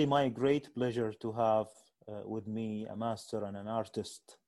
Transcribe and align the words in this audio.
it's 0.00 0.06
really 0.06 0.24
my 0.24 0.28
great 0.30 0.74
pleasure 0.74 1.12
to 1.20 1.32
have 1.32 1.66
uh, 2.08 2.22
with 2.24 2.46
me 2.46 2.86
a 2.90 2.96
master 2.96 3.44
and 3.44 3.56
an 3.56 3.68
artist 3.68 4.38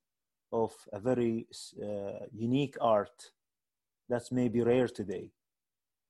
of 0.50 0.72
a 0.92 0.98
very 0.98 1.46
uh, 1.82 2.24
unique 2.32 2.76
art 2.80 3.32
that's 4.08 4.32
maybe 4.32 4.62
rare 4.62 4.88
today. 4.88 5.30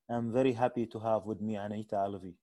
I'm 0.08 0.32
very 0.32 0.53
happy 0.53 0.86
to 0.86 1.00
have 1.00 1.26
with 1.26 1.40
me 1.40 1.54
Anahita 1.54 1.94
Alavi. 1.94 2.34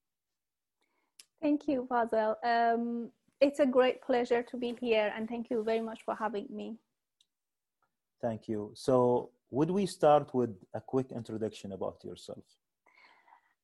Thank 1.41 1.67
you, 1.67 1.87
Fazil. 1.87 2.35
Um, 2.43 3.11
it's 3.39 3.59
a 3.59 3.65
great 3.65 4.01
pleasure 4.01 4.43
to 4.43 4.57
be 4.57 4.75
here, 4.81 5.13
and 5.15 5.29
thank 5.29 5.49
you 5.49 5.63
very 5.63 5.81
much 5.81 5.99
for 6.03 6.15
having 6.15 6.47
me. 6.49 6.77
Thank 8.21 8.49
you. 8.49 8.71
So, 8.73 9.29
would 9.51 9.71
we 9.71 9.85
start 9.85 10.33
with 10.33 10.53
a 10.73 10.81
quick 10.81 11.11
introduction 11.11 11.71
about 11.71 12.03
yourself? 12.03 12.43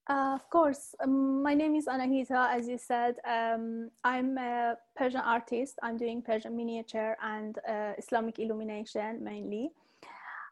Uh, 0.08 0.36
of 0.36 0.48
course. 0.52 0.94
Um, 1.04 1.42
my 1.42 1.56
name 1.56 1.76
is 1.76 1.88
Anahita, 1.88 2.54
as 2.54 2.68
you 2.68 2.78
said. 2.78 3.16
Um, 3.28 3.90
I'm 4.04 4.38
a 4.38 4.78
Persian 4.96 5.22
artist. 5.22 5.80
I'm 5.82 5.98
doing 5.98 6.22
Persian 6.22 6.56
miniature 6.56 7.18
and 7.24 7.58
uh, 7.68 7.94
Islamic 7.98 8.38
illumination 8.38 9.24
mainly. 9.24 9.72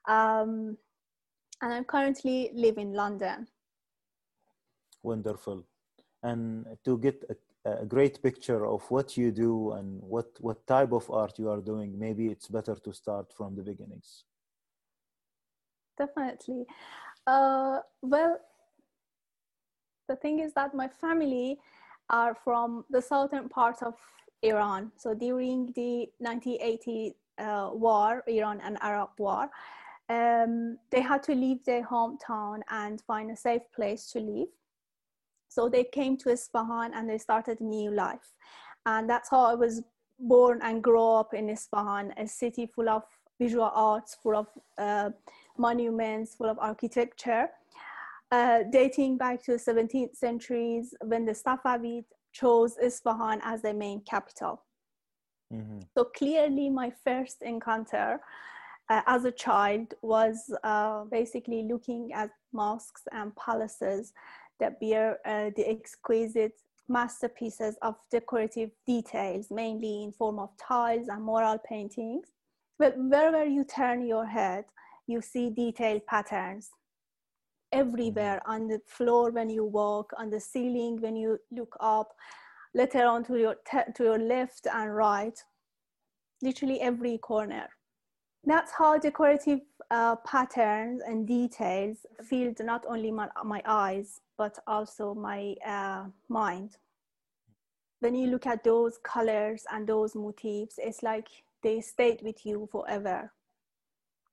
Um, 0.07 0.77
and 1.61 1.71
I'm 1.73 1.83
currently 1.83 2.49
live 2.55 2.79
in 2.79 2.93
London. 2.93 3.47
Wonderful. 5.03 5.65
And 6.23 6.65
to 6.83 6.97
get 6.97 7.23
a, 7.29 7.83
a 7.83 7.85
great 7.85 8.23
picture 8.23 8.65
of 8.65 8.89
what 8.89 9.15
you 9.17 9.31
do 9.31 9.73
and 9.73 10.01
what, 10.01 10.29
what 10.39 10.65
type 10.65 10.93
of 10.93 11.09
art 11.11 11.37
you 11.37 11.49
are 11.49 11.61
doing, 11.61 11.99
maybe 11.99 12.27
it's 12.27 12.47
better 12.47 12.75
to 12.75 12.91
start 12.91 13.31
from 13.37 13.55
the 13.55 13.61
beginnings. 13.61 14.23
Definitely. 15.95 16.65
Uh, 17.27 17.79
well, 18.01 18.39
the 20.07 20.15
thing 20.15 20.39
is 20.39 20.53
that 20.53 20.73
my 20.73 20.87
family 20.87 21.59
are 22.09 22.35
from 22.35 22.85
the 22.89 23.01
southern 23.01 23.49
part 23.49 23.81
of 23.81 23.95
Iran. 24.41 24.91
So 24.97 25.13
during 25.13 25.71
the 25.75 26.09
1980 26.19 27.15
uh, 27.37 27.69
war, 27.73 28.23
Iran 28.27 28.59
and 28.61 28.77
Arab 28.81 29.09
war, 29.17 29.49
um, 30.09 30.77
they 30.91 31.01
had 31.01 31.23
to 31.23 31.33
leave 31.33 31.63
their 31.63 31.83
hometown 31.83 32.59
and 32.69 33.01
find 33.01 33.31
a 33.31 33.35
safe 33.35 33.63
place 33.73 34.11
to 34.11 34.19
live. 34.19 34.49
So 35.47 35.69
they 35.69 35.85
came 35.85 36.17
to 36.17 36.29
Isfahan 36.29 36.93
and 36.93 37.09
they 37.09 37.17
started 37.17 37.61
a 37.61 37.63
new 37.63 37.91
life. 37.91 38.33
And 38.85 39.09
that's 39.09 39.29
how 39.29 39.45
I 39.45 39.55
was 39.55 39.81
born 40.19 40.59
and 40.61 40.83
grew 40.83 41.01
up 41.01 41.33
in 41.33 41.49
Isfahan, 41.49 42.13
a 42.17 42.27
city 42.27 42.65
full 42.65 42.89
of 42.89 43.03
visual 43.39 43.71
arts, 43.73 44.17
full 44.21 44.35
of 44.35 44.47
uh, 44.77 45.11
monuments, 45.57 46.35
full 46.35 46.49
of 46.49 46.59
architecture 46.59 47.49
uh, 48.33 48.63
dating 48.71 49.15
back 49.15 49.43
to 49.43 49.51
the 49.51 49.57
17th 49.59 50.15
centuries 50.15 50.95
when 51.05 51.23
the 51.23 51.33
Safavid 51.33 52.05
chose 52.31 52.75
Isfahan 52.81 53.39
as 53.43 53.61
their 53.61 53.75
main 53.75 54.01
capital. 54.09 54.63
Mm-hmm. 55.53 55.81
So 55.95 56.05
clearly, 56.05 56.67
my 56.71 56.91
first 57.03 57.43
encounter 57.43 58.19
uh, 58.89 59.01
as 59.05 59.25
a 59.25 59.31
child 59.31 59.93
was 60.01 60.35
uh, 60.63 61.03
basically 61.11 61.67
looking 61.71 62.11
at 62.11 62.31
mosques 62.51 63.03
and 63.11 63.35
palaces 63.35 64.13
that 64.59 64.79
bear 64.79 65.19
uh, 65.25 65.51
the 65.55 65.69
exquisite 65.69 66.57
masterpieces 66.89 67.75
of 67.83 67.95
decorative 68.09 68.71
details, 68.87 69.51
mainly 69.51 70.03
in 70.05 70.11
form 70.11 70.39
of 70.39 70.49
tiles 70.57 71.07
and 71.07 71.23
mural 71.23 71.59
paintings. 71.69 72.29
But 72.79 72.97
wherever 72.97 73.45
you 73.45 73.63
turn 73.63 74.07
your 74.07 74.25
head, 74.25 74.65
you 75.05 75.21
see 75.21 75.51
detailed 75.51 76.03
patterns 76.07 76.71
everywhere 77.73 78.41
on 78.45 78.67
the 78.67 78.79
floor 78.85 79.31
when 79.31 79.49
you 79.49 79.65
walk 79.65 80.13
on 80.17 80.29
the 80.29 80.39
ceiling 80.39 81.01
when 81.01 81.15
you 81.15 81.39
look 81.51 81.75
up 81.79 82.13
later 82.73 83.05
on 83.05 83.23
to 83.25 83.37
your 83.37 83.55
to 83.95 84.03
your 84.03 84.19
left 84.19 84.67
and 84.71 84.95
right. 84.95 85.43
Literally 86.41 86.79
every 86.81 87.17
corner. 87.17 87.67
That's 88.45 88.71
how 88.77 88.97
decorative 88.97 89.61
uh, 89.89 90.17
patterns 90.17 91.01
and 91.05 91.25
details 91.27 92.05
filled 92.23 92.59
not 92.59 92.83
only 92.87 93.11
my, 93.11 93.29
my 93.43 93.61
eyes 93.65 94.21
but 94.37 94.57
also 94.67 95.13
my 95.13 95.55
uh, 95.65 96.05
mind. 96.29 96.77
When 98.01 98.15
you 98.15 98.27
look 98.27 98.45
at 98.45 98.63
those 98.63 98.99
colors 99.03 99.63
and 99.71 99.87
those 99.87 100.13
motifs 100.15 100.75
it's 100.77 101.03
like 101.03 101.27
they 101.61 101.79
stayed 101.79 102.21
with 102.21 102.45
you 102.45 102.67
forever. 102.71 103.31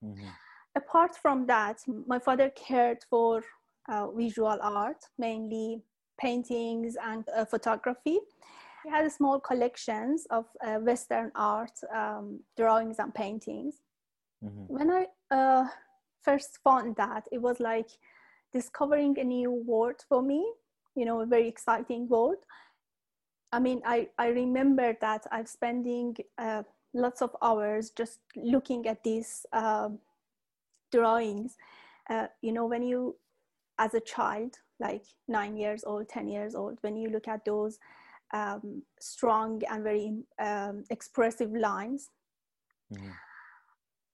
Mm-hmm 0.04 0.28
apart 0.76 1.16
from 1.16 1.46
that, 1.46 1.78
my 2.06 2.18
father 2.18 2.50
cared 2.50 2.98
for 3.08 3.42
uh, 3.88 4.10
visual 4.10 4.58
art, 4.62 5.04
mainly 5.18 5.82
paintings 6.20 6.96
and 7.02 7.24
uh, 7.36 7.44
photography. 7.44 8.18
He 8.84 8.90
had 8.90 9.04
a 9.04 9.10
small 9.10 9.40
collections 9.40 10.26
of 10.30 10.46
uh, 10.64 10.76
Western 10.76 11.32
art, 11.34 11.72
um, 11.94 12.40
drawings 12.56 12.98
and 12.98 13.14
paintings. 13.14 13.76
Mm-hmm. 14.44 14.74
When 14.74 14.90
I 14.90 15.06
uh, 15.30 15.66
first 16.22 16.58
found 16.64 16.96
that, 16.96 17.24
it 17.30 17.42
was 17.42 17.60
like 17.60 17.90
discovering 18.52 19.18
a 19.18 19.24
new 19.24 19.50
world 19.50 19.96
for 20.08 20.22
me, 20.22 20.50
you 20.96 21.04
know, 21.04 21.20
a 21.20 21.26
very 21.26 21.48
exciting 21.48 22.08
world. 22.08 22.38
I 23.52 23.58
mean, 23.58 23.82
I, 23.84 24.08
I 24.18 24.28
remember 24.28 24.96
that 25.00 25.26
I'm 25.30 25.46
spending 25.46 26.16
uh, 26.38 26.62
lots 26.94 27.20
of 27.20 27.36
hours 27.42 27.90
just 27.90 28.20
looking 28.36 28.86
at 28.86 29.02
these 29.02 29.44
um, 29.52 29.98
drawings 30.90 31.56
uh, 32.10 32.26
you 32.42 32.52
know 32.52 32.66
when 32.66 32.82
you 32.82 33.16
as 33.78 33.94
a 33.94 34.00
child 34.00 34.56
like 34.78 35.04
nine 35.28 35.56
years 35.56 35.84
old 35.84 36.08
ten 36.08 36.28
years 36.28 36.54
old 36.54 36.78
when 36.82 36.96
you 36.96 37.08
look 37.08 37.28
at 37.28 37.44
those 37.44 37.78
um, 38.32 38.82
strong 39.00 39.60
and 39.70 39.82
very 39.82 40.22
um, 40.38 40.84
expressive 40.90 41.52
lines 41.52 42.10
mm-hmm. 42.92 43.10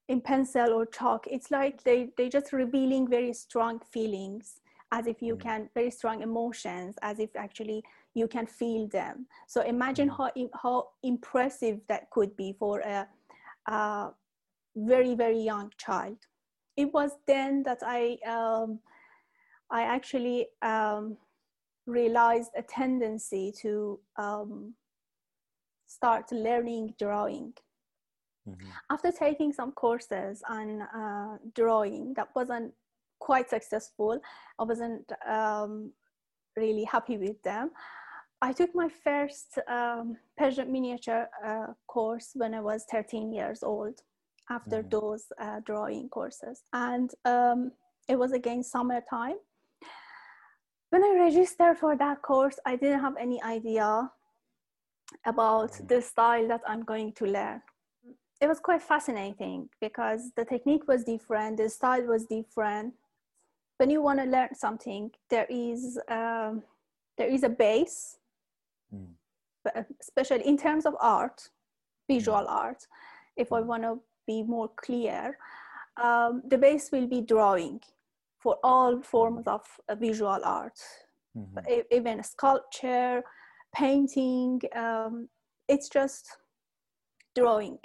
in 0.09 0.21
pencil 0.21 0.73
or 0.73 0.87
chalk 0.87 1.27
it's 1.31 1.51
like 1.51 1.83
they 1.85 2.11
they 2.17 2.29
just 2.29 2.53
revealing 2.53 3.09
very 3.09 3.33
strong 3.33 3.81
feelings 3.93 4.61
as 4.93 5.07
if 5.07 5.21
you 5.21 5.35
mm-hmm. 5.35 5.49
can 5.49 5.69
very 5.75 5.91
strong 5.91 6.23
emotions 6.23 6.95
as 7.03 7.19
if 7.19 7.35
actually 7.37 7.83
you 8.15 8.27
can 8.27 8.47
feel 8.47 8.87
them 8.89 9.27
so 9.47 9.61
imagine 9.63 10.09
mm-hmm. 10.09 10.47
how 10.47 10.61
how 10.63 10.89
impressive 11.03 11.81
that 11.89 12.09
could 12.11 12.35
be 12.37 12.55
for 12.59 12.81
a, 12.81 13.07
a 13.67 14.11
very 14.77 15.15
very 15.15 15.39
young 15.39 15.71
child 15.77 16.17
it 16.77 16.93
was 16.93 17.13
then 17.27 17.63
that 17.65 17.79
I 17.83 18.19
um, 18.27 18.81
I 19.71 19.83
actually 19.83 20.49
um, 20.63 21.17
realized 21.87 22.51
a 22.57 22.63
tendency 22.63 23.53
to 23.63 23.99
um, 24.17 24.75
start 25.87 26.31
learning 26.31 26.95
drawing. 26.99 27.53
Mm-hmm. 28.49 28.69
After 28.91 29.11
taking 29.11 29.53
some 29.53 29.73
courses 29.73 30.43
on 30.49 30.83
uh, 30.83 31.39
drawing, 31.55 32.15
that 32.15 32.29
wasn't 32.37 32.73
quite 33.19 33.51
successful. 33.51 34.21
I 34.59 34.63
wasn't 34.63 35.11
um, 35.27 35.91
really 36.57 36.85
happy 36.85 37.17
with 37.17 37.43
them. 37.43 37.71
I 38.43 38.53
took 38.53 38.75
my 38.75 38.89
first 39.03 39.59
um, 39.67 40.17
Persian 40.37 40.71
miniature 40.71 41.27
uh, 41.45 41.69
course 41.89 42.33
when 42.35 42.55
I 42.55 42.61
was 42.61 42.85
13 42.91 43.33
years 43.33 43.63
old 43.63 44.01
after 44.51 44.83
mm. 44.83 44.91
those 44.91 45.25
uh, 45.41 45.61
drawing 45.65 46.09
courses. 46.09 46.63
And 46.73 47.11
um, 47.25 47.73
it 48.09 48.19
was 48.19 48.33
again 48.33 48.63
summertime. 48.63 49.37
When 50.91 51.05
I 51.05 51.17
registered 51.19 51.79
for 51.79 51.97
that 51.97 52.23
course, 52.23 52.59
I 52.65 52.77
didn't 52.77 53.01
have 53.01 53.17
any 53.19 53.43
idea 53.43 54.11
about 55.25 55.73
mm. 55.73 55.89
the 55.89 56.01
style 56.01 56.47
that 56.49 56.63
I'm 56.67 56.85
going 56.85 57.13
to 57.15 57.27
learn. 57.27 57.63
It 58.41 58.49
was 58.49 58.61
quite 58.61 58.83
fascinating 58.83 59.69
because 59.81 60.31
the 60.37 60.45
technique 60.45 60.87
was 60.87 61.05
different, 61.05 61.57
the 61.57 61.69
style 61.69 62.03
was 62.03 62.27
different. 62.27 62.95
When 63.79 63.91
you 63.91 64.03
want 64.03 64.21
to 64.21 64.27
learn 64.27 64.55
something, 64.55 65.11
there 65.29 65.47
is 65.51 65.99
um, 66.09 66.63
there 67.19 67.29
is 67.29 67.43
a 67.43 67.49
base, 67.49 68.19
mm. 68.95 69.07
especially 70.01 70.47
in 70.47 70.57
terms 70.57 70.87
of 70.87 70.95
art, 71.01 71.49
visual 72.09 72.45
mm. 72.45 72.51
art. 72.51 72.87
If 73.37 73.53
I 73.53 73.61
want 73.61 73.83
to 73.83 74.01
be 74.27 74.43
more 74.43 74.71
clear, 74.77 75.39
um, 76.03 76.43
the 76.47 76.59
base 76.59 76.91
will 76.93 77.07
be 77.07 77.21
drawing 77.21 77.81
for 78.39 78.59
all 78.63 79.01
forms 79.03 79.47
of 79.47 79.63
uh, 79.89 79.95
visual 79.95 80.41
art, 80.45 80.79
mm-hmm. 81.37 81.59
even 81.91 82.23
sculpture, 82.23 83.23
painting. 83.75 84.61
Um, 84.75 85.29
it's 85.69 85.89
just 85.89 86.37
drawing. 87.35 87.79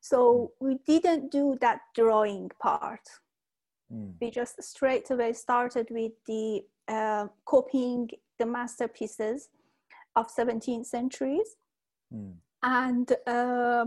So 0.00 0.52
we 0.60 0.78
didn't 0.86 1.32
do 1.32 1.56
that 1.60 1.80
drawing 1.94 2.50
part. 2.60 3.00
Mm. 3.92 4.14
We 4.20 4.30
just 4.30 4.62
straight 4.62 5.10
away 5.10 5.32
started 5.32 5.88
with 5.90 6.12
the 6.26 6.62
uh, 6.88 7.26
copying 7.44 8.10
the 8.38 8.46
masterpieces 8.46 9.48
of 10.14 10.26
17th 10.32 10.86
centuries. 10.86 11.56
Mm. 12.14 12.34
And 12.62 13.12
uh, 13.26 13.86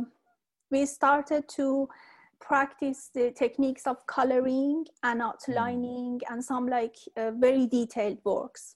we 0.72 0.86
started 0.86 1.48
to 1.50 1.88
practice 2.40 3.10
the 3.14 3.32
techniques 3.32 3.86
of 3.86 4.06
coloring 4.08 4.86
and 5.04 5.22
outlining 5.22 6.20
mm. 6.20 6.32
and 6.32 6.44
some 6.44 6.68
like 6.68 6.96
uh, 7.18 7.32
very 7.32 7.68
detailed 7.68 8.18
works 8.24 8.76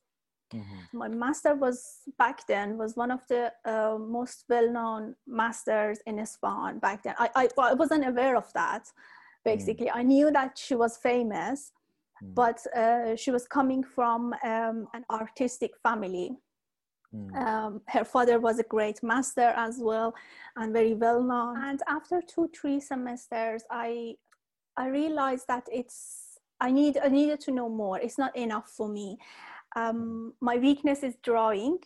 Mm-hmm. 0.53 0.97
My 0.97 1.07
master 1.07 1.55
was 1.55 2.01
back 2.17 2.45
then 2.47 2.77
was 2.77 2.95
one 2.95 3.11
of 3.11 3.21
the 3.27 3.51
uh, 3.65 3.97
most 3.97 4.45
well-known 4.49 5.15
masters 5.27 5.99
in 6.05 6.19
Isfahan 6.19 6.79
back 6.79 7.03
then. 7.03 7.15
I, 7.17 7.29
I, 7.35 7.49
I 7.57 7.73
wasn't 7.73 8.07
aware 8.07 8.35
of 8.35 8.51
that. 8.53 8.87
Basically, 9.43 9.87
mm. 9.87 9.95
I 9.95 10.03
knew 10.03 10.31
that 10.31 10.57
she 10.57 10.75
was 10.75 10.97
famous, 10.97 11.71
mm. 12.23 12.33
but 12.35 12.59
uh, 12.75 13.15
she 13.15 13.31
was 13.31 13.47
coming 13.47 13.83
from 13.83 14.33
um, 14.43 14.87
an 14.93 15.03
artistic 15.09 15.71
family. 15.81 16.37
Mm. 17.15 17.35
Um, 17.35 17.81
her 17.87 18.05
father 18.05 18.39
was 18.39 18.59
a 18.59 18.63
great 18.63 19.03
master 19.03 19.53
as 19.55 19.77
well, 19.79 20.13
and 20.55 20.73
very 20.73 20.93
well 20.93 21.21
known. 21.21 21.63
And 21.63 21.79
after 21.87 22.21
two, 22.21 22.49
three 22.59 22.79
semesters, 22.79 23.63
I 23.69 24.15
I 24.77 24.87
realized 24.87 25.45
that 25.47 25.67
it's 25.71 26.39
I 26.59 26.71
need 26.71 26.97
I 26.97 27.09
needed 27.09 27.39
to 27.41 27.51
know 27.51 27.69
more. 27.69 27.99
It's 27.99 28.17
not 28.17 28.35
enough 28.35 28.69
for 28.69 28.87
me 28.87 29.17
um, 29.75 30.33
my 30.41 30.57
weakness 30.57 31.03
is 31.03 31.15
drawing 31.23 31.77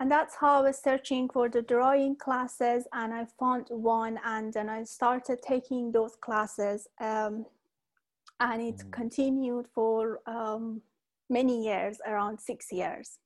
and 0.00 0.10
that's 0.10 0.36
how 0.36 0.60
i 0.60 0.62
was 0.62 0.78
searching 0.78 1.28
for 1.28 1.48
the 1.48 1.62
drawing 1.62 2.16
classes 2.16 2.86
and 2.92 3.12
i 3.12 3.26
found 3.38 3.66
one 3.70 4.18
and 4.24 4.52
then 4.52 4.68
i 4.68 4.82
started 4.82 5.40
taking 5.42 5.92
those 5.92 6.16
classes 6.20 6.86
um, 7.00 7.44
and 8.40 8.62
it 8.62 8.76
mm. 8.76 8.92
continued 8.92 9.66
for 9.74 10.20
um, 10.26 10.80
many 11.30 11.64
years 11.64 11.98
around 12.06 12.38
six 12.38 12.72
years 12.72 13.18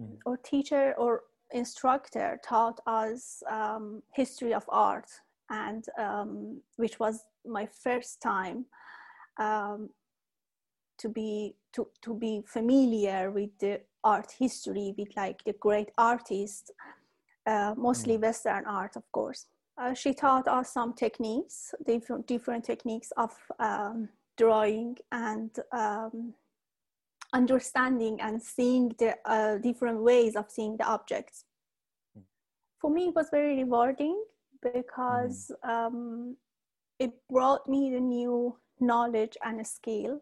mm. 0.00 0.16
our 0.26 0.36
teacher 0.38 0.94
or 0.98 1.22
instructor 1.52 2.38
taught 2.44 2.80
us 2.86 3.42
um, 3.50 4.02
history 4.14 4.52
of 4.52 4.64
art 4.68 5.08
and 5.50 5.84
um, 5.98 6.60
which 6.76 7.00
was 7.00 7.24
my 7.46 7.66
first 7.82 8.20
time 8.20 8.66
um, 9.38 9.88
to 10.98 11.08
be 11.08 11.54
to, 11.72 11.86
to 12.02 12.14
be 12.14 12.42
familiar 12.46 13.30
with 13.30 13.50
the 13.60 13.80
art 14.04 14.32
history 14.38 14.94
with 14.98 15.08
like 15.16 15.42
the 15.44 15.54
great 15.54 15.90
artists 15.96 16.70
uh, 17.46 17.74
mostly 17.76 18.18
mm. 18.18 18.22
western 18.22 18.64
art 18.66 18.96
of 18.96 19.10
course 19.12 19.46
uh, 19.80 19.94
she 19.94 20.12
taught 20.12 20.48
us 20.48 20.72
some 20.72 20.92
techniques 20.92 21.74
different 21.86 22.26
different 22.26 22.64
techniques 22.64 23.10
of 23.16 23.32
um, 23.58 24.08
drawing 24.36 24.96
and 25.12 25.50
um, 25.72 26.34
understanding 27.32 28.20
and 28.20 28.42
seeing 28.42 28.88
the 28.98 29.14
uh, 29.24 29.58
different 29.58 30.00
ways 30.00 30.34
of 30.34 30.50
seeing 30.50 30.76
the 30.76 30.84
objects 30.84 31.44
for 32.80 32.90
me 32.90 33.08
it 33.08 33.14
was 33.14 33.28
very 33.30 33.56
rewarding 33.56 34.22
because 34.62 35.50
mm. 35.64 35.70
um, 35.70 36.36
it 36.98 37.12
brought 37.30 37.68
me 37.68 37.90
the 37.90 38.00
new 38.00 38.56
knowledge 38.80 39.36
and 39.44 39.60
a 39.60 39.64
skill 39.64 40.20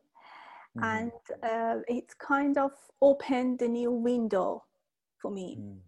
mm. 0.76 0.82
and 0.82 1.12
uh, 1.42 1.80
it 1.88 2.12
kind 2.18 2.58
of 2.58 2.72
opened 3.00 3.58
the 3.58 3.68
new 3.68 3.90
window 3.90 4.64
for 5.18 5.30
me. 5.30 5.58
Mm. 5.60 5.78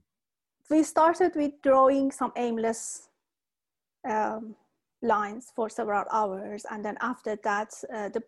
We 0.71 0.83
started 0.83 1.33
with 1.35 1.53
drawing 1.63 2.11
some 2.11 2.33
aimless 2.37 3.09
um, 4.09 4.55
lines 5.01 5.51
for 5.57 5.71
several 5.71 6.05
hours, 6.13 6.67
and 6.71 6.85
then 6.85 6.99
after 7.01 7.37
that, 7.37 7.73
uh, 7.95 8.11
the 8.11 8.23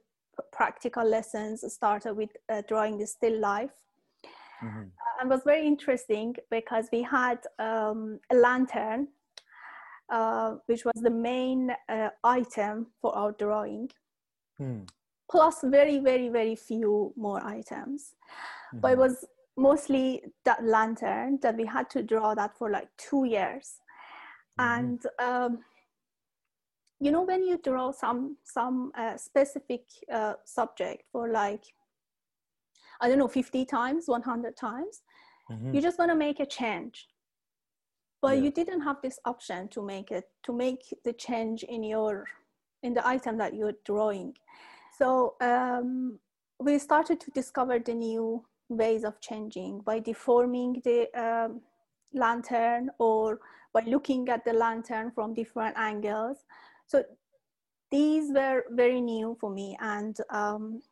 practical 0.52 1.04
lessons 1.04 1.64
started 1.72 2.14
with 2.14 2.30
uh, 2.48 2.62
drawing 2.68 2.98
the 2.98 3.06
still 3.06 3.38
life. 3.38 3.70
Mm-hmm. 4.62 4.88
and 5.18 5.30
was 5.30 5.40
very 5.42 5.66
interesting 5.66 6.36
because 6.50 6.86
we 6.92 7.00
had 7.00 7.38
um, 7.58 8.20
a 8.30 8.34
lantern 8.34 9.08
uh, 10.10 10.56
which 10.66 10.84
was 10.84 10.96
the 10.96 11.08
main 11.08 11.70
uh, 11.88 12.10
item 12.22 12.88
for 13.00 13.16
our 13.16 13.32
drawing. 13.32 13.88
Mm 14.60 14.86
plus 15.30 15.62
very 15.62 15.98
very 15.98 16.28
very 16.28 16.56
few 16.56 17.12
more 17.16 17.42
items 17.46 18.14
mm-hmm. 18.68 18.80
but 18.80 18.92
it 18.92 18.98
was 18.98 19.24
mostly 19.56 20.22
that 20.44 20.62
lantern 20.64 21.38
that 21.42 21.56
we 21.56 21.64
had 21.64 21.88
to 21.88 22.02
draw 22.02 22.34
that 22.34 22.56
for 22.56 22.70
like 22.70 22.88
two 22.96 23.24
years 23.24 23.76
mm-hmm. 24.58 24.78
and 24.78 25.06
um, 25.18 25.58
you 27.00 27.10
know 27.10 27.22
when 27.22 27.42
you 27.42 27.58
draw 27.58 27.90
some 27.90 28.36
some 28.44 28.92
uh, 28.96 29.16
specific 29.16 29.82
uh, 30.12 30.34
subject 30.44 31.04
for 31.12 31.28
like 31.30 31.64
i 33.00 33.08
don't 33.08 33.18
know 33.18 33.28
50 33.28 33.64
times 33.64 34.04
100 34.06 34.56
times 34.56 35.02
mm-hmm. 35.50 35.74
you 35.74 35.80
just 35.80 35.98
want 35.98 36.10
to 36.10 36.16
make 36.16 36.40
a 36.40 36.46
change 36.46 37.08
but 38.22 38.36
yeah. 38.36 38.44
you 38.44 38.50
didn't 38.50 38.82
have 38.82 38.96
this 39.02 39.18
option 39.24 39.68
to 39.68 39.82
make 39.82 40.10
it 40.10 40.24
to 40.42 40.52
make 40.52 40.82
the 41.04 41.12
change 41.12 41.62
in 41.62 41.82
your 41.82 42.26
in 42.82 42.94
the 42.94 43.06
item 43.06 43.38
that 43.38 43.54
you're 43.54 43.78
drawing 43.84 44.34
so 44.98 45.34
um, 45.40 46.18
we 46.58 46.78
started 46.78 47.18
to 47.20 47.30
discover 47.30 47.78
the 47.78 47.94
new 47.94 48.44
ways 48.68 49.04
of 49.04 49.20
changing 49.20 49.80
by 49.80 49.98
deforming 49.98 50.80
the 50.84 51.08
um, 51.18 51.60
lantern 52.12 52.90
or 52.98 53.40
by 53.72 53.82
looking 53.86 54.28
at 54.28 54.44
the 54.44 54.52
lantern 54.52 55.10
from 55.10 55.34
different 55.34 55.76
angles. 55.76 56.38
So 56.90 57.04
these 57.92 58.32
were 58.34 58.64
very 58.70 59.00
new 59.00 59.36
for 59.40 59.48
me, 59.48 59.76
and 59.80 60.16
um, 60.28 60.82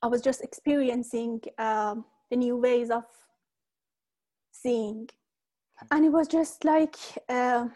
I 0.00 0.06
was 0.06 0.22
just 0.22 0.42
experiencing 0.42 1.40
um, 1.58 2.04
the 2.30 2.36
new 2.36 2.56
ways 2.56 2.90
of 2.90 3.02
seeing, 4.52 5.08
and 5.90 6.04
it 6.04 6.10
was 6.10 6.28
just 6.28 6.64
like 6.64 6.94
uh, 7.28 7.66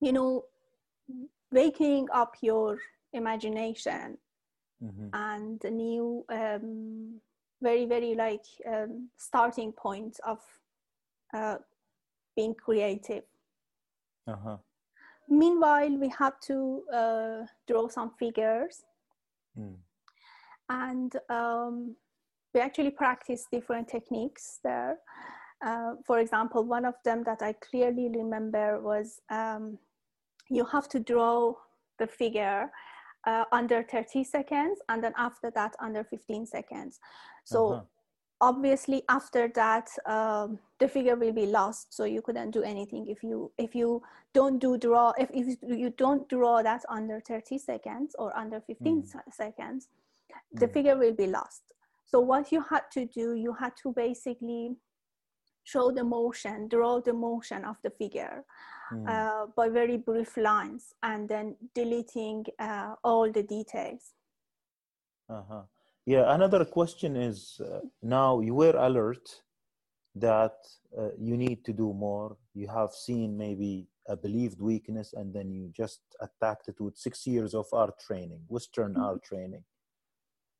you 0.00 0.12
know 0.12 0.44
waking 1.50 2.06
up 2.12 2.36
your 2.42 2.78
imagination 3.12 4.16
mm-hmm. 4.80 5.08
and 5.12 5.64
a 5.64 5.70
new 5.70 6.24
um, 6.30 7.20
very 7.60 7.86
very 7.86 8.14
like 8.14 8.44
um, 8.72 9.08
starting 9.16 9.72
point 9.72 10.20
of 10.24 10.38
uh, 11.34 11.56
being 12.36 12.54
creative 12.54 13.24
uh-huh. 14.28 14.58
Meanwhile 15.28 15.96
we 15.98 16.08
had 16.08 16.32
to 16.42 16.82
uh, 16.92 17.46
draw 17.66 17.88
some 17.88 18.10
figures 18.18 18.84
mm. 19.58 19.74
and 20.70 21.16
um, 21.28 21.96
we 22.54 22.60
actually 22.60 22.90
practiced 22.90 23.50
different 23.50 23.88
techniques 23.88 24.60
there 24.62 24.98
uh, 25.64 25.92
for 26.06 26.18
example 26.18 26.64
one 26.64 26.84
of 26.84 26.94
them 27.04 27.22
that 27.24 27.42
i 27.42 27.52
clearly 27.52 28.08
remember 28.08 28.80
was 28.80 29.20
um, 29.30 29.78
you 30.48 30.64
have 30.64 30.88
to 30.88 31.00
draw 31.00 31.52
the 31.98 32.06
figure 32.06 32.70
uh, 33.26 33.44
under 33.50 33.82
30 33.82 34.22
seconds 34.22 34.78
and 34.88 35.02
then 35.02 35.12
after 35.16 35.50
that 35.50 35.74
under 35.80 36.04
15 36.04 36.46
seconds 36.46 37.00
so 37.44 37.68
uh-huh. 37.68 37.82
Obviously 38.40 39.02
after 39.08 39.48
that 39.54 39.88
um, 40.06 40.58
the 40.78 40.86
figure 40.86 41.16
will 41.16 41.32
be 41.32 41.46
lost 41.46 41.94
so 41.94 42.04
you 42.04 42.20
couldn't 42.20 42.50
do 42.50 42.62
anything 42.62 43.06
if 43.08 43.22
you 43.22 43.50
if 43.56 43.74
you 43.74 44.02
don't 44.34 44.58
do 44.58 44.76
draw 44.76 45.12
if, 45.18 45.30
if 45.32 45.56
you 45.66 45.90
don't 45.96 46.28
draw 46.28 46.62
that 46.62 46.82
under 46.88 47.20
30 47.20 47.58
seconds 47.58 48.14
or 48.18 48.36
under 48.36 48.60
15 48.60 49.02
mm. 49.02 49.20
seconds 49.32 49.88
the 50.52 50.66
mm. 50.66 50.72
figure 50.72 50.96
will 50.98 51.14
be 51.14 51.26
lost 51.26 51.62
so 52.04 52.20
what 52.20 52.52
you 52.52 52.62
had 52.68 52.82
to 52.92 53.06
do 53.06 53.34
you 53.34 53.54
had 53.54 53.72
to 53.82 53.92
basically 53.92 54.76
show 55.66 55.90
the 55.90 56.04
motion, 56.04 56.68
draw 56.68 57.00
the 57.00 57.12
motion 57.12 57.64
of 57.64 57.76
the 57.82 57.90
figure 57.90 58.44
mm. 58.92 59.08
uh, 59.08 59.46
by 59.56 59.68
very 59.68 59.96
brief 59.96 60.36
lines 60.36 60.94
and 61.02 61.28
then 61.28 61.56
deleting 61.74 62.44
uh, 62.58 62.94
all 63.02 63.30
the 63.30 63.42
details. 63.42 64.12
Uh-huh. 65.28 65.62
Yeah, 66.06 66.34
another 66.34 66.64
question 66.64 67.16
is 67.16 67.60
uh, 67.60 67.80
now 68.02 68.40
you 68.40 68.54
were 68.54 68.76
alert 68.76 69.28
that 70.14 70.56
uh, 70.96 71.08
you 71.18 71.36
need 71.36 71.64
to 71.64 71.72
do 71.72 71.92
more. 71.92 72.36
You 72.54 72.68
have 72.68 72.92
seen 72.92 73.36
maybe 73.36 73.88
a 74.08 74.16
believed 74.16 74.60
weakness 74.60 75.12
and 75.12 75.34
then 75.34 75.50
you 75.50 75.72
just 75.76 76.00
attacked 76.20 76.68
it 76.68 76.80
with 76.80 76.96
six 76.96 77.26
years 77.26 77.54
of 77.54 77.66
art 77.72 77.98
training, 77.98 78.40
Western 78.48 78.92
mm-hmm. 78.92 79.02
art 79.02 79.22
training 79.24 79.64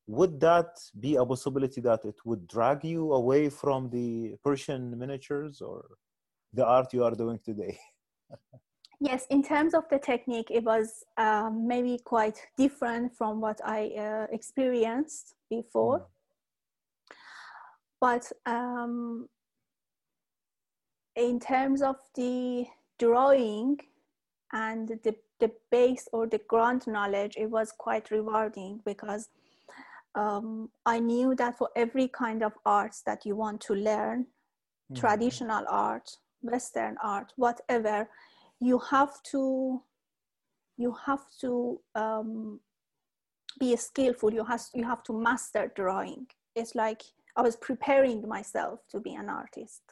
would 0.06 0.40
that 0.40 0.78
be 1.00 1.16
a 1.16 1.24
possibility 1.24 1.80
that 1.80 2.04
it 2.04 2.14
would 2.24 2.46
drag 2.46 2.84
you 2.84 3.12
away 3.12 3.48
from 3.48 3.90
the 3.90 4.36
Persian 4.42 4.96
miniatures 4.96 5.60
or 5.60 5.84
the 6.52 6.64
art 6.64 6.92
you 6.92 7.04
are 7.04 7.14
doing 7.14 7.40
today? 7.44 7.76
yes, 9.00 9.26
in 9.30 9.42
terms 9.42 9.74
of 9.74 9.84
the 9.90 9.98
technique, 9.98 10.50
it 10.50 10.64
was 10.64 11.04
um, 11.16 11.66
maybe 11.66 11.98
quite 12.04 12.38
different 12.56 13.14
from 13.16 13.40
what 13.40 13.60
I 13.64 13.90
uh, 13.98 14.26
experienced 14.32 15.34
before. 15.50 16.00
Mm. 16.00 16.06
But 18.00 18.32
um, 18.44 19.28
in 21.16 21.40
terms 21.40 21.82
of 21.82 21.96
the 22.14 22.66
drawing 22.98 23.78
and 24.52 24.88
the, 25.02 25.14
the 25.40 25.50
base 25.70 26.08
or 26.12 26.26
the 26.26 26.40
ground 26.48 26.86
knowledge, 26.86 27.34
it 27.36 27.50
was 27.50 27.72
quite 27.76 28.10
rewarding 28.10 28.80
because 28.84 29.28
um, 30.14 30.70
I 30.84 30.98
knew 30.98 31.34
that 31.36 31.58
for 31.58 31.68
every 31.76 32.08
kind 32.08 32.42
of 32.42 32.52
arts 32.64 33.02
that 33.06 33.24
you 33.26 33.36
want 33.36 33.60
to 33.62 33.74
learn, 33.74 34.22
mm-hmm. 34.22 34.94
traditional 34.94 35.64
art, 35.68 36.10
Western 36.42 36.96
art, 37.02 37.32
whatever, 37.36 38.08
you 38.60 38.78
have 38.78 39.22
to 39.30 39.82
you 40.78 40.94
have 41.06 41.24
to 41.40 41.80
um, 41.94 42.60
be 43.58 43.76
skillful. 43.76 44.32
You 44.32 44.44
have 44.44 44.62
you 44.74 44.84
have 44.84 45.02
to 45.04 45.12
master 45.12 45.72
drawing. 45.74 46.26
It's 46.54 46.74
like 46.74 47.02
I 47.36 47.42
was 47.42 47.56
preparing 47.56 48.26
myself 48.28 48.80
to 48.90 49.00
be 49.00 49.14
an 49.14 49.28
artist. 49.28 49.82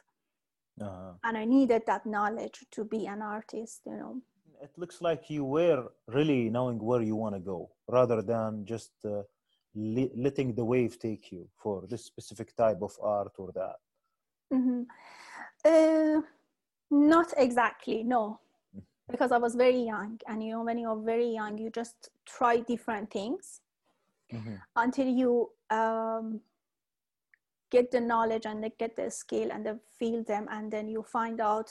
Uh-huh. 0.81 1.13
And 1.23 1.37
I 1.37 1.45
needed 1.45 1.83
that 1.87 2.05
knowledge 2.05 2.65
to 2.71 2.83
be 2.83 3.05
an 3.07 3.21
artist, 3.21 3.81
you 3.85 3.95
know. 3.95 4.21
It 4.61 4.71
looks 4.77 5.01
like 5.01 5.29
you 5.29 5.45
were 5.45 5.91
really 6.07 6.49
knowing 6.49 6.79
where 6.79 7.01
you 7.01 7.15
want 7.15 7.35
to 7.35 7.39
go 7.39 7.69
rather 7.87 8.21
than 8.21 8.65
just 8.65 8.91
uh, 9.05 9.21
li- 9.73 10.11
letting 10.15 10.53
the 10.53 10.65
wave 10.65 10.99
take 10.99 11.31
you 11.31 11.47
for 11.55 11.85
this 11.89 12.03
specific 12.05 12.55
type 12.55 12.81
of 12.81 12.91
art 13.01 13.33
or 13.37 13.51
that. 13.53 13.75
Mm-hmm. 14.53 14.81
Uh, 15.63 16.21
not 16.91 17.33
exactly, 17.37 18.03
no. 18.03 18.39
Because 19.09 19.31
I 19.31 19.37
was 19.37 19.55
very 19.55 19.81
young, 19.81 20.19
and 20.27 20.43
you 20.43 20.53
know, 20.53 20.63
when 20.63 20.79
you're 20.79 20.99
very 20.99 21.27
young, 21.29 21.57
you 21.57 21.69
just 21.69 22.09
try 22.25 22.57
different 22.57 23.11
things 23.11 23.61
mm-hmm. 24.33 24.55
until 24.75 25.07
you 25.07 25.51
um, 25.69 26.41
get 27.71 27.91
the 27.91 27.99
knowledge 27.99 28.45
and 28.45 28.63
they 28.63 28.71
get 28.77 28.95
the 28.95 29.09
skill 29.09 29.51
and 29.51 29.65
they 29.65 29.73
feel 29.99 30.23
them 30.23 30.47
and 30.51 30.71
then 30.71 30.87
you 30.87 31.03
find 31.03 31.41
out 31.41 31.69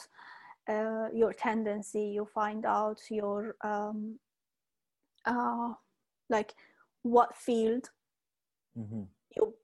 uh, 0.68 1.06
your 1.14 1.32
tendency 1.32 2.04
you 2.16 2.26
find 2.34 2.64
out 2.66 2.98
your 3.10 3.54
um, 3.62 4.18
uh, 5.26 5.72
like 6.30 6.54
what 7.02 7.34
field 7.36 7.90
mm-hmm. 8.78 9.02
you 9.36 9.54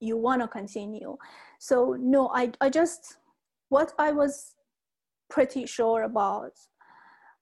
you 0.00 0.16
want 0.16 0.40
to 0.42 0.48
continue 0.48 1.16
so 1.58 1.96
no 1.98 2.28
I, 2.28 2.52
I 2.60 2.70
just 2.70 3.16
what 3.68 3.92
i 3.98 4.10
was 4.12 4.54
pretty 5.30 5.66
sure 5.66 6.02
about 6.02 6.52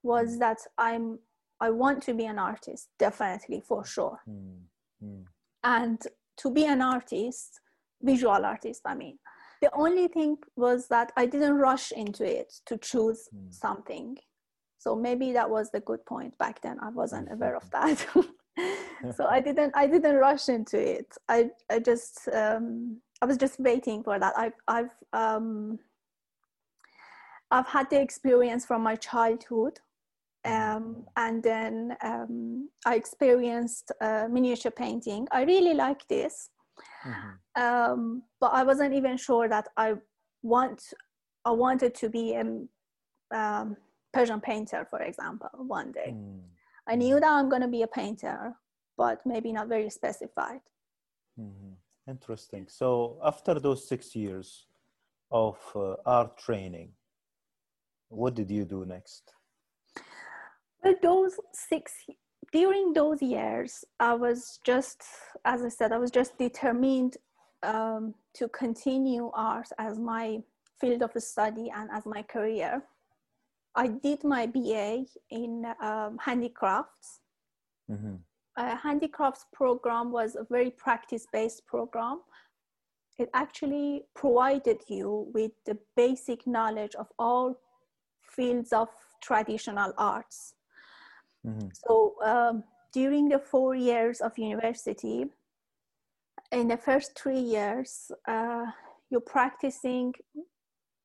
was 0.07 0.39
that 0.39 0.59
i'm 0.79 1.19
i 1.61 1.69
want 1.71 2.03
to 2.03 2.15
be 2.15 2.27
an 2.27 2.39
artist 2.39 2.89
definitely 2.99 3.61
for 3.67 3.85
sure 3.85 4.19
mm-hmm. 4.29 5.23
and 5.65 5.99
to 6.37 6.51
be 6.51 6.65
an 6.65 6.81
artist 6.81 7.61
visual 8.03 8.45
artist 8.45 8.83
i 8.87 8.95
mean 8.95 9.19
the 9.63 9.71
only 9.75 10.07
thing 10.09 10.37
was 10.57 10.89
that 10.89 11.13
i 11.17 11.27
didn't 11.27 11.55
rush 11.55 11.93
into 11.93 12.25
it 12.25 12.53
to 12.67 12.77
choose 12.79 13.29
mm. 13.35 13.53
something 13.53 14.17
so 14.79 14.95
maybe 14.95 15.33
that 15.33 15.49
was 15.49 15.71
the 15.71 15.81
good 15.81 16.05
point 16.07 16.37
back 16.39 16.61
then 16.61 16.77
i 16.83 16.91
wasn't 16.91 17.31
aware 17.33 17.57
of 17.57 17.69
that 17.77 18.07
so 19.17 19.27
i 19.27 19.41
didn't 19.41 19.73
i 19.75 19.87
didn't 19.87 20.17
rush 20.17 20.49
into 20.49 20.79
it 20.79 21.09
i 21.29 21.49
i 21.71 21.79
just 21.79 22.29
um 22.33 22.99
i 23.23 23.27
was 23.27 23.37
just 23.37 23.59
waiting 23.59 24.03
for 24.03 24.19
that 24.19 24.35
i 24.37 24.51
i've 24.69 24.95
um 25.13 25.79
i've 27.51 27.67
had 27.67 27.89
the 27.91 28.01
experience 28.01 28.65
from 28.67 28.83
my 28.83 28.97
childhood. 28.97 29.79
Um, 30.47 31.05
and 31.17 31.43
then 31.43 31.97
um, 32.03 32.69
I 32.85 32.95
experienced 32.95 33.93
uh, 34.01 34.27
miniature 34.31 34.71
painting. 34.71 35.27
I 35.33 35.43
really 35.43 35.75
like 35.75 36.07
this, 36.09 36.51
Mm-hmm. 37.07 37.63
Um, 37.63 38.23
but 38.41 38.53
I 38.53 38.63
wasn't 38.63 38.95
even 38.95 39.17
sure 39.17 39.49
that 39.49 39.69
I 39.77 39.95
want 40.43 40.83
I 41.45 41.51
wanted 41.51 41.95
to 41.97 42.09
be 42.09 42.35
a 42.35 42.45
um, 43.37 43.77
Persian 44.13 44.41
painter, 44.41 44.87
for 44.91 45.01
example, 45.01 45.49
one 45.55 45.93
day. 45.93 46.13
Mm. 46.15 46.41
I 46.89 46.97
knew 46.97 47.21
that 47.21 47.29
I'm 47.29 47.49
going 47.49 47.63
to 47.63 47.69
be 47.69 47.83
a 47.83 47.87
painter, 47.87 48.55
but 48.97 49.21
maybe 49.25 49.53
not 49.53 49.69
very 49.69 49.91
specified. 49.91 50.61
Mm-hmm. 51.39 52.11
Interesting. 52.11 52.67
So 52.69 53.19
after 53.25 53.61
those 53.61 53.89
six 53.89 54.15
years 54.17 54.67
of 55.31 55.57
uh, 55.75 55.95
art 56.05 56.37
training, 56.37 56.91
what 58.09 58.35
did 58.35 58.51
you 58.51 58.65
do 58.65 58.85
next? 58.85 59.33
Those 61.03 61.39
six 61.53 61.93
during 62.53 62.93
those 62.93 63.21
years, 63.21 63.85
I 64.01 64.15
was 64.15 64.61
just, 64.65 65.03
as 65.45 65.63
I 65.63 65.69
said, 65.69 65.93
I 65.93 65.99
was 65.99 66.11
just 66.11 66.39
determined 66.39 67.17
um, 67.63 68.15
to 68.35 68.49
continue 68.49 69.31
art 69.35 69.69
as 69.79 69.99
my 69.99 70.39
field 70.81 71.03
of 71.03 71.11
study 71.23 71.71
and 71.75 71.91
as 71.93 72.07
my 72.07 72.23
career. 72.23 72.83
I 73.75 73.89
did 73.89 74.25
my 74.25 74.47
BA 74.47 75.05
in 75.31 75.67
um, 75.83 76.19
handicrafts. 76.21 77.21
Mm-hmm. 77.91 78.15
A 78.57 78.77
handicrafts 78.77 79.45
program 79.53 80.11
was 80.11 80.35
a 80.35 80.47
very 80.49 80.71
practice-based 80.71 81.67
program. 81.67 82.21
It 83.19 83.29
actually 83.35 84.03
provided 84.15 84.81
you 84.89 85.31
with 85.35 85.53
the 85.67 85.77
basic 85.95 86.47
knowledge 86.47 86.95
of 86.95 87.09
all 87.19 87.59
fields 88.35 88.73
of 88.73 88.89
traditional 89.23 89.93
arts 89.99 90.55
Mm-hmm. 91.47 91.69
So 91.73 92.15
um, 92.23 92.65
during 92.93 93.29
the 93.29 93.39
four 93.39 93.75
years 93.75 94.21
of 94.21 94.37
university, 94.39 95.27
in 96.53 96.69
the 96.69 96.77
first 96.77 97.19
three 97.19 97.39
years, 97.39 98.11
uh, 98.29 98.67
you're 99.11 99.21
practicing 99.21 100.13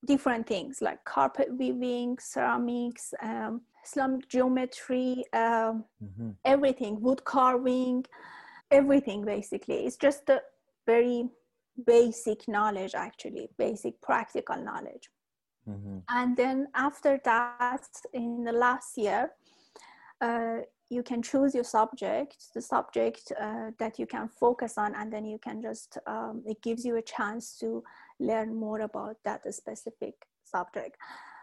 different 0.06 0.48
things 0.48 0.82
like 0.82 1.04
carpet 1.06 1.48
weaving, 1.58 2.18
ceramics, 2.20 3.14
um, 3.22 3.62
Islamic 3.86 4.28
geometry, 4.30 5.24
um, 5.34 5.86
mm-hmm. 6.04 6.32
everything, 6.46 7.02
wood 7.02 7.24
carving, 7.24 8.06
everything 8.72 9.24
basically. 9.26 9.86
It's 9.86 9.98
just 9.98 10.30
a 10.30 10.42
very 10.86 11.30
basic 11.86 12.48
knowledge, 12.48 12.94
actually, 12.96 13.50
basic 13.58 14.00
practical 14.02 14.58
knowledge. 14.58 15.10
Mm-hmm. 15.70 16.00
And 16.10 16.38
then 16.38 16.68
after 16.76 17.20
that, 17.24 17.88
in 18.14 18.44
the 18.44 18.52
last 18.52 18.98
year, 18.98 19.32
you 20.92 21.04
can 21.04 21.22
choose 21.22 21.56
your 21.56 21.64
subject, 21.64 22.36
the 22.54 22.62
subject 22.62 23.32
uh, 23.40 23.72
that 23.80 23.98
you 23.98 24.06
can 24.06 24.28
focus 24.28 24.78
on, 24.78 24.94
and 24.96 25.12
then 25.12 25.26
you 25.26 25.38
can 25.38 25.62
just, 25.62 25.98
um, 26.06 26.44
it 26.46 26.62
gives 26.62 26.84
you 26.84 26.98
a 26.98 27.02
chance 27.02 27.58
to 27.60 27.82
learn 28.20 28.54
more 28.54 28.82
about 28.82 29.16
that 29.24 29.42
specific 29.54 30.14
subject. 30.44 30.98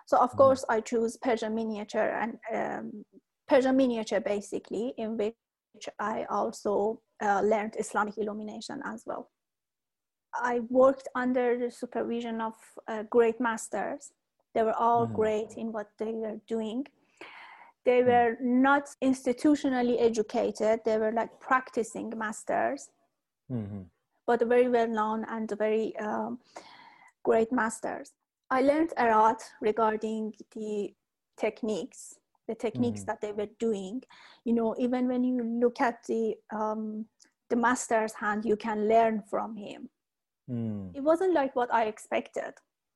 So 0.07 0.19
of 0.19 0.31
mm-hmm. 0.31 0.39
course 0.39 0.65
I 0.69 0.81
choose 0.81 1.17
Persian 1.17 1.55
miniature 1.55 2.11
and 2.23 2.39
um, 2.55 3.05
Persian 3.49 3.77
miniature 3.77 4.21
basically, 4.21 4.93
in 4.99 5.17
which 5.17 5.89
I 5.99 6.27
also 6.29 7.01
uh, 7.23 7.41
learned 7.41 7.77
Islamic 7.79 8.19
illumination 8.19 8.83
as 8.85 9.03
well. 9.07 9.31
I 10.35 10.61
worked 10.69 11.09
under 11.15 11.59
the 11.59 11.71
supervision 11.71 12.43
of 12.43 12.55
uh, 12.87 13.05
great 13.09 13.41
masters. 13.41 14.13
They 14.55 14.63
were 14.63 14.75
all 14.75 15.07
mm-hmm. 15.07 15.17
great 15.17 15.53
in 15.57 15.73
what 15.73 15.89
they 15.99 16.13
were 16.13 16.39
doing 16.47 16.87
they 17.85 18.01
hmm. 18.01 18.09
were 18.09 18.37
not 18.41 18.89
institutionally 19.03 19.97
educated 20.01 20.81
they 20.85 20.99
were 20.99 21.13
like 21.13 21.31
practicing 21.41 22.13
masters 22.17 22.89
mm-hmm. 23.51 23.83
but 24.27 24.47
very 24.47 24.69
well 24.69 24.89
known 24.89 25.25
and 25.29 25.53
very 25.59 25.97
um, 25.99 26.39
great 27.25 27.53
masters 27.53 28.13
i 28.51 28.61
learned 28.61 28.93
a 28.97 29.07
lot 29.09 29.43
regarding 29.61 30.33
the 30.55 30.93
techniques 31.39 32.15
the 32.49 32.55
techniques 32.55 33.01
mm-hmm. 33.01 33.07
that 33.07 33.21
they 33.21 33.33
were 33.33 33.51
doing 33.59 34.03
you 34.45 34.53
know 34.53 34.75
even 34.79 35.07
when 35.07 35.23
you 35.25 35.43
look 35.43 35.81
at 35.81 35.99
the 36.09 36.35
um, 36.55 37.05
the 37.51 37.57
master's 37.57 38.15
hand 38.15 38.45
you 38.45 38.57
can 38.57 38.89
learn 38.89 39.23
from 39.31 39.57
him 39.57 39.89
mm. 40.51 40.91
it 40.95 41.03
wasn't 41.03 41.33
like 41.33 41.55
what 41.57 41.73
i 41.73 41.85
expected 41.85 42.53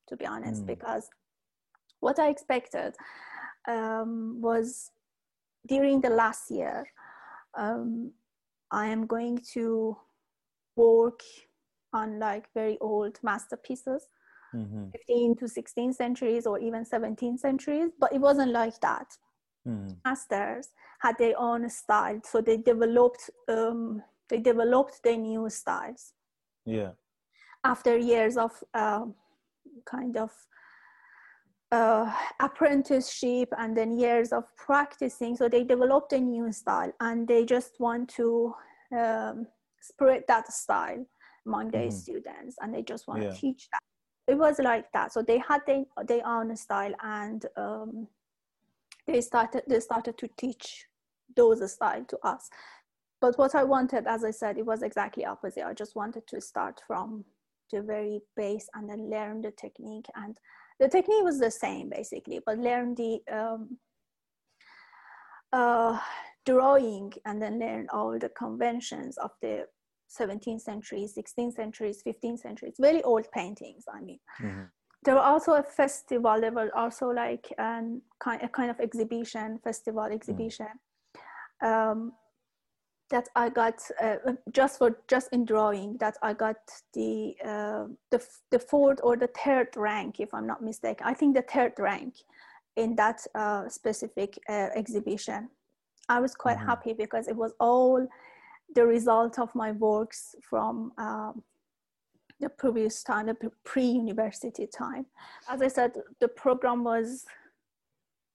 to 0.08 0.16
be 0.16 0.26
honest 0.26 0.62
mm. 0.62 0.66
because 0.66 1.08
what 2.00 2.18
i 2.18 2.28
expected 2.28 2.94
um, 3.68 4.40
was 4.40 4.90
during 5.66 6.00
the 6.00 6.10
last 6.10 6.50
year, 6.50 6.84
um, 7.56 8.12
I 8.70 8.86
am 8.86 9.06
going 9.06 9.38
to 9.52 9.96
work 10.76 11.20
on 11.92 12.18
like 12.18 12.46
very 12.54 12.78
old 12.80 13.18
masterpieces, 13.22 14.06
mm-hmm. 14.54 14.90
15 14.90 15.36
to 15.36 15.48
16 15.48 15.92
centuries 15.92 16.46
or 16.46 16.58
even 16.58 16.84
17 16.84 17.38
centuries, 17.38 17.90
but 17.98 18.12
it 18.12 18.20
wasn't 18.20 18.52
like 18.52 18.80
that. 18.80 19.06
Mm-hmm. 19.68 19.92
Masters 20.04 20.68
had 21.00 21.16
their 21.18 21.38
own 21.38 21.68
style, 21.68 22.20
so 22.24 22.40
they 22.40 22.56
developed 22.56 23.30
um, 23.48 24.02
they 24.28 24.38
developed 24.38 25.02
their 25.04 25.16
new 25.16 25.48
styles. 25.50 26.14
Yeah. 26.64 26.92
After 27.64 27.96
years 27.96 28.36
of 28.36 28.52
uh, 28.74 29.04
kind 29.84 30.16
of 30.16 30.32
uh, 31.72 32.12
apprenticeship 32.38 33.48
and 33.58 33.76
then 33.76 33.98
years 33.98 34.30
of 34.30 34.44
practicing. 34.56 35.36
So 35.36 35.48
they 35.48 35.64
developed 35.64 36.12
a 36.12 36.20
new 36.20 36.52
style 36.52 36.92
and 37.00 37.26
they 37.26 37.44
just 37.44 37.80
want 37.80 38.10
to 38.10 38.54
um, 38.96 39.46
spread 39.80 40.24
that 40.28 40.52
style 40.52 41.04
among 41.46 41.70
their 41.70 41.88
mm-hmm. 41.88 41.96
students 41.96 42.56
and 42.60 42.74
they 42.74 42.82
just 42.82 43.08
want 43.08 43.22
yeah. 43.22 43.30
to 43.30 43.36
teach 43.36 43.68
that. 43.72 43.80
It 44.28 44.38
was 44.38 44.58
like 44.58 44.92
that. 44.92 45.12
So 45.12 45.22
they 45.22 45.38
had 45.38 45.62
their, 45.66 45.84
their 46.06 46.26
own 46.26 46.54
style 46.56 46.92
and 47.02 47.44
um, 47.56 48.06
they 49.06 49.20
started 49.20 49.62
they 49.66 49.80
started 49.80 50.16
to 50.18 50.28
teach 50.36 50.86
those 51.34 51.72
style 51.72 52.04
to 52.04 52.18
us. 52.22 52.50
But 53.20 53.38
what 53.38 53.54
I 53.54 53.64
wanted, 53.64 54.06
as 54.06 54.24
I 54.24 54.30
said, 54.30 54.58
it 54.58 54.66
was 54.66 54.82
exactly 54.82 55.24
opposite. 55.24 55.66
I 55.66 55.72
just 55.72 55.96
wanted 55.96 56.26
to 56.28 56.40
start 56.40 56.82
from 56.86 57.24
the 57.72 57.80
very 57.80 58.20
base 58.36 58.68
and 58.74 58.88
then 58.88 59.08
learn 59.08 59.40
the 59.40 59.52
technique 59.52 60.06
and 60.14 60.36
the 60.82 60.88
technique 60.88 61.22
was 61.22 61.38
the 61.38 61.50
same 61.50 61.88
basically, 61.88 62.40
but 62.44 62.58
learn 62.58 62.94
the 62.96 63.20
um, 63.30 63.78
uh, 65.52 65.98
drawing 66.44 67.12
and 67.24 67.40
then 67.40 67.60
learn 67.60 67.86
all 67.92 68.18
the 68.18 68.30
conventions 68.30 69.16
of 69.18 69.30
the 69.40 69.66
17th 70.18 70.60
century 70.60 71.08
16th 71.18 71.54
century, 71.54 71.94
15th 72.06 72.40
centuries. 72.40 72.74
Very 72.78 73.02
old 73.02 73.26
paintings 73.32 73.84
i 73.94 74.00
mean. 74.00 74.20
Mhm. 74.40 74.68
there 75.04 75.14
were 75.14 75.28
also 75.32 75.52
a 75.54 75.62
festival 75.62 76.40
there 76.40 76.56
were 76.58 76.70
also 76.82 77.06
like 77.24 77.46
an 77.58 78.02
kind, 78.24 78.40
a 78.42 78.48
kind 78.48 78.70
of 78.70 78.78
exhibition 78.80 79.58
festival 79.64 80.08
exhibition. 80.18 80.72
Um, 81.70 82.12
that 83.12 83.28
i 83.36 83.48
got 83.48 83.78
uh, 84.02 84.16
just 84.58 84.78
for 84.78 84.90
just 85.14 85.28
in 85.32 85.44
drawing 85.44 85.96
that 85.98 86.16
i 86.22 86.32
got 86.32 86.56
the 86.94 87.34
uh, 87.52 87.84
the, 88.10 88.20
the 88.50 88.58
fourth 88.58 88.98
or 89.02 89.16
the 89.16 89.30
third 89.44 89.68
rank 89.76 90.18
if 90.18 90.30
i'm 90.34 90.46
not 90.52 90.60
mistaken 90.62 91.06
i 91.06 91.14
think 91.14 91.34
the 91.36 91.46
third 91.54 91.72
rank 91.78 92.14
in 92.76 92.96
that 92.96 93.18
uh, 93.34 93.68
specific 93.68 94.30
uh, 94.48 94.68
exhibition 94.82 95.48
i 96.08 96.18
was 96.24 96.34
quite 96.34 96.58
Mhm. 96.58 96.66
happy 96.70 96.92
because 97.04 97.28
it 97.28 97.36
was 97.36 97.52
all 97.60 98.06
the 98.74 98.86
result 98.96 99.38
of 99.38 99.54
my 99.54 99.70
works 99.72 100.34
from 100.50 100.92
um, 100.98 101.42
the 102.40 102.48
previous 102.48 103.02
time, 103.02 103.26
the 103.26 103.36
pre 103.64 103.84
university 103.84 104.66
time. 104.66 105.06
As 105.48 105.62
I 105.62 105.68
said, 105.68 105.92
the 106.20 106.28
program 106.28 106.82
was 106.84 107.24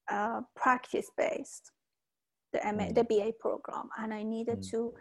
uh, 0.10 0.42
practice 0.56 1.10
based, 1.18 1.72
the, 2.54 2.60
MA, 2.74 2.86
Mm. 2.88 2.96
the 2.96 3.04
BA 3.04 3.32
program, 3.40 3.90
and 3.98 4.14
I 4.14 4.24
needed 4.24 4.60
Mm. 4.60 4.70
to. 4.72 4.94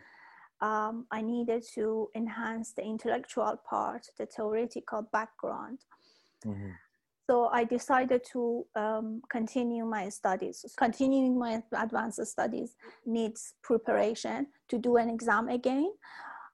Um, 0.60 1.06
I 1.10 1.20
needed 1.20 1.62
to 1.74 2.08
enhance 2.14 2.72
the 2.72 2.82
intellectual 2.82 3.56
part, 3.68 4.06
the 4.18 4.24
theoretical 4.26 5.02
background. 5.12 5.84
Mhm. 6.44 6.72
So 7.28 7.48
I 7.48 7.64
decided 7.64 8.22
to 8.32 8.66
um, 8.74 9.20
continue 9.28 9.84
my 9.84 10.08
studies. 10.08 10.64
Continuing 10.78 11.38
my 11.38 11.62
advanced 11.72 12.24
studies 12.26 12.76
needs 13.04 13.54
preparation 13.62 14.46
to 14.68 14.78
do 14.78 14.96
an 14.96 15.10
exam 15.10 15.48
again, 15.48 15.92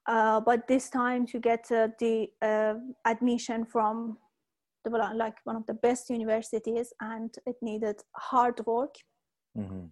uh, 0.06 0.40
but 0.40 0.66
this 0.66 0.90
time 0.90 1.26
to 1.26 1.38
get 1.38 1.70
uh, 1.70 1.88
the 1.98 2.32
uh, 2.42 2.74
admission 3.04 3.64
from 3.66 4.18
the, 4.84 4.90
like 4.90 5.36
one 5.44 5.56
of 5.56 5.66
the 5.66 5.74
best 5.74 6.10
universities, 6.10 6.92
and 7.00 7.30
it 7.46 7.56
needed 7.62 8.02
hard 8.16 8.66
work, 8.66 8.94
Mhm. 9.56 9.90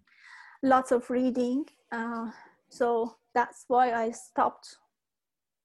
Lots 0.63 0.91
of 0.91 1.09
reading. 1.09 1.65
Uh, 1.91 2.31
so 2.69 3.15
that's 3.33 3.65
why 3.67 3.91
I 3.93 4.11
stopped 4.11 4.77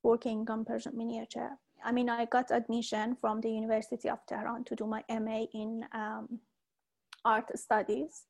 working 0.03 0.47
on 0.51 0.65
Persian 0.65 0.97
miniature. 0.97 1.51
I 1.85 1.93
mean, 1.93 2.09
I 2.09 2.25
got 2.25 2.51
admission 2.51 3.17
from 3.21 3.41
the 3.41 3.51
University 3.51 4.09
of 4.09 4.19
Tehran 4.27 4.65
to 4.65 4.75
do 4.75 4.87
my 4.87 5.05
MA 5.09 5.45
in 5.53 5.85
um, 5.93 6.41
art 7.25 7.51
studies. 7.59 8.25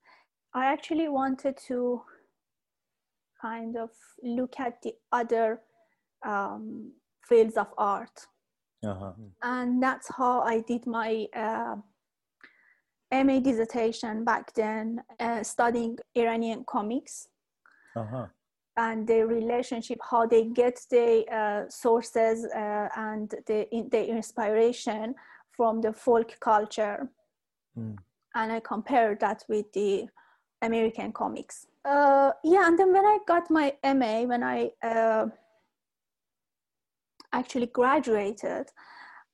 I 0.53 0.67
actually 0.67 1.09
wanted 1.09 1.57
to 1.69 2.03
kind 3.41 3.77
of 3.77 3.91
look 4.23 4.59
at 4.59 4.83
the 4.83 4.95
other 5.13 5.61
um, 6.25 6.93
fields 7.29 7.57
of 7.57 7.69
art, 7.79 8.27
Uh-huh. 8.85 9.13
and 9.43 9.83
that's 9.83 10.09
how 10.17 10.41
I 10.43 10.61
did 10.61 10.87
my 10.87 11.27
uh, 11.35 11.77
MA 13.13 13.41
dissertation 13.41 14.25
back 14.25 14.53
then, 14.55 15.03
uh, 15.21 15.43
studying 15.43 15.99
Iranian 16.15 16.65
comics 16.65 17.29
Uh-huh. 17.95 18.27
and 18.77 19.07
the 19.07 19.25
relationship, 19.27 19.99
how 20.11 20.27
they 20.27 20.45
get 20.45 20.81
the 20.91 21.25
uh, 21.33 21.69
sources 21.71 22.45
uh, 22.45 22.89
and 22.97 23.35
the, 23.47 23.67
in, 23.75 23.89
the 23.89 24.07
inspiration 24.07 25.15
from 25.57 25.81
the 25.81 25.93
folk 25.93 26.39
culture. 26.41 27.09
Mm. 27.79 27.97
And 28.35 28.53
I 28.53 28.61
compared 28.61 29.21
that 29.21 29.45
with 29.49 29.73
the 29.73 30.09
American 30.61 31.13
comics. 31.13 31.67
Uh, 31.85 32.33
yeah, 32.45 32.67
and 32.67 32.79
then 32.79 32.93
when 32.93 33.07
I 33.07 33.19
got 33.27 33.51
my 33.51 33.73
MA, 33.83 34.23
when 34.23 34.43
I 34.43 34.71
uh, 34.83 35.27
actually 37.33 37.67
graduated, 37.67 38.67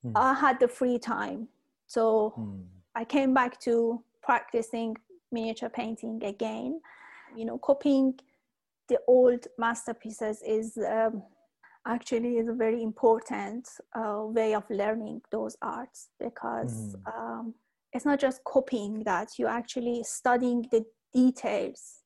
Mm. 0.05 0.13
I 0.17 0.35
had 0.35 0.59
the 0.59 0.67
free 0.67 0.99
time. 0.99 1.49
So 1.87 2.35
Mm. 2.37 2.67
I 2.95 3.05
came 3.05 3.33
back 3.35 3.59
to 3.61 4.03
practicing 4.23 4.97
miniature 5.31 5.71
painting 5.71 6.23
again. 6.25 6.81
You 7.37 7.45
know, 7.47 7.59
copying 7.59 8.19
the 8.89 8.99
old 9.07 9.47
masterpieces 9.59 10.43
is 10.47 10.77
um, 10.77 11.23
actually 11.87 12.37
is 12.39 12.49
a 12.49 12.53
very 12.53 12.83
important 12.83 13.69
uh, 13.97 14.23
way 14.25 14.55
of 14.55 14.65
learning 14.71 15.23
those 15.31 15.57
arts 15.63 16.11
because 16.19 16.95
Mhm. 16.97 17.15
um, 17.15 17.55
it's 17.93 18.05
not 18.05 18.19
just 18.21 18.45
copying 18.45 19.03
that 19.05 19.39
you're 19.39 19.49
actually 19.63 20.03
studying 20.05 20.63
the 20.71 20.85
details 21.13 21.99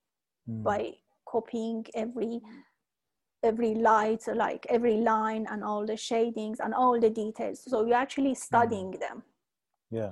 Mm. 0.49 0.63
by 0.63 0.95
copying 1.25 1.85
every 1.95 2.41
every 3.43 3.75
light 3.75 4.23
like 4.29 4.65
every 4.69 4.99
line 4.99 5.45
and 5.51 5.65
all 5.65 5.85
the 5.85 5.97
shadings 5.97 6.61
and 6.61 6.73
all 6.73 7.01
the 7.01 7.11
details 7.11 7.63
so 7.71 7.85
you're 7.85 8.03
actually 8.07 8.35
studying 8.35 8.91
them 8.93 9.23
Yeah. 9.91 10.11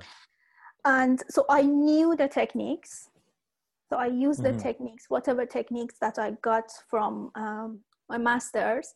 And 0.85 1.23
so 1.29 1.45
i 1.49 1.61
knew 1.61 2.15
the 2.15 2.27
techniques. 2.27 3.09
So 3.89 3.97
i 3.97 4.07
used 4.07 4.43
the 4.43 4.53
Mhm. 4.53 4.61
techniques 4.61 5.09
whatever 5.09 5.45
techniques 5.45 5.95
that 5.99 6.17
i 6.17 6.31
got 6.41 6.71
from 6.89 7.31
um, 7.35 7.79
my 8.09 8.17
masters. 8.17 8.93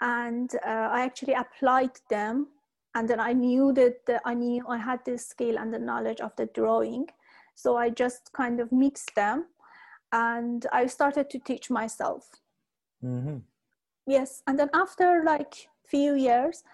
And 0.00 0.50
uh, 0.66 0.88
i 0.96 1.00
actually 1.02 1.34
applied 1.34 1.96
them. 2.10 2.48
And 2.94 3.08
then 3.08 3.20
i 3.20 3.32
knew 3.32 3.72
that 3.74 4.04
the, 4.06 4.20
i 4.24 4.34
knew 4.34 4.64
i 4.68 4.78
had 4.78 5.00
the 5.04 5.16
skill 5.18 5.58
and 5.58 5.72
the 5.72 5.78
knowledge 5.78 6.20
of 6.20 6.34
the 6.36 6.46
drawing. 6.46 7.06
So 7.54 7.76
i 7.76 7.90
just 7.90 8.32
kind 8.32 8.60
of 8.60 8.72
mixed 8.72 9.14
them. 9.14 9.46
And 10.12 10.66
i 10.72 10.86
started 10.86 11.30
to 11.30 11.38
teach 11.38 11.70
myself. 11.70 12.30
Mm-hmm. 13.04 13.38
yes. 14.06 14.42
And 14.46 14.58
then 14.58 14.70
after 14.74 15.22
like 15.24 15.68
few 15.84 16.14
years 16.14 16.64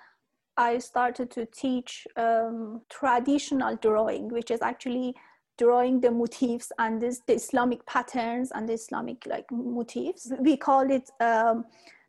i 0.58 0.76
started 0.76 1.30
to 1.30 1.46
teach 1.46 2.06
um, 2.16 2.82
traditional 2.90 3.76
drawing 3.76 4.28
which 4.28 4.50
is 4.50 4.60
actually 4.60 5.14
drawing 5.58 6.00
the 6.00 6.10
motifs 6.10 6.72
and 6.78 7.02
this, 7.02 7.20
the 7.26 7.34
islamic 7.34 7.84
patterns 7.84 8.50
and 8.54 8.68
the 8.68 8.72
islamic 8.72 9.26
like 9.26 9.44
motifs. 9.50 10.32
We 10.40 10.56
call 10.56 10.90
it 10.90 11.10
um, 11.20 11.64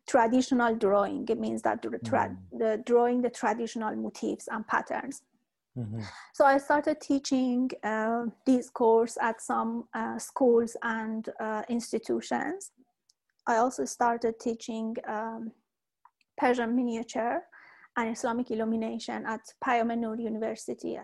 traditional 0.08 0.74
drawing. 0.76 1.26
It 1.28 1.38
means 1.38 1.62
that 1.62 1.82
the, 1.82 1.98
tra- 2.04 2.36
the 2.52 2.82
drawing 2.86 3.20
the 3.22 3.30
traditional 3.30 3.94
motifs 3.96 4.48
and 4.50 4.66
patterns. 4.66 5.22
Mm-hmm. 5.78 6.00
so 6.34 6.44
i 6.44 6.58
started 6.58 7.00
teaching 7.00 7.70
uh, 7.84 8.24
this 8.44 8.68
course 8.68 9.16
at 9.22 9.40
some 9.40 9.84
uh, 9.94 10.18
schools 10.18 10.76
and 10.82 11.28
uh, 11.38 11.62
institutions. 11.68 12.72
I 13.46 13.56
also 13.58 13.84
started 13.84 14.40
teaching 14.40 14.96
um, 15.06 15.52
persian 16.36 16.74
miniature 16.74 17.42
and 18.00 18.10
islamic 18.16 18.50
illumination 18.50 19.24
at 19.26 19.40
Noor 19.96 20.16
university 20.16 20.98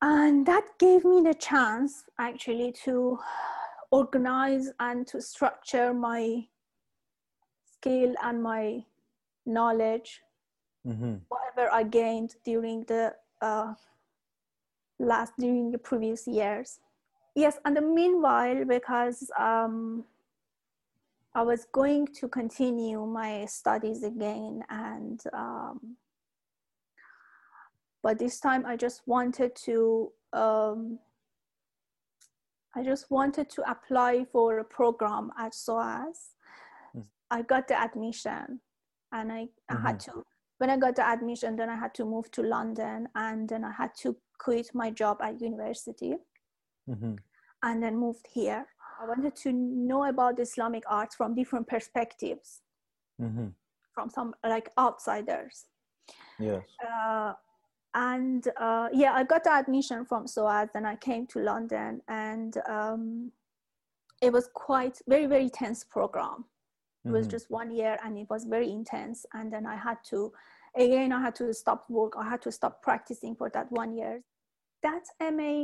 and 0.00 0.46
that 0.46 0.64
gave 0.78 1.04
me 1.04 1.20
the 1.22 1.34
chance 1.34 2.04
actually 2.18 2.72
to 2.84 3.18
organize 3.90 4.70
and 4.80 5.06
to 5.06 5.20
structure 5.20 5.92
my 5.92 6.46
skill 7.64 8.14
and 8.22 8.42
my 8.42 8.84
knowledge 9.46 10.22
Mm-hmm. 10.86 11.16
whatever 11.28 11.70
i 11.72 11.82
gained 11.82 12.36
during 12.44 12.84
the 12.84 13.12
uh, 13.42 13.74
last 14.98 15.32
during 15.38 15.70
the 15.70 15.78
previous 15.78 16.26
years 16.26 16.78
yes 17.34 17.58
and 17.64 17.76
the 17.76 17.80
meanwhile 17.80 18.64
because 18.64 19.30
um, 19.38 20.04
i 21.34 21.42
was 21.42 21.66
going 21.72 22.06
to 22.06 22.28
continue 22.28 23.04
my 23.04 23.44
studies 23.44 24.02
again 24.02 24.62
and 24.70 25.20
um, 25.34 25.96
but 28.02 28.18
this 28.18 28.40
time 28.40 28.64
i 28.66 28.76
just 28.76 29.02
wanted 29.06 29.54
to 29.56 30.10
um, 30.32 30.98
i 32.76 32.82
just 32.82 33.10
wanted 33.10 33.48
to 33.50 33.70
apply 33.70 34.24
for 34.32 34.58
a 34.58 34.64
program 34.64 35.30
at 35.38 35.52
soas 35.52 36.34
Mm. 36.96 37.04
i 37.30 37.42
got 37.42 37.68
the 37.68 37.78
admission 37.80 38.60
and 39.12 39.32
i, 39.32 39.48
I 39.68 39.76
had 39.86 40.00
to 40.00 40.24
when 40.58 40.70
i 40.70 40.76
got 40.76 40.96
the 40.96 41.06
admission 41.06 41.56
then 41.56 41.68
i 41.68 41.76
had 41.76 41.92
to 41.94 42.04
move 42.04 42.30
to 42.30 42.42
london 42.42 43.08
and 43.14 43.48
then 43.48 43.62
i 43.64 43.72
had 43.72 43.90
to 44.02 44.16
quit 44.38 44.70
my 44.74 44.90
job 44.90 45.18
at 45.22 45.40
university 45.40 46.16
Mm-hmm. 46.88 47.16
and 47.64 47.82
then 47.82 47.96
moved 47.98 48.26
here 48.32 48.64
i 49.02 49.06
wanted 49.06 49.36
to 49.44 49.52
know 49.52 50.04
about 50.08 50.40
islamic 50.40 50.84
arts 50.88 51.14
from 51.16 51.34
different 51.34 51.66
perspectives 51.68 52.62
Mm-hmm. 53.20 53.48
from 53.94 54.08
some 54.10 54.32
like 54.44 54.70
outsiders 54.78 55.66
Yes. 56.38 56.62
uh, 56.88 57.32
and 58.06 58.46
uh, 58.60 58.88
yeah, 58.92 59.12
I 59.20 59.24
got 59.24 59.42
the 59.44 59.52
admission 59.52 60.04
from 60.04 60.26
SOAS, 60.26 60.68
and 60.74 60.86
I 60.86 60.96
came 60.96 61.26
to 61.28 61.38
London, 61.40 62.00
and 62.08 62.52
um, 62.68 63.32
it 64.22 64.32
was 64.32 64.48
quite 64.54 64.96
very 65.08 65.26
very 65.26 65.50
tense 65.50 65.82
program. 65.84 66.44
It 67.04 67.12
was 67.18 67.26
Mhm. 67.26 67.30
just 67.34 67.46
one 67.60 67.70
year, 67.80 67.94
and 68.04 68.12
it 68.22 68.28
was 68.34 68.44
very 68.44 68.70
intense. 68.80 69.18
And 69.36 69.46
then 69.52 69.64
I 69.74 69.76
had 69.76 69.98
to, 70.10 70.32
again, 70.84 71.10
I 71.12 71.20
had 71.26 71.34
to 71.36 71.46
stop 71.62 71.80
work. 71.88 72.12
I 72.22 72.26
had 72.32 72.42
to 72.42 72.52
stop 72.52 72.74
practicing 72.88 73.34
for 73.36 73.48
that 73.50 73.68
one 73.82 73.92
year. 74.00 74.14
That 74.86 75.04
MA 75.34 75.54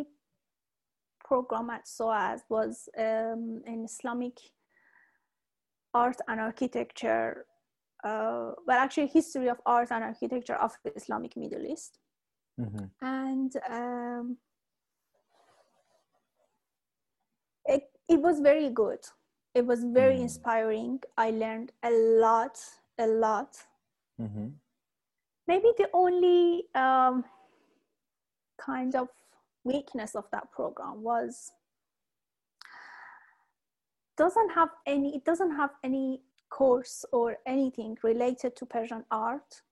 program 1.28 1.70
at 1.70 1.86
SOAS 1.96 2.40
was 2.48 2.88
um, 3.06 3.62
in 3.72 3.84
Islamic 3.84 4.36
art 5.92 6.20
and 6.28 6.40
architecture 6.40 7.46
uh, 8.04 8.52
well, 8.66 8.78
actually, 8.78 9.06
history 9.06 9.48
of 9.48 9.58
art 9.64 9.90
and 9.90 10.04
architecture 10.04 10.58
of 10.66 10.72
the 10.84 10.92
Islamic 10.94 11.36
Middle 11.36 11.64
East. 11.64 11.98
Mm-hmm. 12.60 12.84
And 13.02 13.52
um, 13.68 14.36
it, 17.66 17.82
it 18.08 18.20
was 18.20 18.40
very 18.40 18.70
good. 18.70 19.00
It 19.54 19.64
was 19.66 19.84
very 19.84 20.16
Mm. 20.16 20.22
inspiring. 20.22 21.00
I 21.16 21.30
learned 21.30 21.72
a 21.82 21.90
lot, 21.90 22.58
a 22.98 23.06
lot. 23.06 23.56
Mm-hmm. 24.20 24.48
Maybe 25.46 25.68
the 25.76 25.88
only 25.92 26.64
um, 26.74 27.24
kind 28.58 28.94
of 28.96 29.08
weakness 29.64 30.14
of 30.14 30.24
that 30.30 30.50
program 30.52 31.02
was 31.02 31.52
doesn't 34.16 34.50
have 34.50 34.68
any 34.86 35.16
it 35.16 35.24
doesn't 35.24 35.50
have 35.56 35.70
any 35.82 36.20
course 36.50 37.04
or 37.12 37.36
anything 37.46 37.96
related 38.04 38.54
to 38.54 38.64
persian 38.66 39.04
art 39.10 39.62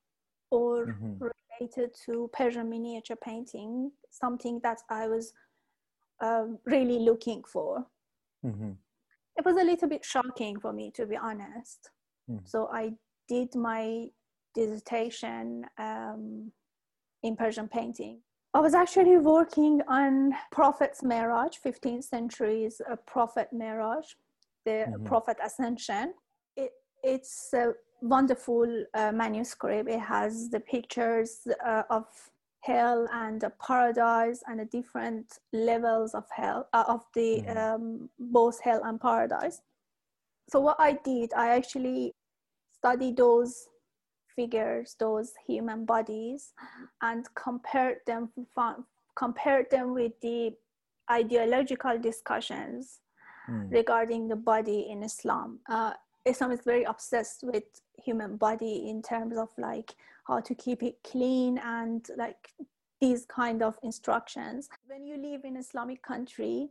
or 0.51 0.87
Mhm. 0.87 1.19
Related 1.61 1.95
to 2.07 2.31
persian 2.33 2.69
miniature 2.71 3.17
painting 3.17 3.93
something 4.11 4.61
that 4.63 4.79
i 4.91 5.07
was 5.07 5.33
um, 6.21 6.59
really 6.67 6.99
looking 7.01 7.43
for 7.45 7.87
Mm-hmm. 8.45 8.73
it 9.37 9.45
was 9.45 9.57
a 9.57 9.63
little 9.65 9.89
bit 9.89 10.05
shocking 10.05 10.59
for 10.59 10.73
me 10.73 10.91
to 10.97 11.07
be 11.07 11.17
honest 11.17 11.91
Mm. 12.31 12.41
so 12.45 12.69
i 12.73 12.93
did 13.29 13.49
my 13.57 14.07
dissertation 14.55 15.65
um, 15.79 16.53
in 17.25 17.35
persian 17.37 17.69
painting 17.69 18.21
i 18.55 18.61
was 18.61 18.75
actually 18.75 19.17
working 19.19 19.81
on 19.89 20.33
prophet's 20.53 21.03
Mi'raj 21.03 21.59
15th 21.67 22.05
century's 22.05 22.81
uh, 22.91 22.97
prophet 23.07 23.49
Mi'raj 23.53 24.07
the 24.65 24.87
Mhm. 24.89 25.05
prophet 25.05 25.37
ascension 25.45 26.15
it, 26.57 26.71
it's 27.03 27.53
a 27.55 27.73
wonderful 28.03 28.67
uh, 28.95 29.13
manuscript 29.13 29.89
it 29.89 30.01
has 30.01 30.51
the 30.51 30.61
pictures 30.61 31.47
uh, 31.65 31.85
of 31.89 32.05
hell 32.61 33.09
and 33.13 33.45
paradise 33.65 34.43
and 34.49 34.61
the 34.61 34.65
different 34.67 35.39
levels 35.53 36.15
of 36.15 36.25
hell 36.31 36.69
uh, 36.73 36.85
of 36.89 37.05
the 37.15 37.43
Mhm. 37.43 37.57
um, 37.57 38.11
both 38.19 38.61
hell 38.61 38.83
and 38.85 39.01
paradise 39.01 39.63
so 40.51 40.61
what 40.61 40.77
i 40.81 40.93
did 40.93 41.33
i 41.35 41.49
actually 41.59 42.13
studied 42.79 43.17
those 43.17 43.69
figures 44.35 44.97
those 44.99 45.33
human 45.47 45.85
bodies 45.85 46.53
and 47.03 47.27
compared 47.35 47.99
them 48.07 48.33
compared 49.15 49.71
them 49.71 49.93
with 49.95 50.13
the 50.21 50.53
ideological 51.11 51.99
discussions 51.99 53.01
Mm. 53.49 53.73
regarding 53.73 54.29
the 54.29 54.37
body 54.37 54.81
in 54.89 55.03
Islam. 55.03 55.59
Uh, 55.69 55.93
Islam 56.25 56.53
is 56.53 56.61
very 56.65 56.85
obsessed 56.85 57.43
with 57.43 57.65
human 58.05 58.37
body 58.37 58.89
in 58.89 59.03
terms 59.03 59.37
of 59.37 59.49
like 59.59 59.95
how 60.27 60.41
to 60.41 60.55
keep 60.55 60.83
it 60.83 60.97
clean 61.05 61.59
and 61.59 62.07
like 62.17 62.49
these 63.01 63.27
kind 63.27 63.63
of 63.63 63.77
instructions. 63.83 64.69
When 64.87 65.05
you 65.05 65.17
live 65.17 65.45
in 65.45 65.57
Islamic 65.57 66.03
country, 66.03 66.71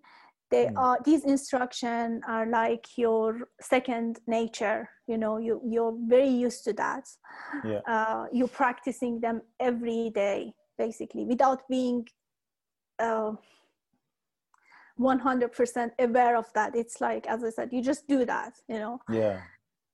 they 0.50 0.66
Mm. 0.68 0.78
are 0.78 0.98
these 1.06 1.24
instructions 1.24 2.24
are 2.28 2.46
like 2.46 2.86
your 2.98 3.50
second 3.62 4.20
nature. 4.28 4.90
You 5.08 5.18
know, 5.18 5.38
you 5.38 5.62
you're 5.74 5.96
very 6.16 6.34
used 6.48 6.64
to 6.66 6.74
that. 6.74 7.06
Yeah. 7.64 7.82
Uh, 7.88 8.26
you're 8.32 8.56
practicing 8.64 9.20
them 9.22 9.42
every 9.60 10.10
day, 10.10 10.54
basically, 10.78 11.26
without 11.26 11.62
being. 11.70 12.08
Uh, 13.00 13.34
100% 15.00 15.92
aware 16.00 16.36
of 16.38 16.46
that 16.54 16.76
it's 16.76 17.02
like 17.02 17.26
as 17.28 17.44
i 17.44 17.50
said 17.50 17.70
you 17.72 17.82
just 17.82 18.08
do 18.08 18.24
that 18.26 18.54
you 18.68 18.78
know 18.78 19.00
Yeah. 19.10 19.42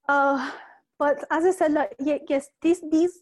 uh, 0.10 0.52
but 1.00 1.24
as 1.32 1.46
i 1.46 1.52
said 1.52 1.72
like 1.74 1.96
yes 2.00 2.50
these 2.62 2.82
these 2.92 3.20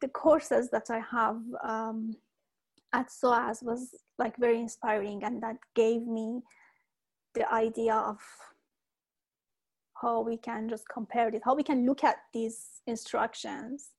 the 0.00 0.08
courses 0.08 0.68
that 0.70 0.90
i 0.90 1.00
have 1.00 1.38
um, 1.62 2.14
at 2.92 3.08
soas 3.08 3.62
was 3.62 3.94
like 4.18 4.36
very 4.36 4.60
inspiring 4.60 5.22
and 5.24 5.42
that 5.42 5.56
gave 5.74 6.02
me 6.06 6.40
the 7.34 7.52
idea 7.52 7.94
of 7.94 8.18
how 10.00 10.20
we 10.20 10.36
can 10.36 10.68
just 10.68 10.84
compare 10.88 11.28
it 11.28 11.42
how 11.44 11.54
we 11.54 11.62
can 11.62 11.86
look 11.86 12.04
at 12.04 12.16
these 12.32 12.82
instructions 12.86 13.90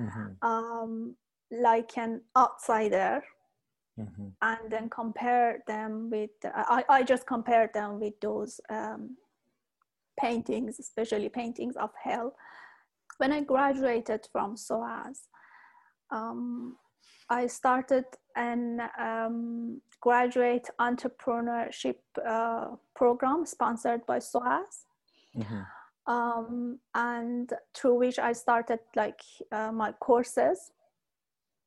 Mm-hmm. 0.00 0.48
um, 0.48 1.14
like 1.50 1.98
an 1.98 2.22
outsider 2.36 3.22
Mm-hmm. 3.98 4.28
and 4.40 4.72
then 4.72 4.88
compare 4.88 5.58
them 5.66 6.08
with 6.10 6.30
I, 6.44 6.82
I 6.88 7.02
just 7.02 7.26
compared 7.26 7.74
them 7.74 8.00
with 8.00 8.14
those 8.22 8.58
um, 8.70 9.16
paintings 10.18 10.78
especially 10.78 11.28
paintings 11.28 11.76
of 11.76 11.90
hell. 12.02 12.34
When 13.18 13.32
i 13.32 13.40
graduated 13.42 14.26
from 14.32 14.56
soas 14.56 15.18
um, 16.10 16.76
i 17.28 17.46
started 17.46 18.04
an 18.36 18.80
um, 18.98 19.80
graduate 20.00 20.68
entrepreneurship 20.80 21.96
uh, 22.26 22.68
program 22.94 23.44
sponsored 23.44 24.04
by 24.06 24.18
soas. 24.18 24.86
Mm-hmm. 25.36 26.12
um, 26.12 26.80
and 26.94 27.52
through 27.74 27.96
which 27.98 28.18
i 28.18 28.32
started 28.32 28.80
like 28.96 29.20
uh, 29.52 29.70
my 29.70 29.92
courses. 29.92 30.72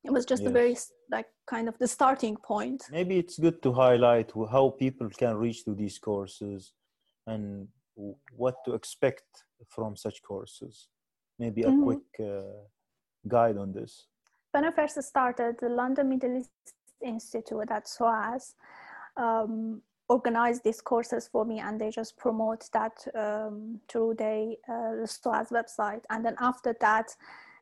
It 0.04 0.12
was 0.12 0.26
just 0.26 0.44
a 0.44 0.50
very 0.50 0.76
like 1.10 1.28
kind 1.46 1.66
of 1.66 1.78
the 1.78 1.88
starting 1.88 2.36
point. 2.36 2.84
Maybe 2.90 3.16
it's 3.18 3.38
good 3.38 3.62
to 3.62 3.72
highlight 3.72 4.32
how 4.50 4.70
people 4.70 5.08
can 5.08 5.36
reach 5.36 5.64
to 5.64 5.74
these 5.74 5.98
courses 5.98 6.72
and 7.26 7.68
what 8.36 8.54
to 8.64 8.74
expect 8.74 9.44
from 9.68 9.96
such 9.96 10.22
courses. 10.22 10.88
Maybe 11.38 11.62
a 11.62 11.70
Mhm. 11.70 11.82
quick 11.84 12.06
uh, 12.20 12.62
guide 13.28 13.56
on 13.56 13.72
this. 13.72 14.06
when 14.52 14.64
I 14.64 14.70
first 14.70 15.02
started, 15.02 15.58
the 15.58 15.68
London 15.68 16.08
Middle 16.08 16.36
East 16.36 16.74
Institute 17.00 17.70
at 17.70 17.88
SOAS 17.88 18.54
um, 19.16 19.82
organized 20.08 20.62
these 20.62 20.80
courses 20.80 21.28
for 21.28 21.44
me, 21.44 21.58
and 21.58 21.80
they 21.80 21.90
just 21.90 22.16
promote 22.16 22.70
that 22.72 23.06
um, 23.14 23.80
through 23.88 24.14
the 24.14 24.56
uh, 24.68 25.06
SOAS 25.06 25.48
website. 25.50 26.04
And 26.10 26.24
then 26.24 26.36
after 26.38 26.72
that, 26.80 27.16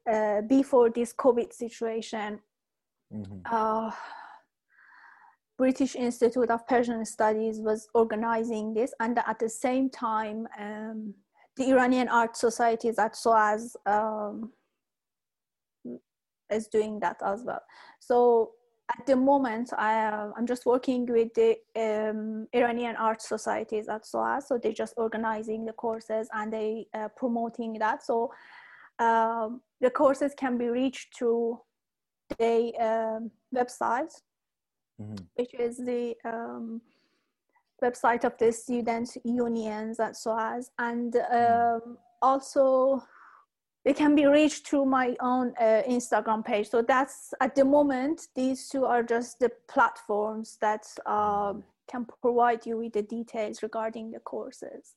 uh, 0.06 0.42
before 0.42 0.90
this 0.90 1.14
COVID 1.14 1.52
situation, 1.52 2.40
Mhm. 3.10 3.42
British 5.62 5.94
Institute 5.94 6.50
of 6.50 6.66
Persian 6.66 7.04
Studies 7.04 7.60
was 7.60 7.86
organizing 7.94 8.74
this, 8.74 8.92
and 8.98 9.16
at 9.16 9.38
the 9.38 9.48
same 9.48 9.88
time, 9.88 10.48
um, 10.58 11.14
the 11.56 11.70
Iranian 11.70 12.08
Art 12.08 12.36
Societies 12.36 12.98
at 12.98 13.14
SOAS 13.14 13.76
um, 13.86 14.50
is 16.50 16.66
doing 16.66 16.98
that 16.98 17.18
as 17.24 17.44
well. 17.44 17.62
So 18.00 18.50
at 18.90 19.06
the 19.06 19.14
moment, 19.14 19.70
I, 19.78 20.06
uh, 20.06 20.30
I'm 20.36 20.48
just 20.48 20.66
working 20.66 21.06
with 21.06 21.32
the 21.34 21.50
um, 21.76 22.48
Iranian 22.52 22.96
Art 22.96 23.22
Societies 23.22 23.88
at 23.88 24.04
SOAS. 24.04 24.48
So 24.48 24.58
they're 24.58 24.72
just 24.72 24.94
organizing 24.96 25.64
the 25.64 25.74
courses 25.74 26.28
and 26.32 26.52
they 26.52 26.88
uh, 26.92 27.06
promoting 27.16 27.74
that. 27.78 28.02
So 28.02 28.32
um, 28.98 29.60
the 29.80 29.90
courses 29.90 30.32
can 30.36 30.58
be 30.58 30.66
reached 30.66 31.16
through 31.16 31.60
the 32.40 32.72
um, 32.80 33.30
website 33.54 34.12
Mhm. 35.00 35.26
which 35.34 35.54
is 35.54 35.78
the 35.78 36.14
um, 36.24 36.80
website 37.82 38.24
of 38.24 38.36
the 38.38 38.52
student 38.52 39.16
unions 39.24 39.98
at 40.00 40.16
SOAS, 40.16 40.70
and 40.78 41.16
um, 41.30 41.98
also 42.20 43.02
they 43.84 43.92
can 43.92 44.14
be 44.14 44.26
reached 44.26 44.68
through 44.68 44.86
my 44.86 45.16
own 45.20 45.54
uh, 45.58 45.82
Instagram 45.88 46.44
page. 46.44 46.68
So 46.68 46.82
that's 46.82 47.34
at 47.40 47.54
the 47.56 47.64
moment 47.64 48.28
these 48.36 48.68
two 48.68 48.84
are 48.84 49.02
just 49.02 49.40
the 49.40 49.50
platforms 49.68 50.56
that 50.60 50.86
um, 51.04 51.64
can 51.90 52.06
provide 52.20 52.64
you 52.64 52.76
with 52.78 52.92
the 52.92 53.02
details 53.02 53.62
regarding 53.62 54.12
the 54.12 54.20
courses. 54.20 54.94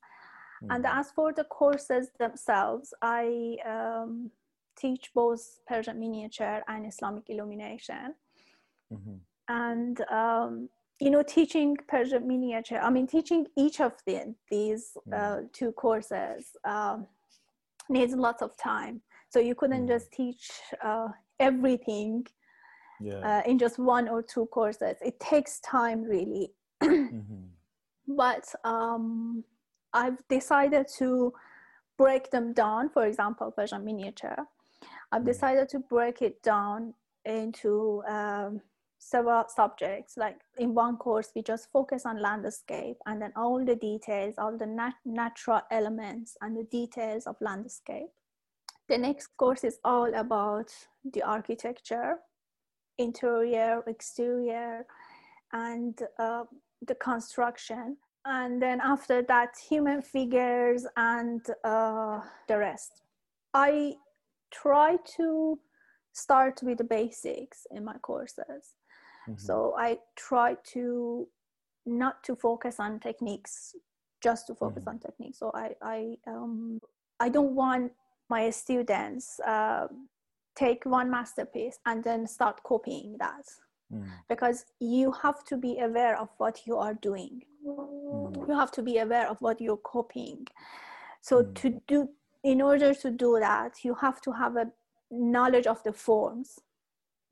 And 0.69 0.85
Mhm. 0.85 0.99
as 0.99 1.11
for 1.11 1.33
the 1.33 1.45
courses 1.45 2.11
themselves, 2.19 2.93
I 3.01 3.57
um, 3.65 4.31
teach 4.75 5.11
both 5.13 5.41
Persian 5.67 5.99
miniature 5.99 6.61
and 6.67 6.85
Islamic 6.85 7.29
illumination 7.29 8.15
Mhm. 8.91 9.19
And 9.47 10.01
um, 10.11 10.69
you 10.99 11.09
know 11.09 11.21
teaching 11.23 11.75
persian 11.87 12.27
miniature 12.27 12.79
i 12.81 12.89
mean 12.89 13.05
teaching 13.07 13.45
each 13.57 13.79
of 13.81 13.93
the, 14.07 14.33
these 14.49 14.97
uh, 15.13 15.41
two 15.53 15.71
courses 15.73 16.55
um, 16.65 17.05
needs 17.89 18.13
lots 18.13 18.41
of 18.41 18.55
time 18.57 19.01
so 19.29 19.39
you 19.39 19.55
couldn't 19.55 19.85
Mm. 19.85 19.87
just 19.87 20.11
teach 20.11 20.49
uh, 20.83 21.09
everything 21.39 22.25
Yeah. 23.01 23.21
uh, 23.27 23.41
in 23.45 23.57
just 23.59 23.77
one 23.77 24.07
or 24.07 24.21
two 24.23 24.45
courses 24.47 24.95
it 25.01 25.19
takes 25.19 25.59
time 25.59 26.01
really 26.03 26.53
Mhm. 26.81 27.49
but 28.07 28.45
um, 28.63 29.43
I've 29.93 30.19
decided 30.27 30.87
to 30.97 31.33
break 31.97 32.29
them 32.31 32.53
down. 32.53 32.89
For 32.89 33.05
example, 33.05 33.51
Persian 33.51 33.83
miniature. 33.85 34.37
I've 35.11 35.23
Mm. 35.23 35.25
decided 35.33 35.69
to 35.69 35.79
break 35.79 36.21
it 36.21 36.41
down 36.43 36.93
into 37.23 38.03
um, 38.07 38.61
several 38.99 39.45
subjects. 39.47 40.17
Like 40.17 40.39
in 40.57 40.73
one 40.73 40.97
course, 40.97 41.31
we 41.35 41.41
just 41.41 41.71
focus 41.71 42.05
on 42.05 42.21
landscape 42.21 42.97
and 43.05 43.21
then 43.21 43.33
all 43.35 43.63
the 43.63 43.75
details, 43.75 44.35
all 44.37 44.57
the 44.57 44.65
nat- 44.65 45.01
natural 45.05 45.61
elements 45.71 46.37
and 46.41 46.57
the 46.57 46.63
details 46.63 47.27
of 47.27 47.35
landscape. 47.41 48.09
the 48.87 48.97
next 48.97 49.27
course 49.37 49.63
is 49.63 49.79
all 49.83 50.13
about 50.13 50.69
the 51.13 51.23
architecture, 51.23 52.17
interior, 52.97 53.83
exterior, 53.87 54.85
and 55.53 56.01
uh, 56.19 56.43
the 56.87 56.95
construction. 56.95 57.97
And 58.25 58.61
then 58.61 58.79
after 58.81 59.21
that, 59.23 59.51
human 59.69 60.01
figures 60.01 60.85
and 60.97 61.41
uh, 61.63 62.21
the 62.47 62.57
rest. 62.57 63.01
I 63.53 63.95
try 64.51 64.97
to 65.17 65.59
start 66.13 66.61
with 66.63 66.77
the 66.77 66.83
basics 66.83 67.67
in 67.71 67.83
my 67.85 67.97
courses. 67.99 68.75
Mm-hmm. 69.27 69.37
So 69.37 69.75
I 69.77 69.99
try 70.15 70.55
to 70.73 71.27
not 71.85 72.23
to 72.23 72.35
focus 72.35 72.79
on 72.79 72.99
techniques, 72.99 73.75
just 74.21 74.47
to 74.47 74.55
focus 74.55 74.81
mm-hmm. 74.81 74.89
on 74.89 74.99
techniques. 74.99 75.39
So 75.39 75.51
I 75.53 75.75
I 75.81 76.17
um, 76.27 76.79
I 77.19 77.29
don't 77.29 77.55
want 77.55 77.91
my 78.29 78.49
students 78.49 79.39
uh, 79.41 79.87
take 80.55 80.85
one 80.85 81.09
masterpiece 81.09 81.79
and 81.85 82.03
then 82.03 82.27
start 82.27 82.61
copying 82.63 83.17
that 83.19 83.45
mm. 83.93 84.05
because 84.29 84.65
you 84.79 85.11
have 85.11 85.43
to 85.43 85.57
be 85.57 85.79
aware 85.79 86.17
of 86.17 86.29
what 86.37 86.61
you 86.65 86.77
are 86.77 86.93
doing 86.95 87.41
mm. 87.65 88.47
you 88.47 88.57
have 88.57 88.71
to 88.71 88.81
be 88.81 88.97
aware 88.99 89.29
of 89.29 89.39
what 89.41 89.59
you're 89.61 89.77
copying 89.77 90.45
so 91.21 91.43
mm. 91.43 91.53
to 91.55 91.81
do 91.87 92.09
in 92.43 92.61
order 92.61 92.93
to 92.93 93.11
do 93.11 93.37
that 93.39 93.83
you 93.83 93.93
have 93.95 94.21
to 94.21 94.31
have 94.31 94.55
a 94.55 94.67
knowledge 95.11 95.67
of 95.67 95.83
the 95.83 95.93
forms 95.93 96.59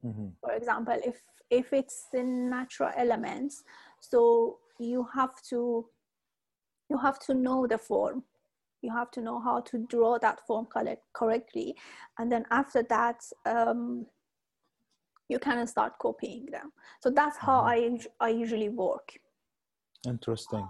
mm-hmm. 0.06 0.28
for 0.42 0.52
example 0.52 0.98
if 1.04 1.22
if 1.60 1.74
it's 1.80 2.08
in 2.14 2.50
natural 2.50 2.92
elements 2.98 3.64
so 4.00 4.58
you 4.80 5.08
have 5.14 5.42
to 5.50 5.86
you 6.90 6.98
have 6.98 7.20
to 7.28 7.34
know 7.34 7.66
the 7.68 7.78
form. 7.78 8.24
You 8.82 8.92
have 8.92 9.12
to 9.12 9.22
know 9.22 9.40
how 9.40 9.62
to 9.62 9.86
draw 9.88 10.20
that 10.20 10.46
form 10.46 10.68
correctly. 11.14 11.76
And 12.20 12.32
then 12.32 12.46
after 12.52 12.84
that 12.90 13.20
um, 13.46 14.06
you 15.30 15.40
can 15.40 15.66
start 15.68 15.94
copying 16.00 16.48
them. 16.52 16.74
So 17.02 17.10
that's 17.10 17.38
how 17.38 17.62
mm-hmm. 17.62 18.08
i 18.22 18.28
i 18.28 18.30
usually 18.30 18.70
work. 18.70 19.08
Interesting. 20.06 20.68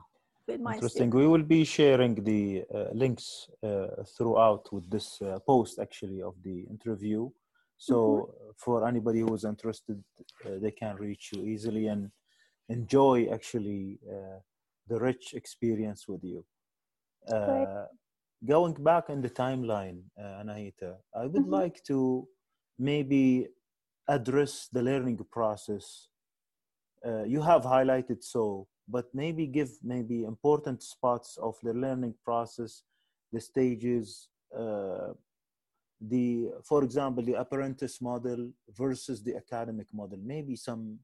Interesting. 0.48 0.90
students. 0.90 1.16
we 1.16 1.26
will 1.28 1.48
be 1.58 1.64
sharing 1.64 2.14
the 2.32 2.64
uh, 2.76 2.86
links 2.94 3.48
uh, 3.64 3.88
throughout 4.16 4.64
with 4.72 4.90
this 4.90 5.22
uh, 5.22 5.40
post 5.48 5.80
actually 5.80 6.22
of 6.22 6.36
the 6.44 6.58
interview 6.70 7.30
so 7.78 7.96
mm-hmm. 7.96 8.52
for 8.58 8.88
anybody 8.88 9.20
who 9.20 9.34
is 9.34 9.44
interested 9.44 10.02
uh, 10.46 10.58
they 10.62 10.72
can 10.72 10.96
reach 10.96 11.32
you 11.34 11.44
easily 11.46 11.88
and 11.88 12.10
enjoy 12.70 13.28
actually 13.32 14.00
uh, 14.10 14.40
the 14.88 15.00
rich 15.00 15.34
experience 15.34 16.08
with 16.08 16.24
you 16.24 16.46
uh, 17.32 17.86
going 18.46 18.74
back 18.74 19.10
in 19.10 19.22
the 19.22 19.30
timeline, 19.30 20.02
uh, 20.20 20.44
Anahita, 20.44 20.96
I 21.16 21.26
would 21.26 21.44
mm-hmm. 21.44 21.54
like 21.54 21.84
to 21.86 22.28
maybe 22.78 23.48
address 24.08 24.68
the 24.72 24.82
learning 24.82 25.20
process. 25.32 26.08
Uh, 27.06 27.24
you 27.24 27.42
have 27.42 27.64
highlighted 27.64 28.24
so, 28.24 28.68
but 28.88 29.06
maybe 29.14 29.48
give 29.48 29.70
maybe 29.84 30.24
important 30.24 30.84
spots 30.84 31.38
of 31.42 31.56
the 31.64 31.74
learning 31.74 32.16
process, 32.24 32.84
the 33.32 33.40
stages, 33.40 34.28
uh, 34.58 35.14
the, 36.10 36.52
for 36.64 36.84
example, 36.84 37.24
the 37.24 37.36
apprentice 37.36 38.02
model 38.02 38.52
versus 38.76 39.24
the 39.24 39.36
academic 39.36 39.88
model. 39.94 40.20
Maybe 40.22 40.56
some 40.56 41.00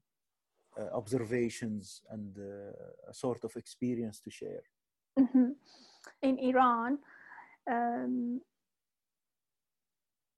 uh, 0.78 0.94
observations 0.94 2.02
and 2.10 2.36
uh, 2.38 3.10
a 3.10 3.14
sort 3.14 3.44
of 3.44 3.56
experience 3.56 4.20
to 4.20 4.30
share. 4.30 4.62
Mm-hmm. 5.18 5.50
In 6.22 6.38
Iran, 6.38 6.98
um, 7.70 8.40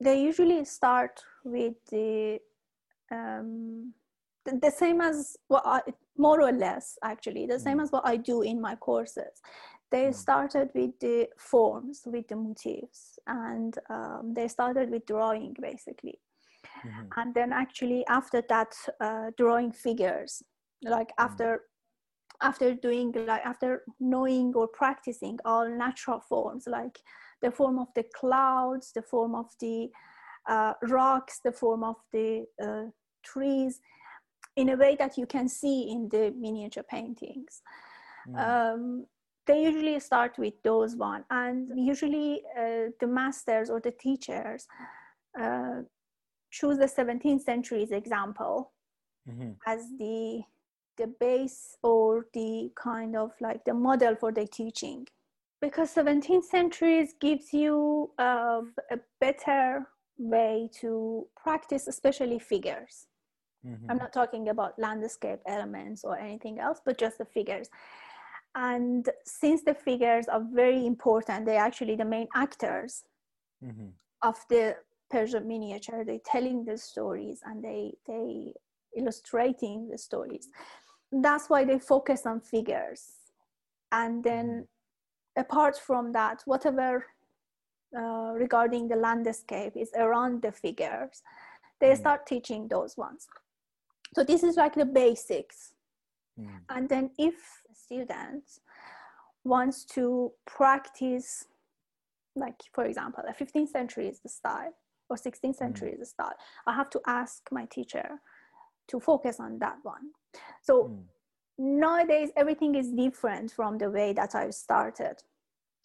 they 0.00 0.22
usually 0.22 0.64
start 0.64 1.22
with 1.44 1.74
the 1.90 2.38
um, 3.10 3.92
the, 4.44 4.58
the, 4.62 4.70
same 4.70 5.00
as 5.00 5.36
what 5.48 5.62
I, 5.66 5.80
more 6.16 6.40
or 6.40 6.52
less 6.52 6.96
actually 7.04 7.46
the 7.46 7.60
same 7.60 7.78
mm. 7.78 7.82
as 7.82 7.92
what 7.92 8.06
I 8.06 8.16
do 8.16 8.42
in 8.42 8.60
my 8.60 8.74
courses. 8.74 9.40
They 9.92 10.06
mm. 10.06 10.14
started 10.14 10.70
with 10.74 10.98
the 11.00 11.28
forms, 11.38 12.02
with 12.06 12.26
the 12.28 12.36
motifs, 12.36 13.18
and 13.26 13.78
um, 13.90 14.32
they 14.34 14.48
started 14.48 14.90
with 14.90 15.06
drawing 15.06 15.54
basically. 15.60 16.18
Mm-hmm. 16.84 17.06
And 17.16 17.34
then 17.34 17.52
actually 17.52 18.04
after 18.08 18.42
that, 18.48 18.74
uh, 19.00 19.30
drawing 19.36 19.70
figures. 19.72 20.42
Like 20.82 21.08
mm. 21.08 21.24
after 21.24 21.62
after 22.42 22.74
doing 22.74 23.12
like 23.26 23.44
after 23.44 23.82
knowing 24.00 24.52
or 24.54 24.66
practicing 24.66 25.38
all 25.44 25.68
natural 25.68 26.20
forms 26.20 26.64
like 26.66 26.98
the 27.40 27.50
form 27.50 27.78
of 27.78 27.88
the 27.94 28.04
clouds 28.14 28.90
the 28.94 29.02
form 29.02 29.34
of 29.34 29.46
the 29.60 29.88
uh, 30.48 30.74
rocks 30.82 31.40
the 31.44 31.52
form 31.52 31.84
of 31.84 31.96
the 32.12 32.44
uh, 32.62 32.84
trees 33.24 33.80
in 34.56 34.70
a 34.70 34.76
way 34.76 34.96
that 34.98 35.16
you 35.16 35.26
can 35.26 35.48
see 35.48 35.90
in 35.90 36.08
the 36.10 36.34
miniature 36.36 36.82
paintings 36.82 37.62
mm. 38.28 38.36
um, 38.38 39.06
they 39.46 39.62
usually 39.62 39.98
start 39.98 40.38
with 40.38 40.54
those 40.62 40.96
one 40.96 41.24
and 41.30 41.68
usually 41.76 42.42
uh, 42.58 42.90
the 43.00 43.06
masters 43.06 43.70
or 43.70 43.80
the 43.80 43.90
teachers 43.90 44.66
uh, 45.40 45.80
choose 46.50 46.78
the 46.78 46.86
17th 46.86 47.40
century's 47.40 47.90
example 47.90 48.72
mm-hmm. 49.28 49.52
as 49.66 49.80
the 49.98 50.42
the 50.98 51.06
base 51.18 51.76
or 51.82 52.26
the 52.34 52.70
kind 52.76 53.16
of 53.16 53.30
like 53.40 53.64
the 53.64 53.72
model 53.72 54.14
for 54.14 54.30
the 54.30 54.46
teaching 54.46 55.06
because 55.62 55.94
17th 55.94 56.44
centuries 56.44 57.14
gives 57.18 57.52
you 57.52 58.10
uh, 58.18 58.60
a 58.90 58.98
better 59.20 59.86
way 60.18 60.68
to 60.80 61.26
practice 61.42 61.88
especially 61.88 62.38
figures 62.38 63.06
mm-hmm. 63.66 63.90
i'm 63.90 63.96
not 63.96 64.12
talking 64.12 64.50
about 64.50 64.78
landscape 64.78 65.40
elements 65.46 66.04
or 66.04 66.18
anything 66.18 66.58
else 66.58 66.80
but 66.84 66.98
just 66.98 67.16
the 67.18 67.24
figures 67.24 67.70
and 68.54 69.08
since 69.24 69.62
the 69.62 69.74
figures 69.74 70.26
are 70.28 70.44
very 70.52 70.86
important 70.86 71.46
they're 71.46 71.58
actually 71.58 71.96
the 71.96 72.04
main 72.04 72.28
actors 72.34 73.04
mm-hmm. 73.64 73.88
of 74.22 74.36
the 74.50 74.76
persian 75.10 75.46
miniature 75.46 76.04
they're 76.04 76.18
telling 76.24 76.64
the 76.64 76.76
stories 76.76 77.40
and 77.44 77.62
they 77.62 77.92
they 78.06 78.52
illustrating 78.96 79.88
the 79.88 79.96
stories 79.96 80.48
that's 81.20 81.48
why 81.48 81.64
they 81.64 81.78
focus 81.78 82.26
on 82.26 82.40
figures 82.40 83.12
and 83.92 84.22
then 84.22 84.46
mm-hmm. 84.46 85.40
apart 85.40 85.78
from 85.78 86.12
that 86.12 86.42
whatever 86.44 87.04
uh, 87.96 88.32
regarding 88.34 88.88
the 88.88 88.96
landscape 88.96 89.74
is 89.76 89.90
around 89.96 90.42
the 90.42 90.52
figures 90.52 91.22
they 91.80 91.90
mm. 91.90 91.98
start 91.98 92.26
teaching 92.26 92.66
those 92.68 92.96
ones 92.96 93.26
so 94.14 94.24
this 94.24 94.42
is 94.42 94.56
like 94.56 94.74
the 94.74 94.84
basics 94.84 95.74
mm. 96.40 96.48
and 96.70 96.88
then 96.88 97.10
if 97.18 97.61
students 97.92 98.60
wants 99.44 99.84
to 99.84 100.32
practice 100.46 101.46
like 102.36 102.54
for 102.72 102.84
example 102.84 103.22
a 103.28 103.32
15th 103.32 103.68
century 103.68 104.08
is 104.08 104.20
the 104.20 104.28
style 104.28 104.72
or 105.10 105.16
16th 105.16 105.56
century 105.56 105.90
mm. 105.90 105.94
is 105.94 106.00
the 106.00 106.06
style 106.06 106.34
i 106.66 106.72
have 106.72 106.88
to 106.88 107.00
ask 107.06 107.42
my 107.50 107.66
teacher 107.66 108.08
to 108.88 108.98
focus 109.00 109.38
on 109.40 109.58
that 109.58 109.76
one 109.82 110.10
so 110.62 110.84
mm. 110.84 111.02
nowadays 111.58 112.30
everything 112.36 112.74
is 112.74 112.88
different 112.92 113.50
from 113.50 113.78
the 113.78 113.90
way 113.90 114.12
that 114.12 114.34
i 114.34 114.48
started 114.50 115.16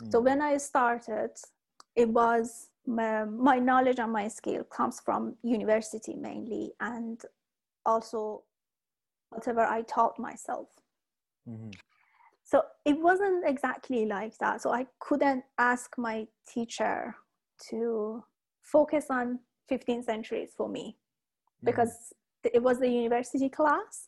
mm. 0.01 0.11
so 0.11 0.19
when 0.19 0.41
i 0.41 0.55
started 0.57 1.31
it 1.95 2.07
was 2.09 2.69
my, 2.85 3.25
my, 3.25 3.57
knowledge 3.57 3.99
and 3.99 4.13
my 4.13 4.29
skill 4.29 4.63
comes 4.63 5.01
from 5.01 5.35
university 5.43 6.15
mainly 6.15 6.71
and 6.79 7.23
also 7.85 8.43
whatever 9.29 9.61
i 9.61 9.81
taught 9.81 10.17
myself 10.17 10.69
mm-hmm. 11.49 11.71
So 12.47 12.61
it 12.85 12.97
wasn't 12.99 13.43
exactly 13.45 14.05
like 14.05 14.35
that 14.39 14.61
so 14.61 14.71
i 14.71 14.85
couldn't 14.99 15.43
ask 15.59 15.91
my 15.97 16.25
teacher 16.47 17.13
to 17.69 18.23
focus 18.61 19.05
on 19.09 19.39
15th 19.69 20.05
centuries 20.05 20.51
for 20.55 20.69
me 20.69 20.95
mm-hmm. 20.95 21.65
because 21.65 22.13
it 22.43 22.63
was 22.63 22.81
a 22.81 22.87
university 22.87 23.49
class 23.49 24.07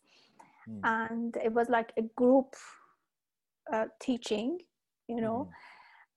mm. 0.70 0.80
and 0.84 1.36
it 1.44 1.52
was 1.52 1.68
like 1.70 1.92
a 1.98 2.04
group 2.16 2.56
uh, 3.74 3.86
teaching 4.02 4.58
you 5.08 5.20
know 5.20 5.50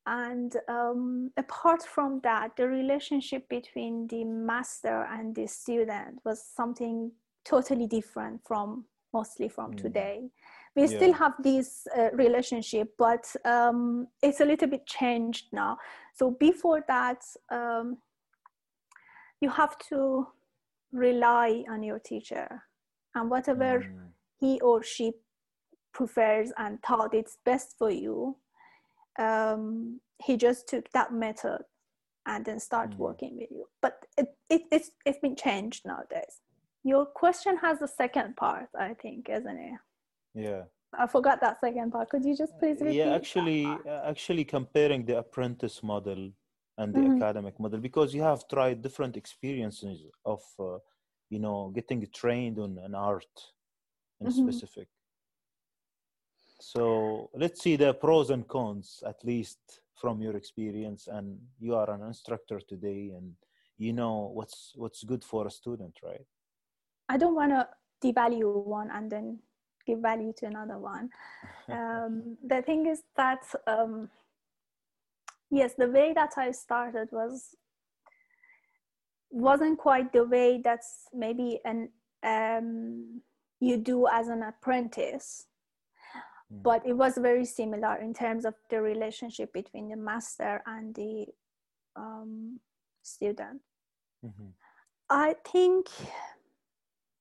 mm. 0.08 0.30
and 0.30 0.56
um, 0.68 1.30
apart 1.36 1.82
from 1.82 2.20
that 2.22 2.50
the 2.56 2.66
relationship 2.66 3.48
between 3.48 4.06
the 4.08 4.24
master 4.24 5.06
and 5.10 5.34
the 5.34 5.46
student 5.46 6.18
was 6.24 6.44
something 6.54 7.10
totally 7.44 7.86
different 7.86 8.40
from 8.46 8.84
mostly 9.12 9.48
from 9.48 9.72
mm. 9.72 9.76
today 9.76 10.30
we 10.74 10.82
yeah. 10.82 10.88
still 10.88 11.12
have 11.12 11.34
this 11.42 11.86
uh, 11.96 12.10
relationship 12.12 12.88
but 12.98 13.24
um, 13.44 14.06
it's 14.22 14.40
a 14.40 14.44
little 14.44 14.68
bit 14.68 14.86
changed 14.86 15.46
now 15.52 15.76
so 16.14 16.30
before 16.30 16.82
that 16.88 17.22
um, 17.50 17.98
you 19.40 19.50
have 19.50 19.76
to 19.78 20.26
rely 20.92 21.64
on 21.70 21.82
your 21.82 21.98
teacher 21.98 22.62
and 23.14 23.30
whatever 23.30 23.80
mm. 23.80 23.92
he 24.40 24.60
or 24.60 24.82
she 24.82 25.12
prefers 25.92 26.52
and 26.58 26.82
thought 26.82 27.14
it's 27.14 27.38
best 27.44 27.74
for 27.78 27.90
you 27.90 28.36
um, 29.18 30.00
he 30.24 30.36
just 30.36 30.68
took 30.68 30.90
that 30.92 31.12
method 31.12 31.58
and 32.26 32.44
then 32.44 32.60
start 32.60 32.90
Mm. 32.90 32.98
working 32.98 33.36
with 33.36 33.50
you 33.50 33.66
but 33.80 34.06
it, 34.16 34.28
it 34.48 34.62
it's 34.70 34.90
it's 35.04 35.18
been 35.18 35.36
changed 35.36 35.84
nowadays 35.84 36.40
your 36.84 37.04
question 37.04 37.56
has 37.58 37.80
the 37.80 37.88
second 37.88 38.36
part 38.36 38.68
i 38.78 38.94
think 38.94 39.28
isn't 39.28 39.58
it 39.58 39.78
Yeah. 40.34 40.62
i 40.98 41.06
forgot 41.06 41.40
that 41.40 41.60
second 41.60 41.90
part 41.92 42.08
could 42.10 42.24
you 42.24 42.36
just 42.36 42.52
please 42.58 42.78
repeat 42.80 42.96
yeah 42.96 43.14
actually 43.14 43.64
uh, 43.86 44.02
actually 44.12 44.44
comparing 44.44 45.04
the 45.04 45.18
apprentice 45.18 45.82
model 45.82 46.30
and 46.78 46.94
the 46.94 47.00
Mhm. 47.00 47.16
academic 47.16 47.58
model 47.60 47.80
because 47.80 48.14
you 48.14 48.22
have 48.22 48.46
tried 48.48 48.82
different 48.82 49.16
experiences 49.16 49.98
of 50.24 50.42
uh, 50.58 50.78
you 51.30 51.38
know 51.38 51.70
getting 51.74 52.06
trained 52.20 52.58
on 52.58 52.78
an 52.78 52.94
art 52.94 53.34
in 54.20 54.26
Mhm. 54.26 54.32
specific 54.42 54.88
so 56.60 57.30
let's 57.34 57.60
see 57.62 57.76
the 57.76 57.92
pros 57.94 58.30
and 58.30 58.46
cons 58.48 59.02
at 59.06 59.22
least 59.24 59.80
from 59.94 60.20
your 60.22 60.36
experience 60.36 61.08
and 61.08 61.38
you 61.58 61.74
are 61.74 61.90
an 61.90 62.02
instructor 62.02 62.58
today 62.60 63.12
and 63.16 63.34
you 63.78 63.92
know 63.92 64.30
what's 64.34 64.72
what's 64.76 65.02
good 65.04 65.24
for 65.24 65.46
a 65.46 65.50
student 65.50 65.94
right 66.02 66.26
i 67.08 67.16
don't 67.16 67.34
want 67.34 67.50
to 67.50 67.62
devalue 68.04 68.64
one 68.64 68.90
and 68.90 69.10
then 69.10 69.38
give 69.86 69.98
value 70.00 70.32
to 70.36 70.46
another 70.46 70.78
one 70.78 71.10
um, 71.70 72.36
the 72.46 72.62
thing 72.62 72.86
is 72.86 73.02
that 73.16 73.42
um, 73.66 74.08
yes 75.50 75.74
the 75.74 75.88
way 75.88 76.12
that 76.14 76.32
i 76.36 76.50
started 76.50 77.08
was 77.12 77.54
wasn't 79.30 79.78
quite 79.78 80.12
the 80.12 80.24
way 80.24 80.60
that's 80.62 81.06
maybe 81.14 81.60
an 81.64 81.88
um, 82.22 83.20
you 83.60 83.76
do 83.76 84.06
as 84.08 84.28
an 84.28 84.42
apprentice 84.42 85.46
Mm. 86.52 86.62
but 86.62 86.86
it 86.86 86.92
was 86.92 87.16
very 87.16 87.44
similar 87.46 87.96
in 87.96 88.12
terms 88.12 88.44
of 88.44 88.54
the 88.68 88.80
relationship 88.82 89.52
between 89.54 89.88
the 89.88 89.96
master 89.96 90.62
and 90.66 90.94
the 90.94 91.26
um, 91.96 92.60
student 93.02 93.62
Mhm. 94.22 94.52
i 95.08 95.34
think 95.50 95.88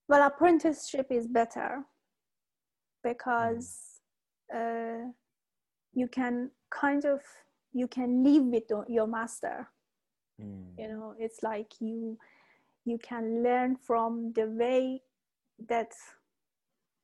well 0.09 0.27
apprenticeship 0.27 1.07
is 1.11 1.27
better 1.27 1.85
because 3.03 3.99
uh, 4.53 5.09
you 5.93 6.07
can 6.07 6.51
kind 6.69 7.05
of 7.05 7.21
you 7.73 7.87
can 7.87 8.23
live 8.23 8.43
with 8.43 8.63
your 8.87 9.07
master. 9.07 9.67
Mm. 10.41 10.73
you 10.77 10.87
know 10.87 11.13
it's 11.19 11.43
like 11.43 11.71
you 11.79 12.17
you 12.85 12.97
can 12.97 13.43
learn 13.43 13.75
from 13.75 14.33
the 14.33 14.47
way 14.47 15.01
that 15.69 15.91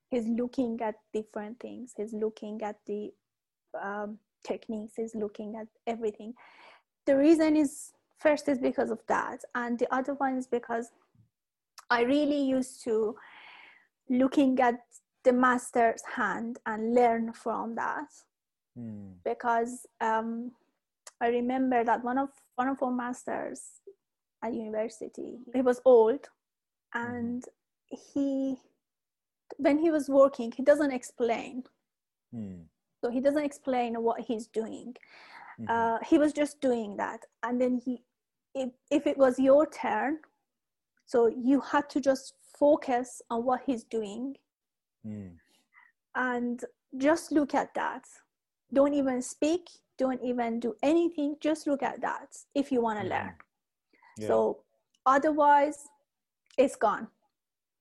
he's 0.09 0.27
looking 0.27 0.81
at 0.81 0.95
different 1.13 1.59
things. 1.59 1.93
He's 1.95 2.13
looking 2.13 2.61
at 2.63 2.77
the 2.87 3.11
um, 3.79 4.17
techniques. 4.43 4.93
He's 4.95 5.13
looking 5.13 5.55
at 5.55 5.67
everything. 5.85 6.33
The 7.05 7.15
reason 7.15 7.55
is 7.55 7.93
first 8.19 8.47
is 8.49 8.59
because 8.59 8.89
of 8.91 8.99
that 9.07 9.41
and 9.55 9.77
the 9.77 9.93
other 9.93 10.13
one 10.15 10.37
is 10.37 10.47
because 10.47 10.91
i 11.89 12.01
really 12.01 12.41
used 12.41 12.83
to 12.83 13.15
looking 14.09 14.59
at 14.59 14.79
the 15.27 15.33
master's 15.33 16.01
hand 16.15 16.57
and 16.65 16.93
learn 16.99 17.33
from 17.43 17.75
that 17.75 18.09
Mm. 18.77 19.13
because 19.23 19.87
um, 20.01 20.51
I 21.19 21.27
remember 21.29 21.83
that 21.83 22.03
one 22.03 22.19
of 22.23 22.29
one 22.59 22.67
of 22.73 22.77
our 22.83 22.91
masters 22.91 23.59
at 24.43 24.53
university 24.53 25.31
he 25.55 25.61
was 25.69 25.81
old 25.93 26.23
and 26.93 27.43
he 28.05 28.57
when 29.65 29.77
he 29.79 29.89
was 29.97 30.05
working 30.21 30.49
he 30.59 30.63
doesn't 30.71 30.93
explain 30.99 31.63
Mm. 32.35 32.59
so 33.01 33.09
he 33.15 33.19
doesn't 33.27 33.47
explain 33.51 33.91
what 34.07 34.19
he's 34.27 34.47
doing 34.61 34.89
Mhm. 35.59 35.67
uh, 35.73 35.97
he 36.09 36.15
was 36.23 36.31
just 36.41 36.55
doing 36.69 36.89
that 37.03 37.21
and 37.43 37.59
then 37.61 37.73
he 37.85 37.93
if, 38.63 38.69
if 38.97 39.03
it 39.11 39.17
was 39.17 39.33
your 39.49 39.63
turn 39.83 40.13
so 41.11 41.19
you 41.49 41.57
had 41.71 41.85
to 41.93 41.99
just 42.09 42.25
focus 42.63 43.21
on 43.31 43.39
what 43.47 43.61
he's 43.67 43.83
doing 43.97 44.23
Mm. 45.07 45.39
and 46.15 46.65
just 46.97 47.31
look 47.31 47.53
at 47.55 47.73
that 47.73 48.03
don't 48.73 48.93
even 48.93 49.21
speak 49.21 49.69
don't 49.97 50.21
even 50.23 50.59
do 50.59 50.75
anything 50.83 51.35
just 51.39 51.67
look 51.67 51.81
at 51.83 52.01
that 52.01 52.29
if 52.53 52.71
you 52.71 52.81
want 52.81 52.99
to 52.99 53.05
Mhm. 53.05 53.09
learn 53.09 53.33
Yeah. 54.17 54.27
so 54.27 54.63
otherwise 55.05 55.87
it's 56.57 56.75
gone 56.75 57.07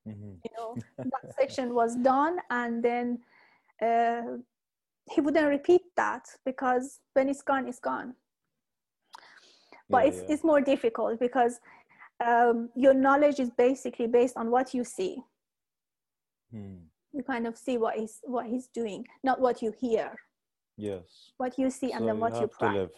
Mhm. 0.05 0.39
you 0.45 0.51
know 0.57 0.75
that 1.13 1.25
section 1.39 1.73
was 1.73 1.95
done 1.97 2.39
and 2.49 2.83
then 2.83 3.23
uh, 3.81 4.37
he 5.11 5.21
wouldn't 5.21 5.49
repeat 5.49 5.81
that 5.95 6.25
because 6.45 6.99
when 7.13 7.29
it's 7.29 7.41
gone 7.41 7.67
it's 7.67 7.79
gone 7.79 8.15
but 9.89 10.03
Yeah, 10.03 10.09
it's, 10.09 10.17
yeah. 10.17 10.33
it's 10.33 10.43
more 10.43 10.61
difficult 10.61 11.19
because 11.19 11.59
um, 12.25 12.69
your 12.75 12.93
knowledge 12.93 13.39
is 13.39 13.49
basically 13.51 14.07
based 14.07 14.37
on 14.37 14.51
what 14.51 14.73
you 14.73 14.83
see 14.83 15.23
Mm. 16.53 16.89
You 17.13 17.23
kind 17.23 17.47
of 17.47 17.57
see 17.57 17.77
what 17.77 17.95
he's 17.95 18.19
what 18.23 18.45
he's 18.45 18.67
doing 18.67 19.05
not 19.23 19.39
what 19.39 19.61
you 19.61 19.71
hear 19.79 20.13
Yes. 20.77 21.31
what 21.37 21.57
you 21.57 21.69
see 21.69 21.91
and 21.91 22.01
so 22.01 22.07
then 22.07 22.19
what 22.19 22.33
you 22.33 22.39
have 22.41 22.49
to 22.51 22.57
practice 22.57 22.77
live. 22.77 22.91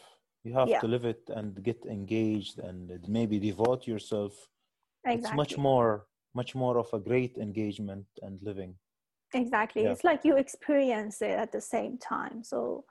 You 0.43 0.53
have 0.53 0.69
Yeah. 0.69 0.79
to 0.79 0.87
live 0.87 1.05
it 1.05 1.21
and 1.37 1.61
get 1.63 1.85
engaged 1.85 2.59
and 2.59 2.99
maybe 3.07 3.39
devote 3.39 3.85
yourself. 3.87 4.33
exactly 5.05 5.17
It's 5.19 5.33
much 5.33 5.57
more, 5.57 6.07
much 6.33 6.55
more 6.55 6.77
of 6.77 6.87
a 6.93 6.99
great 6.99 7.37
engagement 7.37 8.05
and 8.21 8.41
living. 8.41 8.75
exactly 9.33 9.83
Yeah. 9.83 9.91
it's 9.91 10.03
like 10.03 10.21
you 10.25 10.35
experience 10.37 11.21
it 11.21 11.35
at 11.43 11.51
the 11.51 11.61
same 11.61 11.97
time 11.99 12.43
so 12.43 12.83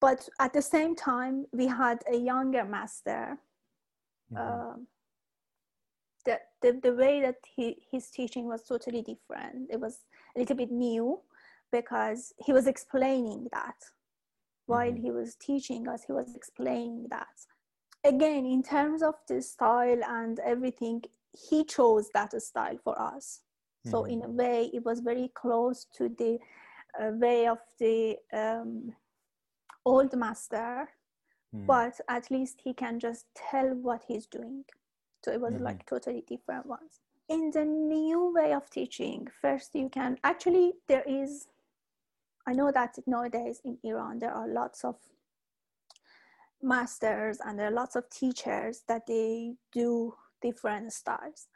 but 0.00 0.20
at 0.38 0.52
the 0.52 0.62
same 0.62 0.94
time 0.94 1.44
we 1.52 1.66
had 1.66 1.98
a 2.14 2.16
younger 2.16 2.64
master 2.64 3.22
Mhm. 4.32 4.40
um, 4.40 4.86
the, 6.62 6.78
the, 6.82 6.94
way 6.94 7.20
that 7.22 7.36
he, 7.56 7.76
his 7.90 8.10
teaching 8.10 8.46
was 8.46 8.62
totally 8.62 9.02
different. 9.02 9.70
It 9.70 9.80
was 9.80 10.00
a 10.36 10.40
little 10.40 10.56
bit 10.56 10.70
new 10.70 11.20
because 11.72 12.32
he 12.38 12.52
was 12.52 12.66
explaining 12.66 13.48
that 13.52 13.76
while 14.66 14.92
Mhm. 14.92 15.00
he 15.02 15.10
was 15.10 15.36
teaching 15.36 15.88
us, 15.88 16.04
he 16.04 16.12
was 16.12 16.34
explaining 16.34 17.06
that. 17.10 17.46
Again, 18.04 18.46
in 18.46 18.62
terms 18.62 19.02
of 19.02 19.14
the 19.28 19.42
style 19.42 20.02
and 20.04 20.38
everything, 20.40 21.02
he 21.32 21.64
chose 21.64 22.08
that 22.14 22.40
style 22.42 22.78
for 22.82 23.00
us. 23.00 23.42
So, 23.84 24.04
Mhm. 24.04 24.10
in 24.10 24.24
a 24.24 24.28
way, 24.28 24.70
it 24.72 24.84
was 24.84 25.00
very 25.00 25.28
close 25.34 25.86
to 25.96 26.08
the 26.08 26.38
uh, 27.00 27.12
way 27.12 27.46
of 27.46 27.58
the 27.78 28.18
um, 28.32 28.94
old 29.84 30.14
master 30.16 30.88
Mm. 31.54 31.66
but 31.66 32.00
at 32.08 32.30
least 32.30 32.60
he 32.64 32.72
can 32.74 32.98
just 32.98 33.26
tell 33.34 33.74
what 33.74 34.04
he's 34.06 34.26
doing 34.26 34.64
so 35.24 35.32
it 35.32 35.40
was 35.40 35.54
Mhm. 35.54 35.60
like 35.60 35.84
totally 35.86 36.22
different 36.26 36.66
ones 36.66 37.00
in 37.28 37.50
the 37.52 37.64
new 37.64 38.32
way 38.34 38.52
of 38.52 38.68
teaching 38.70 39.26
first 39.40 39.74
you 39.74 39.88
can 39.88 40.18
actually 40.24 40.72
there 40.88 41.04
is 41.06 41.48
i 42.46 42.52
know 42.52 42.70
that 42.72 42.98
nowadays 43.06 43.60
in 43.64 43.78
iran 43.84 44.18
there 44.18 44.32
are 44.34 44.48
lots 44.48 44.84
of 44.84 44.96
masters 46.62 47.38
and 47.44 47.58
there 47.58 47.68
are 47.68 47.72
lots 47.82 47.96
of 47.96 48.08
teachers 48.10 48.82
that 48.88 49.06
they 49.06 49.54
do 49.72 50.14
different 50.42 50.92
styles 50.92 51.48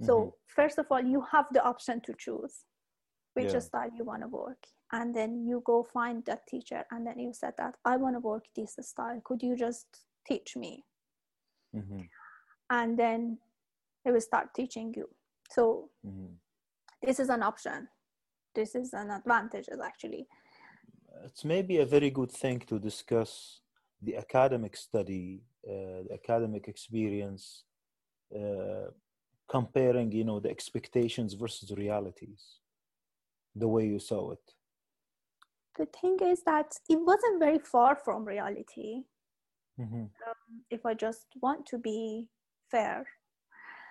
so 0.00 0.14
Mhm. 0.14 0.32
first 0.46 0.78
of 0.78 0.86
all 0.90 1.00
you 1.02 1.20
have 1.32 1.46
the 1.52 1.62
option 1.64 2.00
to 2.00 2.14
choose 2.18 2.64
which 3.34 3.52
Yeah. 3.52 3.60
style 3.60 3.90
you 3.96 4.04
want 4.04 4.22
to 4.22 4.28
work 4.28 4.66
and 4.92 5.14
then 5.14 5.44
you 5.46 5.62
go 5.64 5.82
find 5.82 6.24
that 6.24 6.46
teacher 6.46 6.84
and 6.90 7.06
then 7.06 7.18
you 7.18 7.32
said 7.32 7.54
that 7.56 7.76
i 7.84 7.96
want 7.96 8.14
to 8.16 8.20
work 8.20 8.44
this 8.56 8.76
style 8.80 9.20
could 9.24 9.42
you 9.42 9.56
just 9.56 9.86
teach 10.26 10.56
me 10.56 10.84
Mhm. 11.72 12.08
And 12.70 12.98
then 12.98 13.38
they 14.04 14.12
will 14.12 14.20
start 14.20 14.54
teaching 14.54 14.92
you 14.96 15.08
so 15.50 15.90
Mhm. 16.04 16.36
this 17.02 17.18
is 17.20 17.28
an 17.30 17.42
option 17.42 17.88
this 18.54 18.74
is 18.74 18.92
an 18.94 19.10
advantage 19.10 19.68
actually 19.84 20.26
It's 21.24 21.44
maybe 21.44 21.78
a 21.78 21.86
very 21.86 22.10
good 22.10 22.30
thing 22.30 22.60
to 22.66 22.78
discuss 22.78 23.60
the 24.02 24.16
academic 24.16 24.76
study, 24.76 25.42
uh, 25.66 26.02
the 26.06 26.12
academic 26.12 26.68
experience, 26.68 27.64
uh, 28.40 28.86
comparing, 29.48 30.12
you 30.12 30.24
know, 30.24 30.38
the 30.40 30.50
expectations 30.50 31.34
versus 31.34 31.70
realities, 31.76 32.60
the 33.56 33.66
way 33.66 33.86
you 33.86 33.98
saw 33.98 34.32
it. 34.32 34.54
the 35.78 35.86
thing 36.00 36.16
is 36.32 36.42
that 36.42 36.70
it 36.88 36.96
wasn't 37.10 37.38
very 37.40 37.58
far 37.58 37.96
from 38.04 38.24
reality 38.24 39.04
Mhm. 39.78 40.10
if 40.70 40.84
i 40.86 40.94
just 40.94 41.26
want 41.42 41.66
to 41.66 41.78
be 41.78 42.28
fair 42.70 43.06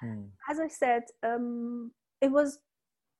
Mm. 0.03 0.29
as 0.49 0.59
i 0.59 0.67
said 0.67 1.03
um, 1.23 1.91
it 2.21 2.31
was 2.31 2.59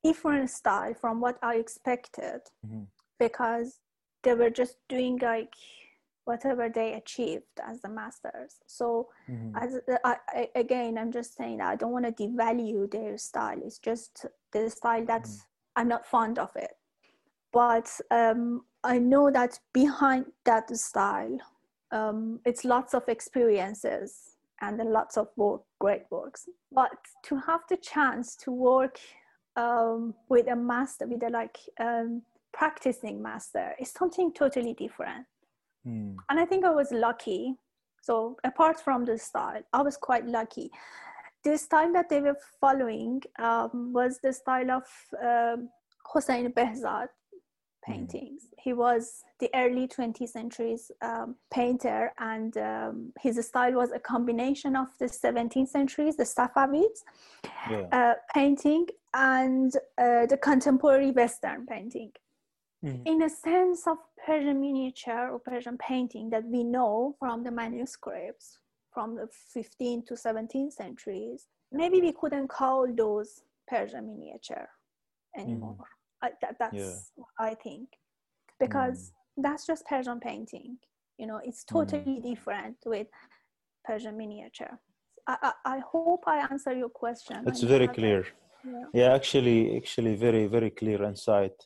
different 0.04 0.48
style 0.48 0.94
from 0.94 1.20
what 1.20 1.36
i 1.42 1.56
expected 1.56 2.40
Mhm. 2.64 2.86
because 3.18 3.80
they 4.22 4.34
were 4.34 4.50
just 4.50 4.76
doing 4.88 5.18
like 5.18 5.54
whatever 6.24 6.68
they 6.68 6.92
achieved 6.94 7.60
as 7.66 7.80
the 7.80 7.88
masters 7.88 8.60
so 8.66 9.08
Mhm. 9.28 9.52
as 9.56 9.80
I, 10.04 10.16
I, 10.28 10.50
again 10.54 10.96
i'm 10.98 11.10
just 11.10 11.34
saying 11.36 11.60
i 11.60 11.74
don't 11.74 11.92
want 11.92 12.04
to 12.06 12.12
devalue 12.12 12.88
their 12.90 13.18
style 13.18 13.60
it's 13.64 13.78
just 13.78 14.26
the 14.52 14.70
style 14.70 15.04
that 15.06 15.24
Mhm. 15.24 15.42
i'm 15.76 15.88
not 15.88 16.06
fond 16.06 16.38
of 16.38 16.50
it 16.54 16.74
but 17.52 17.88
um, 18.10 18.62
i 18.84 18.98
know 18.98 19.30
that 19.30 19.58
behind 19.72 20.26
that 20.44 20.70
style 20.76 21.38
um, 21.90 22.40
it's 22.44 22.64
lots 22.64 22.94
of 22.94 23.08
experiences 23.08 24.36
and 24.60 24.78
then 24.78 24.92
lots 24.92 25.16
of 25.16 25.28
work, 25.36 25.62
great 25.78 26.02
works. 26.10 26.48
But 26.72 26.90
to 27.24 27.36
have 27.38 27.60
the 27.68 27.76
chance 27.76 28.36
to 28.36 28.50
work 28.50 28.98
um, 29.56 30.14
with 30.28 30.48
a 30.48 30.56
master, 30.56 31.06
with 31.06 31.22
a 31.22 31.30
like 31.30 31.58
um, 31.80 32.22
practicing 32.52 33.22
master, 33.22 33.74
is 33.78 33.90
something 33.90 34.32
totally 34.32 34.74
different. 34.74 35.26
Mm. 35.86 36.16
And 36.28 36.40
I 36.40 36.44
think 36.44 36.64
I 36.64 36.70
was 36.70 36.90
lucky. 36.92 37.54
So 38.00 38.36
apart 38.44 38.80
from 38.80 39.04
the 39.04 39.18
style, 39.18 39.62
I 39.72 39.82
was 39.82 39.96
quite 39.96 40.26
lucky. 40.26 40.70
The 41.44 41.56
style 41.56 41.92
that 41.92 42.08
they 42.08 42.20
were 42.20 42.36
following 42.60 43.22
um, 43.38 43.92
was 43.92 44.18
the 44.22 44.32
style 44.32 44.70
of 44.70 44.82
uh, 45.22 45.56
Hossein 46.04 46.52
Behzad. 46.52 47.08
Paintings. 47.88 48.42
Mm. 48.42 48.48
He 48.58 48.72
was 48.72 49.24
the 49.40 49.50
early 49.54 49.88
20th 49.88 50.28
century's 50.28 50.90
um, 51.02 51.36
painter, 51.52 52.12
and 52.18 52.56
um, 52.58 53.12
his 53.20 53.44
style 53.46 53.72
was 53.72 53.92
a 53.92 53.98
combination 53.98 54.76
of 54.76 54.88
the 54.98 55.06
17th 55.06 55.68
centuries, 55.68 56.16
the 56.16 56.24
Safavids 56.24 57.00
yeah. 57.70 57.86
uh, 57.92 58.14
painting, 58.34 58.86
and 59.14 59.74
uh, 59.98 60.26
the 60.26 60.38
contemporary 60.40 61.10
Western 61.10 61.66
painting. 61.66 62.12
Mm. 62.84 63.02
In 63.06 63.22
a 63.22 63.30
sense 63.30 63.86
of 63.86 63.98
Persian 64.24 64.60
miniature 64.60 65.30
or 65.32 65.38
Persian 65.40 65.78
painting 65.78 66.30
that 66.30 66.44
we 66.44 66.62
know 66.62 67.16
from 67.18 67.42
the 67.42 67.50
manuscripts 67.50 68.58
from 68.92 69.16
the 69.16 69.28
15th 69.56 70.06
to 70.06 70.14
17th 70.14 70.72
centuries, 70.72 71.48
maybe 71.72 72.00
we 72.00 72.12
couldn't 72.12 72.48
call 72.48 72.86
those 72.94 73.42
Persian 73.68 74.06
miniature 74.06 74.68
anymore. 75.36 75.76
Mm 75.80 75.97
I, 76.22 76.30
that, 76.42 76.56
that's 76.58 77.12
yeah. 77.16 77.24
I 77.38 77.54
think 77.54 77.88
because 78.58 79.12
mm. 79.38 79.42
that's 79.44 79.66
just 79.66 79.84
Persian 79.86 80.20
painting. 80.20 80.78
You 81.18 81.26
know, 81.26 81.40
it's 81.44 81.64
mm. 81.64 81.68
totally 81.68 82.18
mm. 82.18 82.22
different 82.22 82.76
with 82.84 83.08
Persian 83.84 84.16
miniature. 84.16 84.78
I, 85.26 85.36
I, 85.42 85.52
I, 85.76 85.78
hope 85.92 86.24
I 86.26 86.38
answer 86.50 86.72
your 86.72 86.88
question. 86.88 87.44
It's 87.46 87.62
very 87.62 87.88
clear. 87.88 88.26
Yeah. 88.64 88.84
yeah. 88.94 89.14
actually, 89.14 89.76
actually, 89.76 90.16
very 90.16 90.46
very 90.46 90.70
clear 90.70 91.02
insight. 91.04 91.56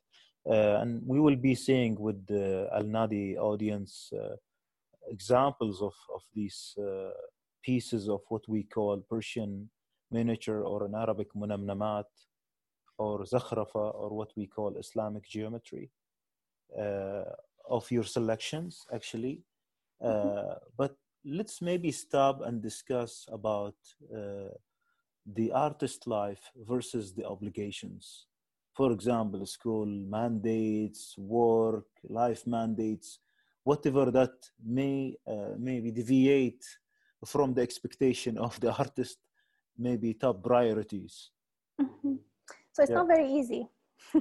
Uh, 0.48 0.80
and 0.82 1.00
we 1.06 1.20
will 1.20 1.36
be 1.36 1.54
seeing 1.54 1.94
with 2.00 2.26
the 2.26 2.68
Al 2.74 2.82
Nadi 2.82 3.36
audience 3.36 4.10
uh, 4.12 4.34
examples 5.08 5.80
of 5.80 5.94
of 6.14 6.22
these 6.34 6.74
uh, 6.78 7.10
pieces 7.62 8.08
of 8.08 8.20
what 8.28 8.42
we 8.48 8.64
call 8.64 8.96
Persian 9.08 9.70
miniature 10.10 10.62
or 10.62 10.86
in 10.86 10.94
Arabic 10.94 11.28
munamnamat 11.34 12.04
or 13.02 13.24
zakhrafa 13.34 13.84
or 14.02 14.08
what 14.18 14.30
we 14.36 14.46
call 14.46 14.76
Islamic 14.84 15.24
geometry 15.34 15.90
uh, 16.84 17.32
of 17.68 17.90
your 17.90 18.04
selections 18.04 18.72
actually. 18.92 19.42
Uh, 20.04 20.54
but 20.76 20.94
let's 21.24 21.62
maybe 21.62 21.90
stop 21.92 22.40
and 22.46 22.62
discuss 22.62 23.12
about 23.38 23.76
uh, 24.16 24.52
the 25.34 25.52
artist 25.52 26.06
life 26.06 26.44
versus 26.56 27.14
the 27.14 27.24
obligations. 27.24 28.26
For 28.74 28.90
example, 28.92 29.46
school 29.46 29.86
mandates, 29.86 31.14
work, 31.18 31.86
life 32.08 32.46
mandates, 32.46 33.18
whatever 33.64 34.10
that 34.10 34.34
may 34.64 35.14
uh, 35.26 35.54
maybe 35.58 35.90
deviate 35.90 36.64
from 37.24 37.54
the 37.54 37.62
expectation 37.62 38.38
of 38.38 38.58
the 38.60 38.72
artist, 38.82 39.18
maybe 39.78 40.14
top 40.14 40.42
priorities. 40.42 41.30
Mm-hmm. 41.80 42.16
So 42.72 42.82
it's 42.82 42.90
yeah. 42.90 42.96
not 42.96 43.08
very 43.08 43.30
easy. 43.30 43.68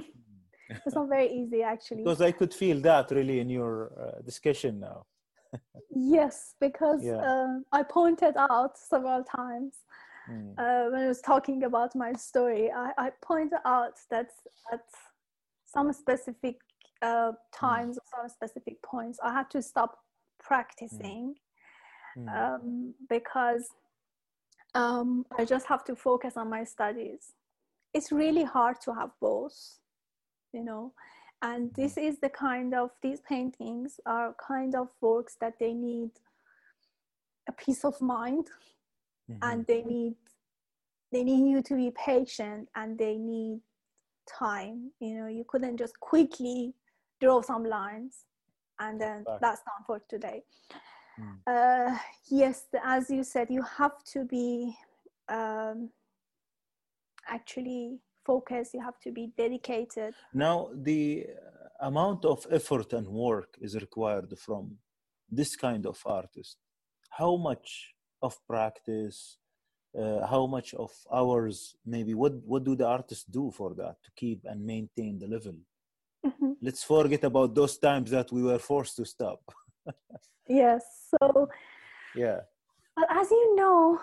it's 0.68 0.94
not 0.94 1.08
very 1.08 1.28
easy 1.32 1.62
actually. 1.62 2.04
Because 2.04 2.20
I 2.20 2.32
could 2.32 2.52
feel 2.52 2.80
that 2.80 3.10
really 3.10 3.40
in 3.40 3.48
your 3.48 3.92
uh, 3.98 4.20
discussion 4.22 4.80
now. 4.80 5.06
yes, 5.90 6.54
because 6.60 7.04
yeah. 7.04 7.16
uh, 7.16 7.58
I 7.72 7.82
pointed 7.82 8.34
out 8.36 8.78
several 8.78 9.22
times 9.24 9.74
mm. 10.30 10.52
uh, 10.58 10.90
when 10.90 11.02
I 11.02 11.08
was 11.08 11.20
talking 11.20 11.64
about 11.64 11.94
my 11.94 12.12
story, 12.14 12.70
I, 12.70 12.92
I 12.96 13.10
pointed 13.22 13.58
out 13.64 13.94
that 14.10 14.30
at 14.72 14.80
some 15.66 15.92
specific 15.92 16.56
uh, 17.02 17.32
times 17.54 17.96
mm. 17.96 18.18
or 18.18 18.28
some 18.28 18.28
specific 18.28 18.80
points, 18.82 19.18
I 19.22 19.32
had 19.32 19.50
to 19.50 19.62
stop 19.62 19.98
practicing 20.40 21.34
mm. 22.16 22.28
um, 22.28 22.94
because 23.08 23.66
um, 24.74 25.26
I 25.38 25.44
just 25.44 25.66
have 25.66 25.84
to 25.84 25.96
focus 25.96 26.36
on 26.36 26.48
my 26.48 26.64
studies 26.64 27.32
it's 27.94 28.10
really 28.12 28.44
hard 28.44 28.80
to 28.80 28.94
have 28.94 29.10
both 29.20 29.78
you 30.52 30.64
know? 30.64 30.92
And 31.40 31.74
this 31.74 31.96
is 31.96 32.18
the 32.20 32.28
kind 32.28 32.72
of 32.72 32.90
these 33.02 33.20
paintings 33.20 33.98
are 34.06 34.34
kind 34.46 34.76
of 34.76 34.88
works 35.00 35.36
that 35.40 35.54
they 35.58 35.72
need 35.72 36.10
a 37.48 37.52
peace 37.52 37.84
of 37.84 38.00
mind 38.00 38.46
mm-hmm. 39.30 39.42
and 39.42 39.66
they 39.66 39.82
need 39.82 40.14
they 41.10 41.24
need 41.24 41.50
you 41.50 41.60
to 41.62 41.74
be 41.74 41.92
patient 42.06 42.68
and 42.76 42.96
they 42.96 43.16
need 43.16 43.60
time 44.38 44.92
you 45.00 45.14
know? 45.14 45.26
You 45.26 45.44
couldn't 45.48 45.78
just 45.78 45.98
quickly 45.98 46.74
draw 47.20 47.42
some 47.42 47.64
lines 47.64 48.24
and 48.78 49.00
then 49.00 49.24
that's 49.40 49.62
done 49.62 49.84
for 49.86 50.00
today. 50.08 50.42
Mm. 51.20 51.36
uh, 51.46 51.98
yes 52.30 52.64
as 52.82 53.10
you 53.10 53.22
said 53.22 53.48
you 53.50 53.60
have 53.60 54.02
to 54.04 54.24
be 54.24 54.74
um, 55.28 55.90
actually 57.28 57.98
focus 58.24 58.70
you 58.74 58.80
have 58.80 58.98
to 59.00 59.10
be 59.10 59.32
dedicated. 59.36 60.14
Now 60.32 60.70
the 60.74 61.26
amount 61.80 62.24
of 62.24 62.46
effort 62.50 62.92
and 62.92 63.08
work 63.08 63.56
is 63.60 63.74
required 63.74 64.38
from 64.38 64.78
this 65.30 65.56
kind 65.56 65.86
of 65.86 65.98
artist. 66.06 66.56
How 67.10 67.36
much 67.36 67.94
of 68.22 68.38
practice 68.46 69.38
uh, 69.98 70.26
how 70.26 70.46
much 70.46 70.72
of 70.74 70.90
hours 71.12 71.76
maybe 71.84 72.14
what 72.14 72.32
what 72.46 72.64
do 72.64 72.74
the 72.74 72.86
artists 72.86 73.24
do 73.24 73.50
for 73.50 73.74
that 73.74 73.96
to 74.02 74.10
keep 74.16 74.40
and 74.44 74.64
maintain 74.64 75.18
the 75.18 75.26
level? 75.26 75.54
Mm-hmm. 76.24 76.52
let's 76.62 76.84
forget 76.84 77.24
about 77.24 77.52
those 77.52 77.76
times 77.78 78.12
that 78.12 78.30
we 78.30 78.44
were 78.44 78.58
forced 78.58 78.96
to 78.96 79.04
stop. 79.04 79.40
Yes 80.48 80.82
so 81.10 81.48
yeah. 82.16 82.40
But 82.96 83.06
as 83.10 83.30
you 83.30 83.56
know 83.56 84.00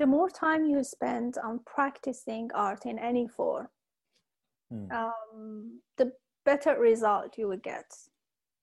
the 0.00 0.06
more 0.06 0.30
time 0.30 0.64
you 0.64 0.82
spend 0.82 1.36
on 1.44 1.60
practicing 1.66 2.50
art 2.54 2.86
in 2.86 2.98
any 2.98 3.28
form, 3.28 3.68
mm. 4.72 4.90
um, 4.90 5.80
the 5.98 6.10
better 6.46 6.74
result 6.80 7.36
you 7.36 7.46
will 7.48 7.64
get. 7.72 7.88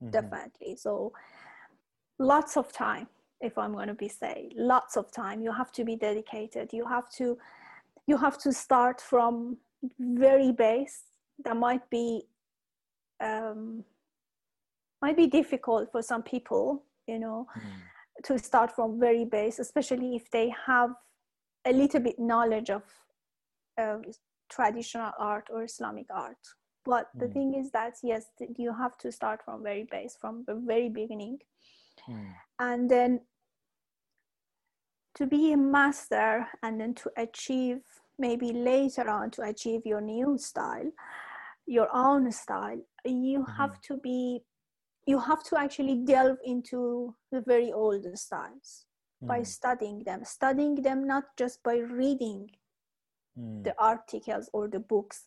Mm-hmm. 0.04 0.10
Definitely. 0.10 0.76
So, 0.76 1.14
lots 2.18 2.58
of 2.58 2.74
time. 2.74 3.08
If 3.40 3.56
I'm 3.56 3.74
going 3.74 3.88
to 3.88 3.94
be 3.94 4.08
say, 4.08 4.50
lots 4.56 4.98
of 4.98 5.12
time. 5.12 5.42
You 5.42 5.52
have 5.52 5.72
to 5.74 5.86
be 5.86 5.96
dedicated. 5.96 6.74
You 6.74 6.88
have 6.88 7.08
to, 7.20 7.38
you 8.08 8.18
have 8.18 8.40
to 8.40 8.52
start 8.52 9.00
from 9.00 9.58
very 10.00 10.52
base. 10.52 11.04
That 11.46 11.56
might 11.56 11.88
be, 11.92 12.24
um, 13.24 13.84
might 15.04 15.16
be 15.16 15.28
difficult 15.28 15.92
for 15.92 16.02
some 16.02 16.24
people. 16.24 16.84
You 17.08 17.20
know. 17.20 17.48
Mm. 17.56 17.62
To 18.24 18.40
start 18.40 18.72
from 18.76 19.00
very 19.00 19.26
base, 19.26 19.60
especially 19.60 20.16
if 20.16 20.32
they 20.32 20.52
have 20.66 20.96
a 21.68 21.74
little 21.74 21.99
bit 21.99 22.18
knowledge 22.18 22.70
of 22.70 22.84
uh, 23.78 23.97
traditional 24.49 25.11
art 25.20 25.47
or 25.51 25.63
Islamic 25.63 26.07
art. 26.09 26.38
But 26.86 27.09
the 27.15 27.28
hmm. 27.28 27.34
thing 27.34 27.53
is 27.55 27.72
that 27.72 27.95
yes, 28.01 28.28
you 28.57 28.74
have 28.74 28.97
to 28.99 29.11
start 29.11 29.41
from 29.43 29.61
very 29.61 29.88
base, 29.91 30.18
from 30.20 30.45
the 30.47 30.55
very 30.55 30.88
beginning, 30.88 31.39
mm. 32.09 32.32
and 32.59 32.89
then 32.89 33.20
to 35.15 35.26
be 35.26 35.51
a 35.51 35.57
master, 35.57 36.47
and 36.63 36.80
then 36.80 36.93
to 36.93 37.11
achieve 37.18 37.82
maybe 38.18 38.53
later 38.53 39.09
on 39.09 39.32
to 39.32 39.41
achieve 39.41 39.82
your 39.86 39.99
new 39.99 40.38
style, 40.38 40.89
your 41.65 41.89
own 41.93 42.32
style. 42.32 42.80
You 43.03 43.39
mm. 43.39 43.57
have 43.57 43.82
to 43.82 43.97
be, 43.97 44.39
you 45.05 45.20
have 45.20 45.43
to 45.45 45.59
actually 45.59 46.05
delve 46.05 46.38
into 46.45 47.13
the 47.34 47.41
very 47.41 47.74
old 47.74 48.05
styles 48.18 48.87
by 49.22 49.39
hmm. 49.39 49.43
studying 49.43 50.03
them 50.03 50.24
studying 50.24 50.76
them 50.76 51.05
not 51.07 51.24
just 51.38 51.61
by 51.63 51.78
reading 51.78 52.49
mm. 53.38 53.63
the 53.63 53.74
articles 53.80 54.49
or 54.53 54.68
the 54.68 54.80
books 54.80 55.26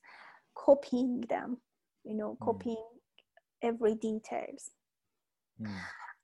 copying 0.55 1.23
them 1.29 1.59
you 2.05 2.15
know 2.15 2.37
mm. 2.41 2.45
copying 2.45 2.87
every 3.63 3.95
details 3.97 4.71
mm. 5.61 5.71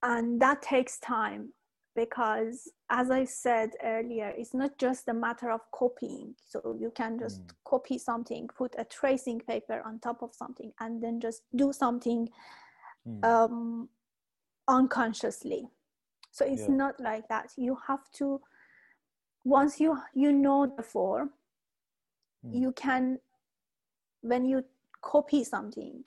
and 0.02 0.40
that 0.40 0.62
takes 0.62 0.98
time 1.00 1.52
because 1.96 2.70
as 2.90 3.10
i 3.10 3.24
said 3.24 3.70
earlier 3.82 4.32
it's 4.36 4.54
not 4.54 4.78
just 4.78 5.08
a 5.08 5.14
matter 5.14 5.50
of 5.50 5.60
copying 5.72 6.34
so 6.46 6.76
you 6.78 6.92
can 6.94 7.18
just 7.18 7.40
hmm. 7.40 7.46
copy 7.64 7.98
something 7.98 8.48
put 8.56 8.74
a 8.78 8.84
tracing 8.84 9.40
paper 9.40 9.82
on 9.84 9.98
top 9.98 10.22
of 10.22 10.30
something 10.34 10.70
and 10.80 11.02
then 11.02 11.18
just 11.20 11.42
do 11.56 11.72
something 11.72 12.28
hmm. 13.04 13.24
um, 13.24 13.88
unconsciously 14.68 15.66
so 16.36 16.44
it's 16.44 16.68
yeah. 16.68 16.76
not 16.82 17.00
like 17.00 17.26
that 17.28 17.50
you 17.56 17.78
have 17.86 18.10
to 18.12 18.38
once 19.44 19.80
you 19.80 19.96
you 20.14 20.32
know 20.32 20.70
the 20.76 20.82
form 20.82 21.30
mm. 22.46 22.60
you 22.60 22.72
can 22.72 23.18
when 24.20 24.44
you 24.44 24.62
copy 25.00 25.42
something 25.42 26.04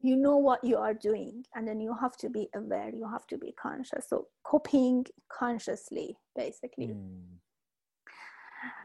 you 0.00 0.16
know 0.16 0.36
what 0.36 0.62
you 0.62 0.76
are 0.76 0.94
doing 0.94 1.44
and 1.56 1.66
then 1.66 1.80
you 1.80 1.92
have 2.00 2.16
to 2.16 2.28
be 2.28 2.48
aware 2.54 2.90
you 2.94 3.08
have 3.08 3.26
to 3.26 3.36
be 3.36 3.50
conscious 3.60 4.08
so 4.08 4.28
copying 4.44 5.04
consciously 5.28 6.16
basically 6.36 6.88
mm. 6.88 7.20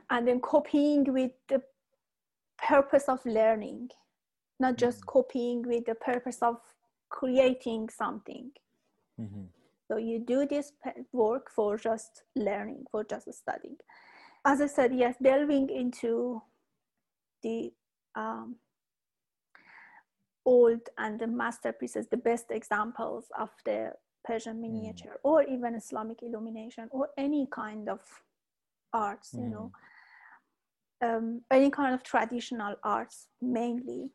and 0.09 0.27
then 0.27 0.39
copying 0.39 1.03
with 1.13 1.31
the 1.49 1.61
purpose 2.57 3.07
of 3.07 3.23
learning 3.25 3.87
not 4.59 4.75
just 4.75 5.01
mm. 5.01 5.05
copying 5.05 5.61
with 5.67 5.85
the 5.85 5.95
purpose 5.95 6.39
of 6.41 6.57
creating 7.09 7.87
something 7.89 8.49
mm-hmm. 9.21 9.43
So 9.89 9.97
you 9.97 10.19
do 10.19 10.45
this 10.45 10.71
work 11.11 11.49
for 11.49 11.77
just 11.77 12.23
learning 12.35 12.83
for 12.91 13.03
just 13.03 13.33
studying 13.33 13.77
as 14.45 14.61
i 14.61 14.67
said 14.67 14.93
yes 14.93 15.15
delving 15.21 15.69
into 15.69 16.41
the 17.43 17.71
um, 18.15 18.55
old 20.45 20.81
and 20.97 21.19
the 21.19 21.27
masterpieces, 21.27 22.07
the 22.07 22.17
best 22.17 22.45
examples 22.49 23.25
of 23.37 23.49
the 23.65 23.93
Persian 24.25 24.55
hmm. 24.55 24.61
miniature 24.63 25.17
mm. 25.17 25.29
or 25.29 25.43
even 25.43 25.75
Islamic 25.75 26.23
illumination 26.23 26.87
or 26.91 27.09
any 27.17 27.47
kind 27.51 27.89
of 27.89 27.99
arts, 28.93 29.29
mm. 29.33 29.43
you 29.43 29.49
know, 29.49 29.71
hmm. 31.01 31.09
um, 31.09 31.41
any 31.51 31.69
kind 31.69 31.93
of 31.93 32.03
traditional 32.03 32.75
arts 32.83 33.27
mainly. 33.41 34.11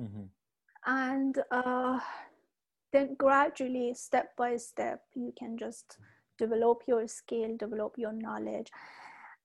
Mm-hmm. 0.00 0.26
And 0.86 1.38
uh, 1.50 1.98
then 2.94 3.14
gradually, 3.18 3.92
step 3.94 4.36
by 4.36 4.56
step, 4.56 5.02
you 5.14 5.32
can 5.38 5.58
just 5.58 5.98
develop 6.38 6.82
your 6.86 7.06
skill, 7.06 7.56
develop 7.58 7.94
your 7.98 8.12
knowledge. 8.12 8.68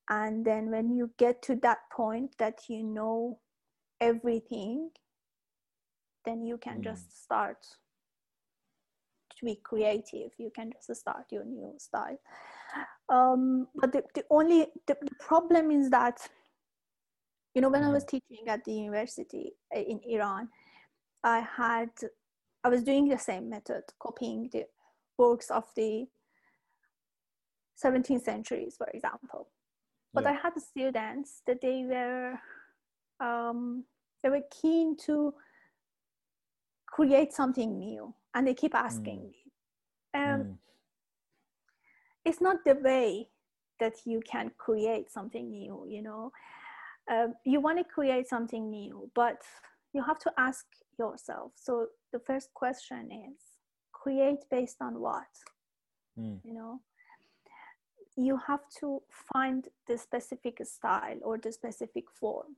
And 0.09 0.45
then 0.45 0.71
when 0.71 0.89
you 0.95 1.11
get 1.17 1.41
to 1.43 1.55
that 1.57 1.79
point 1.91 2.35
that 2.39 2.61
you 2.67 2.83
know 2.83 3.39
everything, 4.01 4.89
then 6.25 6.45
you 6.45 6.57
can 6.57 6.79
mm. 6.79 6.83
just 6.83 7.23
start 7.23 7.57
to 9.39 9.45
be 9.45 9.59
creative 9.63 10.31
you 10.37 10.51
can 10.53 10.71
just 10.71 10.99
start 10.99 11.25
your 11.31 11.45
new 11.45 11.73
style 11.77 12.19
um, 13.09 13.67
but 13.75 13.91
the, 13.91 14.03
the 14.13 14.23
only 14.29 14.67
the, 14.87 14.95
the, 15.01 15.15
problem 15.19 15.71
is 15.71 15.89
that 15.89 16.19
you 17.55 17.61
know 17.61 17.69
when 17.69 17.83
i 17.83 17.89
was 17.89 18.03
mm-hmm. 18.03 18.17
teaching 18.29 18.47
at 18.47 18.63
the 18.65 18.73
university 18.73 19.53
uh, 19.75 19.79
in 19.79 19.99
iran 20.07 20.47
i 21.23 21.39
had 21.39 21.89
i 22.63 22.69
was 22.69 22.83
doing 22.83 23.07
the 23.07 23.17
same 23.17 23.49
method 23.49 23.83
copying 23.99 24.49
the 24.51 24.65
works 25.17 25.49
of 25.49 25.65
the 25.75 26.07
17th 27.83 28.21
centuries 28.21 28.75
for 28.77 28.87
example 28.93 29.47
but 30.13 30.23
yeah. 30.23 30.31
i 30.31 30.33
had 30.33 30.53
students 30.59 31.41
that 31.47 31.61
they 31.61 31.85
were 31.85 32.39
um, 33.21 33.83
they 34.23 34.29
were 34.29 34.43
keen 34.61 34.95
to 34.95 35.33
create 36.87 37.33
something 37.33 37.77
new 37.77 38.13
and 38.33 38.47
they 38.47 38.53
keep 38.53 38.73
asking 38.73 39.19
mm. 39.19 39.31
me 39.31 39.35
um, 40.13 40.41
mm. 40.41 40.55
it's 42.25 42.41
not 42.41 42.57
the 42.65 42.75
way 42.75 43.27
that 43.79 43.95
you 44.05 44.21
can 44.29 44.51
create 44.57 45.11
something 45.11 45.49
new 45.49 45.85
you 45.87 46.01
know 46.01 46.31
um, 47.11 47.33
you 47.45 47.59
want 47.59 47.77
to 47.77 47.83
create 47.83 48.27
something 48.27 48.69
new 48.69 49.09
but 49.15 49.41
you 49.93 50.03
have 50.03 50.19
to 50.19 50.31
ask 50.37 50.65
yourself. 50.99 51.53
So 51.55 51.87
the 52.11 52.19
first 52.19 52.53
question 52.53 53.09
is 53.11 53.41
create 53.91 54.43
based 54.51 54.77
on 54.81 54.99
what? 54.99 55.27
Mm. 56.19 56.39
you 56.43 56.53
know? 56.53 56.81
You 58.17 58.37
have 58.47 58.61
to 58.81 59.01
find 59.33 59.67
the 59.87 59.97
specific 59.97 60.59
style 60.65 61.19
or 61.21 61.37
the 61.37 61.51
specific 61.51 62.05
form. 62.19 62.57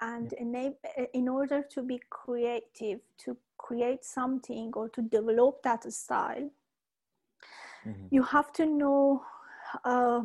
And 0.00 0.32
enable, 0.34 0.76
in 1.14 1.28
order 1.28 1.62
to 1.70 1.82
be 1.82 2.00
creative 2.10 3.00
to 3.18 3.36
create 3.64 4.04
something 4.04 4.70
or 4.74 4.88
to 4.90 5.02
develop 5.02 5.62
that 5.62 5.90
style 5.92 6.50
mm-hmm. 7.86 8.06
you 8.10 8.22
have 8.22 8.52
to 8.52 8.66
know 8.66 9.22
uh, 9.84 10.20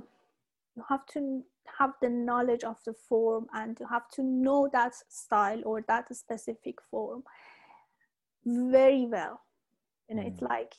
you 0.76 0.84
have 0.88 1.06
to 1.08 1.43
have 1.78 1.93
the 2.02 2.10
knowledge 2.10 2.64
of 2.64 2.78
the 2.86 2.93
form 2.93 3.47
and 3.54 3.78
you 3.80 3.88
have 3.88 4.10
to 4.10 4.24
know 4.24 4.70
that 4.74 4.93
style 5.08 5.62
or 5.66 5.82
that 5.88 6.14
specific 6.16 6.76
form 6.89 7.24
very 8.46 9.06
well 9.06 9.42
you 10.10 10.16
know 10.16 10.22
mm-hmm. 10.22 10.32
it's 10.32 10.42
like 10.42 10.74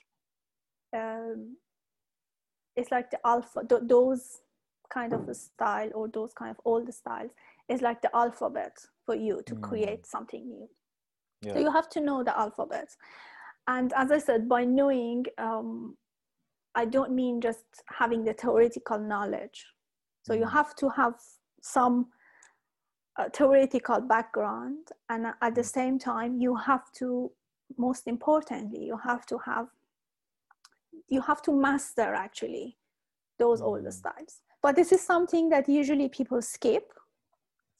um, 0.96 1.56
it's 2.76 2.90
like 2.90 3.10
the 3.10 3.18
alpha 3.24 3.60
th- 3.68 3.82
those 3.84 4.40
kind 4.92 5.12
of 5.12 5.28
a 5.28 5.34
style 5.34 5.90
or 5.94 6.08
those 6.08 6.32
kind 6.32 6.50
of 6.50 6.60
old 6.64 6.92
styles 6.92 7.30
is 7.68 7.80
like 7.80 8.02
the 8.02 8.14
alphabet 8.14 8.76
for 9.06 9.14
you 9.14 9.40
to 9.46 9.54
mm. 9.54 9.60
create 9.60 10.04
something 10.04 10.48
new 10.48 10.68
yeah. 11.42 11.52
so 11.52 11.60
you 11.60 11.70
have 11.70 11.88
to 11.88 12.00
know 12.00 12.24
the 12.24 12.36
alphabet 12.36 12.88
and 13.68 13.92
as 13.94 14.10
i 14.10 14.18
said 14.18 14.48
by 14.48 14.64
knowing 14.64 15.24
um, 15.38 15.96
i 16.74 16.84
don't 16.84 17.12
mean 17.12 17.40
just 17.40 17.64
having 17.86 18.24
the 18.24 18.32
theoretical 18.32 18.98
knowledge 18.98 19.64
so 20.24 20.34
mm. 20.34 20.40
you 20.40 20.46
have 20.46 20.74
to 20.74 20.88
have 20.88 21.14
some 21.62 22.06
uh, 23.18 23.28
theoretical 23.32 24.00
background 24.00 24.88
and 25.08 25.26
at 25.40 25.54
the 25.54 25.60
mm. 25.60 25.72
same 25.72 25.98
time 25.98 26.36
you 26.36 26.56
have 26.56 26.90
to 26.90 27.30
most 27.76 28.06
importantly 28.06 28.84
you 28.84 28.96
have 28.96 29.26
to 29.26 29.38
have 29.38 29.66
you 31.08 31.20
have 31.20 31.42
to 31.42 31.52
master 31.52 32.14
actually 32.14 32.76
those 33.38 33.60
mm. 33.60 33.64
older 33.66 33.90
styles 33.90 34.40
but 34.62 34.76
this 34.76 34.92
is 34.92 35.00
something 35.00 35.48
that 35.48 35.68
usually 35.68 36.08
people 36.08 36.40
skip 36.42 36.92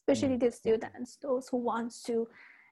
especially 0.01 0.36
mm. 0.36 0.41
the 0.41 0.51
students 0.51 1.16
those 1.22 1.49
who 1.49 1.57
want 1.57 1.93
to 2.05 2.26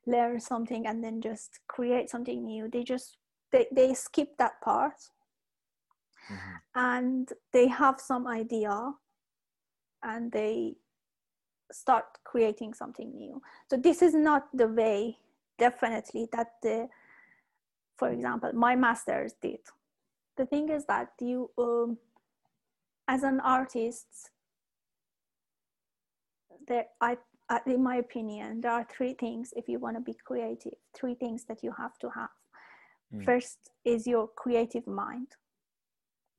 learn 0.06 0.40
something 0.40 0.86
and 0.86 1.04
then 1.04 1.20
just 1.20 1.60
create 1.68 2.10
something 2.10 2.44
new 2.44 2.68
they 2.72 2.82
just 2.82 3.18
they, 3.52 3.66
they 3.72 3.94
skip 3.94 4.36
that 4.38 4.60
part 4.62 4.94
mm-hmm. 6.30 6.56
and 6.74 7.32
they 7.52 7.66
have 7.66 8.00
some 8.00 8.26
idea 8.26 8.92
and 10.02 10.32
they 10.32 10.74
start 11.70 12.04
creating 12.24 12.72
something 12.72 13.14
new 13.14 13.42
so 13.68 13.76
this 13.76 14.00
is 14.00 14.14
not 14.14 14.48
the 14.54 14.68
way 14.68 15.16
definitely 15.58 16.26
that 16.32 16.52
the 16.62 16.88
for 17.98 18.08
example 18.10 18.50
my 18.54 18.74
masters 18.76 19.34
did 19.42 19.60
the 20.36 20.46
thing 20.46 20.68
is 20.68 20.84
that 20.86 21.08
you 21.20 21.50
um, 21.58 21.98
as 23.08 23.22
an 23.22 23.40
artist 23.40 24.30
there 26.66 26.86
i 27.00 27.16
in 27.66 27.82
my 27.82 27.96
opinion 27.96 28.60
there 28.60 28.72
are 28.72 28.86
three 28.94 29.14
things 29.14 29.52
if 29.56 29.68
you 29.68 29.78
want 29.78 29.96
to 29.96 30.00
be 30.00 30.14
creative 30.24 30.74
three 30.94 31.14
things 31.14 31.44
that 31.44 31.62
you 31.62 31.72
have 31.76 31.98
to 31.98 32.10
have 32.10 32.30
mm. 33.14 33.24
first 33.24 33.70
is 33.84 34.06
your 34.06 34.28
creative 34.36 34.86
mind 34.86 35.28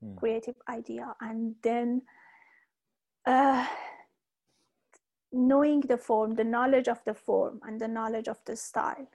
mm. 0.03 0.15
creative 0.17 0.55
idea 0.69 1.13
and 1.21 1.55
then 1.63 2.01
uh, 3.25 3.65
knowing 5.31 5.81
the 5.81 5.97
form 5.97 6.35
the 6.35 6.43
knowledge 6.43 6.87
of 6.87 7.03
the 7.05 7.13
form 7.13 7.59
and 7.67 7.81
the 7.81 7.87
knowledge 7.87 8.27
of 8.27 8.37
the 8.45 8.55
style 8.55 9.09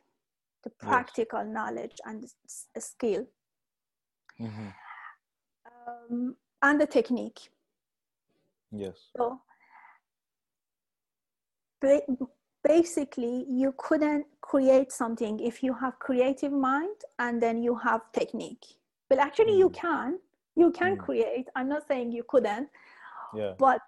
the 0.65 0.71
practical 0.71 1.45
yes. 1.45 1.53
knowledge 1.53 1.97
and 2.05 2.25
the 2.75 2.81
skill 2.81 3.27
mm-hmm. 4.41 4.69
um, 5.87 6.37
and 6.63 6.81
the 6.81 6.87
technique 6.87 7.41
yes 8.73 8.97
so 9.17 9.41
basically 12.65 13.45
you 13.49 13.75
couldn't 13.77 14.27
create 14.41 14.91
something 14.91 15.39
if 15.39 15.63
you 15.63 15.75
have 15.75 15.99
creative 15.99 16.53
mind 16.53 16.97
and 17.19 17.43
then 17.43 17.63
you 17.63 17.75
have 17.77 18.01
technique 18.13 18.65
but 19.09 19.19
actually 19.19 19.53
mm. 19.53 19.59
you 19.59 19.71
can 19.71 20.19
you 20.57 20.71
can 20.71 20.97
mm. 20.97 20.99
create 20.99 21.47
i'm 21.55 21.69
not 21.69 21.87
saying 21.87 22.11
you 22.11 22.25
couldn't 22.27 22.69
yeah. 23.35 23.53
but 23.59 23.83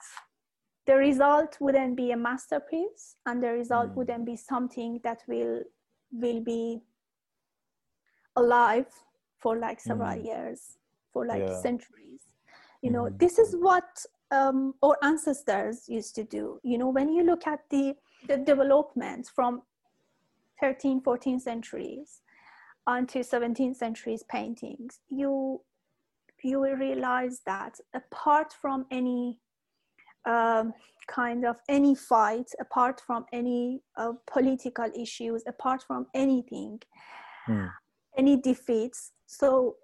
the 0.87 0.95
result 0.95 1.57
wouldn't 1.59 1.97
be 1.97 2.11
a 2.13 2.17
masterpiece 2.17 3.17
and 3.25 3.43
the 3.43 3.51
result 3.51 3.91
mm. 3.91 3.95
wouldn't 3.95 4.27
be 4.27 4.37
something 4.37 5.01
that 5.03 5.23
will 5.27 5.63
will 6.13 6.41
be 6.41 6.81
alive 8.37 8.87
for 9.39 9.59
like 9.59 9.81
several 9.81 10.17
mm. 10.17 10.25
years 10.25 10.79
for 11.13 11.27
like 11.27 11.43
yeah. 11.43 11.61
centuries 11.61 12.21
you 12.83 12.91
know 12.91 13.05
mm. 13.05 13.19
this 13.19 13.39
is 13.39 13.55
what 13.59 14.07
um, 14.31 14.75
our 14.83 14.97
ancestors 15.03 15.89
used 15.89 16.15
to 16.17 16.25
do. 16.25 16.61
You 16.63 16.79
know, 16.79 16.89
when 16.89 17.09
you 17.13 17.25
look 17.25 17.47
at 17.47 17.61
the, 17.71 17.95
the 18.27 18.39
developments 18.39 19.31
from 19.31 19.63
13, 20.61 21.03
14 21.03 21.39
centuries 21.41 22.23
onto 22.87 23.21
17th 23.21 23.77
centuries 23.77 24.23
paintings, 24.29 25.01
you 25.09 25.61
you 26.43 26.61
will 26.61 26.77
realize 26.77 27.41
that 27.47 27.81
apart 27.95 28.53
from 28.53 28.87
any 28.91 29.41
um, 30.27 30.75
kind 31.07 31.45
of 31.45 31.57
any 31.69 31.95
fight, 31.95 32.51
apart 32.61 33.01
from 33.07 33.25
any 33.33 33.81
uh, 33.97 34.13
political 34.27 34.91
issues, 34.99 35.43
apart 35.47 35.83
from 35.87 36.07
anything, 36.15 36.81
mm. 37.49 37.71
any 38.17 38.37
defeats, 38.37 39.13
so 39.27 39.77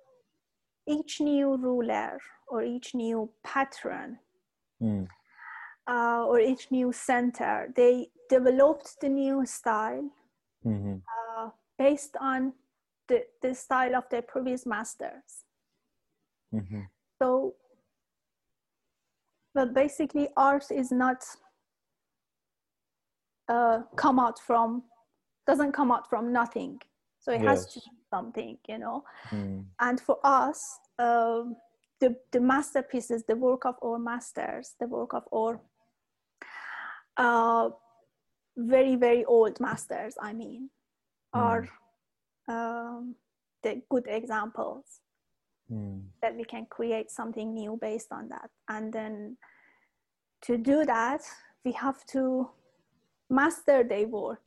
each 0.89 1.21
new 1.21 1.57
ruler 1.57 2.19
or 2.49 2.63
each 2.63 2.95
new 2.95 3.31
patron 3.47 4.19
mm. 4.83 5.07
uh, 5.89 6.25
or 6.27 6.41
each 6.41 6.71
new 6.71 6.93
center. 6.93 7.73
They 7.77 8.09
developed 8.29 9.01
the 9.01 9.09
new 9.09 9.47
style 9.47 10.11
mm-hmm. 10.67 10.97
uh, 10.97 11.51
based 11.79 12.17
on 12.21 12.53
the, 13.09 13.23
the 13.43 13.55
style 13.55 13.95
of 13.97 14.05
their 14.11 14.23
previous 14.23 14.67
masters. 14.67 15.45
Mm-hmm. 16.55 16.83
So, 17.21 17.55
but 19.55 19.75
basically, 19.75 20.29
art 20.37 20.65
is 20.71 20.91
not 20.91 21.23
uh, 23.49 23.81
come 23.97 24.19
out 24.19 24.39
from 24.39 24.83
doesn't 25.47 25.73
come 25.73 25.91
out 25.91 26.09
from 26.09 26.33
nothing. 26.33 26.81
So 27.19 27.33
it 27.33 27.41
has 27.43 27.67
to 27.75 27.81
be 27.81 27.87
something, 28.11 28.59
you 28.69 28.79
know. 28.79 29.05
Mm. 29.31 29.65
And 29.81 30.01
for 30.01 30.19
us, 30.25 30.61
um, 30.99 31.57
the 32.01 32.17
the 32.33 32.41
masterpieces, 32.41 33.25
the 33.29 33.37
work 33.37 33.65
of 33.65 33.77
our 33.83 33.99
masters, 33.99 34.75
the 34.81 34.87
work 34.87 35.15
of 35.15 35.25
our 35.33 35.61
uh, 37.17 37.71
very 38.57 38.97
very 38.97 39.25
old 39.25 39.61
masters, 39.61 40.15
I 40.21 40.33
mean, 40.33 40.71
are 41.33 41.69
um, 42.49 43.15
the 43.63 43.83
good 43.89 44.07
examples 44.09 45.01
Mm. 45.73 46.03
that 46.21 46.37
we 46.37 46.45
can 46.45 46.67
create 46.67 47.11
something 47.11 47.55
new 47.55 47.79
based 47.81 48.13
on 48.13 48.29
that 48.29 48.51
and 48.69 48.93
then 48.93 49.37
to 50.47 50.59
do 50.59 50.85
that 50.85 51.23
we 51.65 51.73
have 51.73 52.05
to 52.07 52.51
master 53.31 53.83
their 53.85 54.07
work 54.09 54.47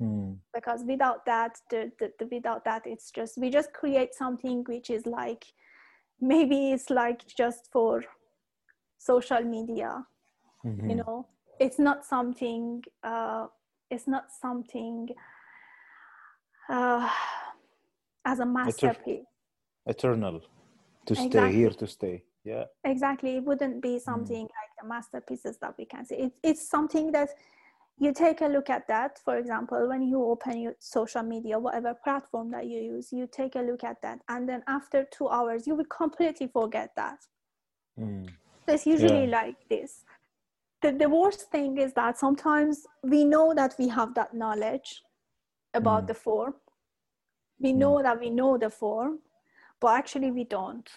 Mm. 0.00 0.38
because 0.54 0.84
without 0.84 1.26
that 1.26 1.58
the, 1.70 1.90
the, 1.98 2.12
the 2.18 2.26
without 2.30 2.64
that 2.64 2.82
it's 2.86 3.10
just 3.10 3.36
we 3.36 3.50
just 3.50 3.72
create 3.72 4.14
something 4.14 4.62
which 4.68 4.90
is 4.90 5.04
like 5.06 5.44
maybe 6.20 6.70
it's 6.72 6.88
like 6.88 7.20
just 7.26 7.68
for 7.72 8.04
social 8.98 9.42
media 9.56 9.90
Mhm. 10.64 10.88
you 10.90 10.96
know 10.96 11.26
it's 11.58 11.78
not 11.78 12.04
something 12.04 12.82
uh, 13.02 13.46
it's 13.90 14.06
not 14.06 14.26
something 14.30 15.08
uh, 16.68 17.08
as 18.24 18.38
a 18.40 18.46
masterpiece 18.46 19.27
Eternal. 19.88 20.40
To 21.06 21.14
stay 21.14 21.26
Exactly. 21.26 21.56
here 21.58 21.70
to 21.70 21.86
stay. 21.86 22.22
Yeah. 22.44 22.64
exactly 22.84 23.36
it 23.36 23.44
wouldn't 23.44 23.82
be 23.82 23.98
something 23.98 24.42
like 24.42 24.72
the 24.80 24.86
masterpieces 24.86 25.58
that 25.58 25.74
we 25.78 25.84
can 25.84 26.04
see 26.06 26.14
it, 26.26 26.32
it's 26.42 26.66
something 26.68 27.10
that 27.12 27.28
you 27.98 28.12
take 28.12 28.40
a 28.40 28.46
look 28.46 28.70
at 28.70 28.86
that 28.86 29.18
for 29.24 29.36
example 29.36 29.88
when 29.88 30.02
you 30.02 30.18
open 30.24 30.60
your 30.64 30.74
social 30.78 31.22
media 31.22 31.58
whatever 31.58 31.92
platform 32.04 32.50
that 32.52 32.64
you 32.66 32.78
use 32.94 33.12
you 33.12 33.26
take 33.40 33.56
a 33.56 33.60
look 33.70 33.82
at 33.84 34.00
that 34.00 34.20
and 34.28 34.48
then 34.48 34.62
after 34.68 35.04
two 35.16 35.28
hours 35.28 35.66
you 35.66 35.74
will 35.74 35.90
completely 36.02 36.46
forget 36.46 36.90
that 36.96 37.18
Mm. 37.98 38.28
so 38.64 38.74
it's 38.74 38.86
usually 38.86 39.26
Yeah. 39.26 39.40
like 39.40 39.56
this 39.68 40.04
the, 40.82 40.92
the 40.92 41.08
worst 41.08 41.50
thing 41.50 41.76
is 41.78 41.92
that 41.94 42.16
sometimes 42.16 42.86
we 43.02 43.24
know 43.24 43.52
that 43.60 43.74
we 43.78 43.88
have 43.88 44.14
that 44.14 44.32
knowledge 44.32 45.02
about 45.74 46.04
Mm. 46.04 46.08
the 46.10 46.14
form 46.14 46.54
we 47.60 47.72
know 47.72 48.02
that 48.02 48.20
we 48.20 48.30
know 48.30 48.56
the 48.56 48.70
form 48.70 49.18
but 49.80 49.94
actually 49.98 50.30
we 50.30 50.44
don't 50.44 50.88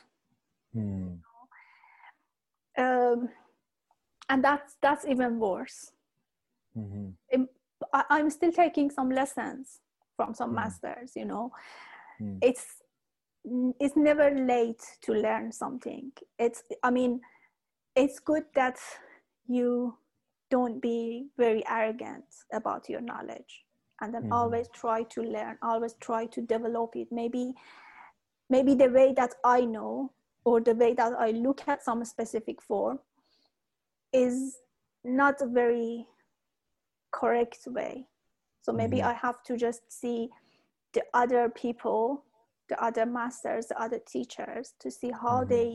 Mm. 0.75 1.19
um, 2.77 3.29
and 4.29 4.43
that's 4.43 4.77
that's 4.81 5.05
even 5.05 5.39
worse 5.39 5.91
Mhm. 6.77 7.13
I, 7.93 8.03
i'm 8.09 8.29
still 8.29 8.51
taking 8.51 8.89
some 8.89 9.09
lessons 9.09 9.81
from 10.15 10.33
some 10.33 10.51
Mm. 10.51 10.55
masters 10.55 11.11
you 11.15 11.25
know 11.25 11.51
Mm. 12.21 12.37
it's 12.41 12.65
it's 13.79 13.95
never 13.97 14.29
late 14.31 14.83
to 15.01 15.13
learn 15.13 15.51
something 15.51 16.11
it's 16.39 16.63
i 16.83 16.91
mean 16.91 17.19
it's 17.95 18.19
good 18.19 18.43
that 18.55 18.79
you 19.47 19.97
don't 20.49 20.81
be 20.81 21.27
very 21.37 21.63
arrogant 21.67 22.25
about 22.53 22.87
your 22.89 23.01
knowledge 23.01 23.65
and 24.01 24.13
then 24.13 24.23
Mhm. 24.23 24.31
always 24.31 24.67
try 24.69 25.03
to 25.03 25.21
learn 25.23 25.57
always 25.61 25.95
try 25.95 26.25
to 26.27 26.41
develop 26.41 26.95
it 26.95 27.07
maybe 27.11 27.53
maybe 28.51 28.75
the 28.75 28.89
way 28.89 29.13
that 29.19 29.33
i 29.43 29.61
know 29.75 30.11
or 30.45 30.59
the 30.61 30.75
way 30.75 30.93
that 30.93 31.13
i 31.27 31.31
look 31.31 31.61
at 31.67 31.83
some 31.83 32.03
specific 32.05 32.61
form 32.61 32.99
is 34.13 34.57
not 35.03 35.41
a 35.41 35.47
very 35.61 36.05
correct 37.19 37.63
way 37.67 38.05
so 38.61 38.71
maybe 38.81 38.97
Mhm. 38.97 39.09
i 39.11 39.13
have 39.13 39.41
to 39.43 39.57
just 39.57 39.81
see 40.01 40.29
the 40.93 41.03
other 41.13 41.49
people 41.49 42.23
the 42.69 42.77
other 42.83 43.05
masters 43.05 43.67
the 43.67 43.81
other 43.85 43.99
teachers 44.15 44.73
to 44.79 44.91
see 44.91 45.11
how 45.23 45.37
Mhm. 45.43 45.49
they 45.53 45.67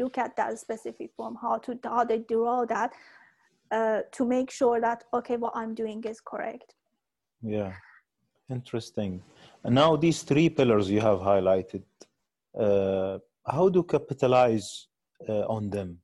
look 0.00 0.18
at 0.18 0.36
that 0.36 0.58
specific 0.58 1.10
form 1.16 1.34
how 1.44 1.56
to 1.58 1.78
how 1.84 2.04
they 2.04 2.18
draw 2.32 2.64
that 2.74 2.92
uh, 3.70 4.00
to 4.16 4.24
make 4.24 4.50
sure 4.50 4.80
that 4.80 5.04
okay 5.12 5.36
what 5.36 5.54
i'm 5.60 5.74
doing 5.74 6.02
is 6.04 6.20
correct 6.20 6.74
Yeah, 7.42 7.72
interesting. 8.50 9.22
And 9.62 9.74
now 9.74 9.90
these 10.04 10.22
three 10.30 10.48
pillars 10.50 10.90
you 10.90 11.00
have 11.00 11.20
highlighted, 11.20 11.82
how 12.56 13.68
do 13.68 13.82
capitalize 13.82 14.88
uh, 15.28 15.46
on 15.46 15.70
them? 15.70 15.98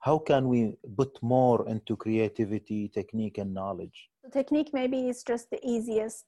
How 0.00 0.18
can 0.18 0.48
we 0.48 0.76
put 0.96 1.18
more 1.22 1.68
into 1.68 1.96
creativity, 1.96 2.88
technique, 2.88 3.38
and 3.38 3.52
knowledge? 3.54 4.10
the 4.24 4.30
technique 4.30 4.70
maybe 4.72 5.08
is 5.08 5.22
just 5.22 5.50
the 5.50 5.60
easiest 5.62 6.26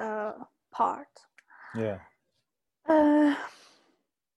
uh, 0.00 0.32
part 0.72 1.08
Yeah. 1.76 1.98
uh, 2.88 3.34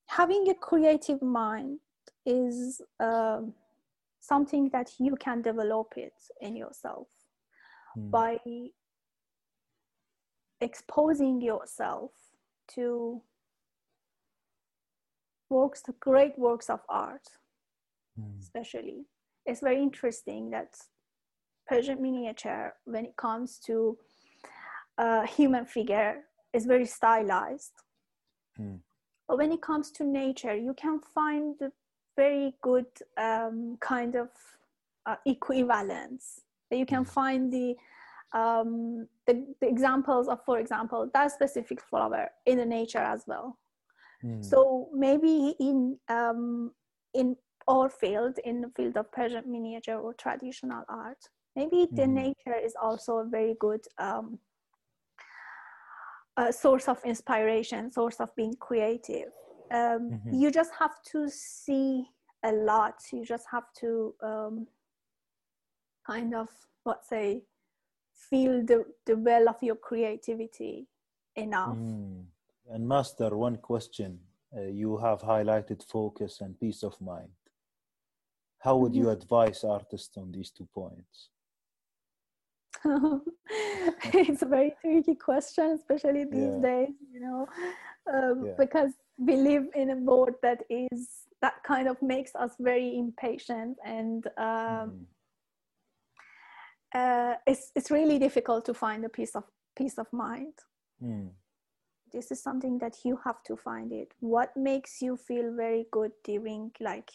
having 0.07 0.49
a 0.49 0.53
creative 0.53 1.21
mind 1.21 1.79
is 2.25 2.81
um, 2.99 3.53
something 4.19 4.69
that 4.69 4.91
you 4.99 5.15
can 5.15 5.41
develop 5.41 5.93
it 5.97 6.13
in 6.41 6.55
yourself 6.55 7.07
Mm. 7.97 8.11
by 8.11 8.39
exposing 10.61 11.41
yourself 11.41 12.11
to 12.75 13.21
works 15.51 15.83
great 15.99 16.37
works 16.39 16.69
of 16.69 16.81
art 16.89 17.27
Mm. 18.19 18.39
especially. 18.39 19.05
It's 19.45 19.61
very 19.61 19.81
interesting 19.81 20.49
that 20.51 20.75
persian 21.67 22.01
miniature 22.01 22.73
when 22.85 23.05
it 23.05 23.15
comes 23.15 23.59
to 23.59 23.97
a 24.97 25.25
human 25.25 25.65
figure 25.65 26.23
is 26.53 26.65
very 26.65 26.85
stylized. 26.85 27.75
Mm. 28.59 28.79
but 29.27 29.37
when 29.37 29.51
it 29.53 29.61
comes 29.61 29.91
to 29.91 30.03
nature 30.03 30.55
you 30.55 30.73
can 30.73 30.99
find 30.99 31.55
very 32.17 32.53
good 32.61 32.85
um, 33.17 33.77
kind 33.79 34.15
of 34.15 34.29
uh, 35.05 35.15
equivalence. 35.25 36.41
You 36.69 36.85
can 36.85 37.05
find 37.05 37.51
the 37.51 37.75
um, 38.33 39.07
the, 39.27 39.33
the 39.61 39.67
examples 39.67 40.27
of 40.27 40.43
for 40.45 40.59
example 40.59 41.09
that 41.13 41.31
specific 41.31 41.79
flower 41.81 42.29
in 42.45 42.57
the 42.57 42.65
nature 42.65 43.05
as 43.15 43.23
well 43.27 43.57
Mm. 44.23 44.41
so 44.41 44.89
maybe 44.93 45.55
in 45.59 45.97
um, 46.09 46.71
in 47.13 47.35
our 47.67 47.89
field 47.89 48.37
in 48.43 48.61
the 48.61 48.69
field 48.75 48.97
of 48.97 49.11
persian 49.11 49.43
miniature 49.51 49.97
or 49.99 50.13
traditional 50.13 50.83
art 50.89 51.29
maybe 51.55 51.87
the 51.95 52.07
Mhm. 52.07 52.13
nature 52.13 52.57
is 52.63 52.73
also 52.81 53.17
a 53.17 53.25
very 53.25 53.55
good 53.59 53.85
um, 53.97 54.39
a 56.37 56.51
source 56.51 56.87
of 56.87 57.03
inspiration 57.05 57.91
source 57.91 58.19
of 58.19 58.33
being 58.35 58.55
creative 58.55 59.31
um, 59.71 60.11
Mhm. 60.11 60.41
you 60.41 60.51
just 60.51 60.71
have 60.79 61.01
to 61.03 61.29
see 61.29 62.09
a 62.43 62.51
lot 62.51 62.95
you 63.11 63.23
just 63.25 63.45
have 63.51 63.71
to 63.73 64.13
um, 64.21 64.67
kind 66.05 66.33
of 66.33 66.49
what 66.83 67.05
say 67.05 67.43
feel 68.13 68.63
the, 68.65 68.85
the 69.05 69.15
well 69.17 69.47
of 69.49 69.61
your 69.61 69.75
creativity 69.75 70.87
enough 71.35 71.77
Mm. 71.77 72.25
And 72.69 72.87
master, 72.87 73.35
one 73.35 73.57
question. 73.57 74.19
Uh, 74.55 74.61
you 74.61 74.97
have 74.97 75.21
highlighted 75.21 75.83
focus 75.83 76.41
and 76.41 76.59
peace 76.59 76.83
of 76.83 76.99
mind. 77.01 77.29
How 78.59 78.75
would 78.77 78.93
you 78.95 79.09
advise 79.09 79.63
artists 79.63 80.17
on 80.17 80.31
these 80.31 80.51
two 80.51 80.67
points? 80.73 81.29
it's 84.13 84.41
a 84.41 84.45
very 84.45 84.73
tricky 84.81 85.15
question, 85.15 85.71
especially 85.71 86.25
these 86.25 86.55
Yeah. 86.55 86.61
days, 86.61 86.95
you 87.11 87.19
know, 87.19 87.47
um, 88.13 88.45
Yeah. 88.45 88.55
because 88.57 88.91
we 89.17 89.35
live 89.35 89.67
in 89.75 89.89
a 89.89 89.95
world 89.95 90.35
that 90.41 90.63
is 90.69 91.27
that 91.41 91.63
kind 91.63 91.87
of 91.87 91.99
makes 92.01 92.35
us 92.35 92.55
very 92.59 92.97
impatient, 92.97 93.77
and 93.83 94.27
um, 94.37 94.91
Mm. 94.91 95.07
uh, 96.93 97.35
it's 97.47 97.71
it's 97.75 97.89
really 97.91 98.19
difficult 98.19 98.65
to 98.65 98.73
find 98.73 99.05
a 99.05 99.09
peace 99.09 99.35
of 99.35 99.43
peace 99.75 99.97
of 99.97 100.11
mind. 100.13 100.53
Mm. 101.01 101.29
This 102.11 102.31
is 102.31 102.41
something 102.41 102.77
that 102.79 102.97
you 103.05 103.19
have 103.23 103.41
to 103.43 103.55
find 103.55 103.91
it. 103.91 104.13
What 104.19 104.55
makes 104.55 105.01
you 105.01 105.15
feel 105.17 105.53
very 105.55 105.85
good 105.91 106.11
during 106.23 106.71
like 106.79 107.09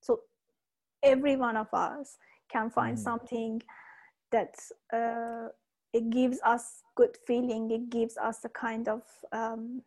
so? 0.00 0.20
Every 1.02 1.36
one 1.36 1.56
of 1.56 1.72
us 1.72 2.18
can 2.48 2.70
find 2.70 2.96
Mhm. 2.96 3.02
something 3.02 3.62
that 4.30 4.54
uh, 4.92 5.48
it 5.92 6.10
gives 6.10 6.40
us 6.44 6.82
good 6.94 7.16
feeling 7.26 7.70
it 7.70 7.90
gives 7.90 8.16
us 8.16 8.44
a 8.44 8.48
kind 8.48 8.88
of 8.88 9.02
um, 9.32 9.82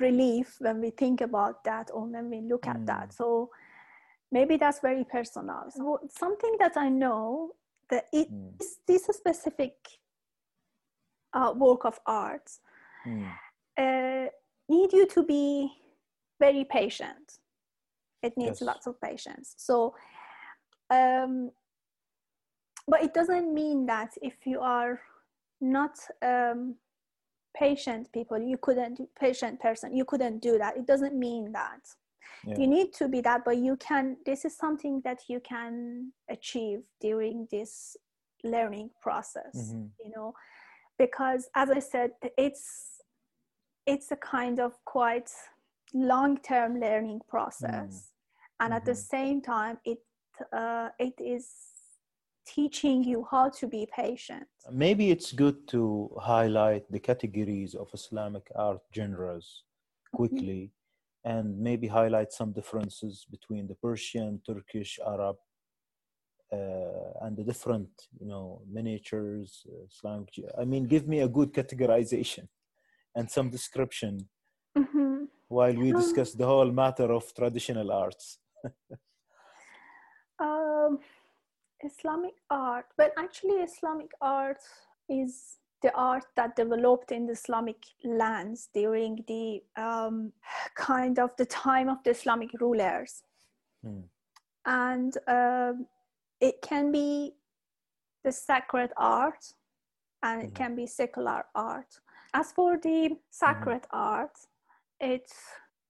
relief 0.00 0.56
when 0.60 0.80
we 0.80 0.90
think 0.90 1.20
about 1.20 1.64
that 1.64 1.90
or 1.92 2.06
when 2.06 2.30
we 2.30 2.40
look 2.40 2.66
at 2.66 2.84
that 2.86 3.10
Mm. 3.10 3.14
so 3.14 3.50
maybe 4.30 4.56
that's 4.56 4.80
very 4.80 5.04
personal 5.04 5.64
so 5.70 5.98
something 6.08 6.56
that 6.58 6.76
i 6.76 6.88
know 6.88 7.54
that 7.90 8.06
it 8.12 8.28
Mm. 8.28 8.60
is 8.60 8.78
this 8.86 9.04
specific 9.04 9.74
uh, 11.34 11.52
work 11.56 11.84
of 11.84 12.00
art 12.06 12.50
Mm. 13.06 13.32
uh, 13.78 14.28
need 14.68 14.92
you 14.92 15.06
to 15.06 15.22
be 15.22 15.70
very 16.40 16.64
patient. 16.64 17.38
It 18.22 18.36
needs 18.36 18.60
Yes. 18.60 18.62
lots 18.62 18.86
of 18.86 19.00
patience. 19.00 19.54
So, 19.56 19.94
um, 20.90 21.50
but 22.86 23.02
it 23.02 23.14
doesn't 23.14 23.52
mean 23.54 23.86
that 23.86 24.10
if 24.22 24.46
you 24.46 24.60
are 24.60 25.00
not 25.60 25.98
um, 26.22 26.76
patient 27.56 28.12
people, 28.12 28.38
you 28.38 28.58
couldn't 28.58 29.00
patient 29.18 29.60
person, 29.60 29.96
you 29.96 30.04
couldn't 30.04 30.40
do 30.40 30.58
that. 30.58 30.76
It 30.76 30.86
doesn't 30.86 31.14
mean 31.14 31.52
that 31.52 31.96
Yeah. 32.44 32.58
you 32.58 32.66
need 32.66 32.92
to 32.94 33.08
be 33.08 33.20
that, 33.22 33.44
but 33.44 33.56
you 33.58 33.76
can. 33.76 34.16
This 34.24 34.44
is 34.44 34.56
something 34.56 35.00
that 35.02 35.28
you 35.28 35.40
can 35.40 36.12
achieve 36.28 36.82
during 37.00 37.46
this 37.50 37.96
learning 38.44 38.90
process. 39.00 39.54
Mhm. 39.54 39.90
You 40.04 40.10
know, 40.16 40.34
because 40.98 41.48
as 41.54 41.70
I 41.70 41.78
said, 41.80 42.10
it's 42.36 43.00
it's 43.86 44.12
a 44.12 44.16
kind 44.16 44.60
of 44.60 44.72
quite 44.84 45.30
long-term 45.92 46.78
learning 46.80 47.20
process, 47.28 48.12
and 48.60 48.72
at 48.72 48.84
the 48.84 48.92
Mhm. 48.92 49.08
same 49.14 49.40
time, 49.40 49.78
it 49.84 49.98
uh, 50.52 50.88
it 50.98 51.14
is 51.20 51.46
teaching 52.46 53.04
you 53.04 53.24
how 53.30 53.48
to 53.48 53.66
be 53.68 53.86
patient. 53.86 54.48
Maybe 54.70 55.10
it's 55.10 55.32
good 55.32 55.68
to 55.68 56.10
highlight 56.20 56.90
the 56.90 56.98
categories 57.00 57.74
of 57.74 57.88
Islamic 57.94 58.50
art 58.54 58.82
genres 58.94 59.64
quickly 60.12 60.72
and 61.24 61.58
maybe 61.58 61.86
highlight 61.86 62.32
some 62.32 62.52
differences 62.52 63.24
between 63.30 63.66
the 63.68 63.74
Persian, 63.76 64.40
Turkish, 64.44 64.98
Arab, 65.06 65.36
and 66.56 67.36
the 67.36 67.44
different, 67.44 67.88
you 68.20 68.26
know, 68.26 68.62
miniatures, 68.70 69.66
uh, 69.68 69.84
Islamic. 69.90 70.28
I 70.58 70.64
mean, 70.64 70.84
give 70.84 71.06
me 71.08 71.20
a 71.20 71.28
good 71.28 71.52
categorization 71.52 72.48
and 73.14 73.30
some 73.30 73.50
description 73.50 74.28
Mhm. 74.76 75.28
while 75.48 75.74
we 75.74 75.90
Um, 75.90 75.96
discuss 75.96 76.32
the 76.32 76.46
whole 76.46 76.70
matter 76.70 77.12
of 77.12 77.32
traditional 77.34 77.90
arts. 77.92 78.38
Um, 80.38 80.98
Islamic 81.84 82.34
art, 82.50 82.86
but 82.96 83.12
actually, 83.16 83.62
Islamic 83.62 84.10
art 84.20 84.58
is 85.08 85.58
the 85.82 85.92
art 85.94 86.24
that 86.36 86.56
developed 86.56 87.12
in 87.12 87.26
the 87.26 87.32
Islamic 87.32 87.76
lands 88.04 88.68
during 88.74 89.24
the 89.28 89.62
um, 89.76 90.32
kind 90.74 91.18
of 91.18 91.36
the 91.36 91.46
time 91.46 91.88
of 91.88 92.02
the 92.02 92.10
Islamic 92.10 92.50
rulers, 92.60 93.22
Hmm. 93.84 94.00
and 94.64 95.16
um, 95.28 95.86
it 96.42 96.60
can 96.60 96.90
be 96.92 97.36
the 98.24 98.32
sacred 98.32 98.90
art, 98.96 99.54
and 100.22 100.42
it 100.42 100.50
Mhm. 100.50 100.54
can 100.60 100.74
be 100.76 100.86
secular 100.86 101.44
art. 101.54 102.00
As 102.34 102.52
for 102.52 102.78
the 102.78 103.18
sacred 103.30 103.86
art, 103.90 104.36
it's 105.00 105.36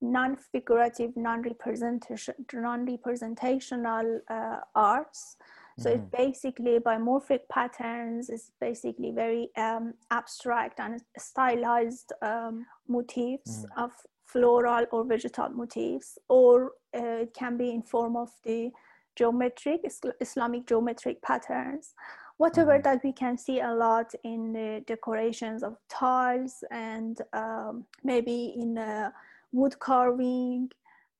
non-figurative, 0.00 1.16
non-representation, 1.16 2.34
non-representational 2.52 4.20
uh, 4.28 4.60
arts. 4.74 5.36
So 5.78 5.90
it's 5.90 6.08
basically 6.10 6.78
biomorphic 6.80 7.48
patterns. 7.48 8.28
It's 8.28 8.50
basically 8.60 9.10
very 9.10 9.50
um, 9.56 9.94
abstract 10.10 10.80
and 10.80 11.02
stylized 11.18 12.12
um, 12.20 12.66
motifs 12.88 13.64
Mhm. 13.64 13.84
of 13.84 13.92
floral 14.24 14.86
or 14.92 15.04
vegetal 15.04 15.50
motifs, 15.50 16.18
or 16.28 16.72
uh, 16.94 17.22
it 17.24 17.32
can 17.34 17.56
be 17.56 17.70
in 17.70 17.82
form 17.82 18.16
of 18.16 18.30
the 18.42 18.72
geometric 19.16 19.80
Islamic 20.20 20.66
geometric 20.66 21.22
patterns. 21.22 21.94
Whatever 22.38 22.78
Mhm. 22.78 22.84
that 22.84 23.04
we 23.04 23.12
can 23.12 23.36
see 23.38 23.60
a 23.60 23.74
lot 23.74 24.14
in 24.24 24.52
the 24.52 24.82
decorations 24.86 25.62
of 25.62 25.76
tiles 25.88 26.64
and 26.70 27.20
um, 27.32 27.86
maybe 28.02 28.54
in 28.56 28.78
uh, 28.78 29.10
wood 29.52 29.78
carving 29.78 30.70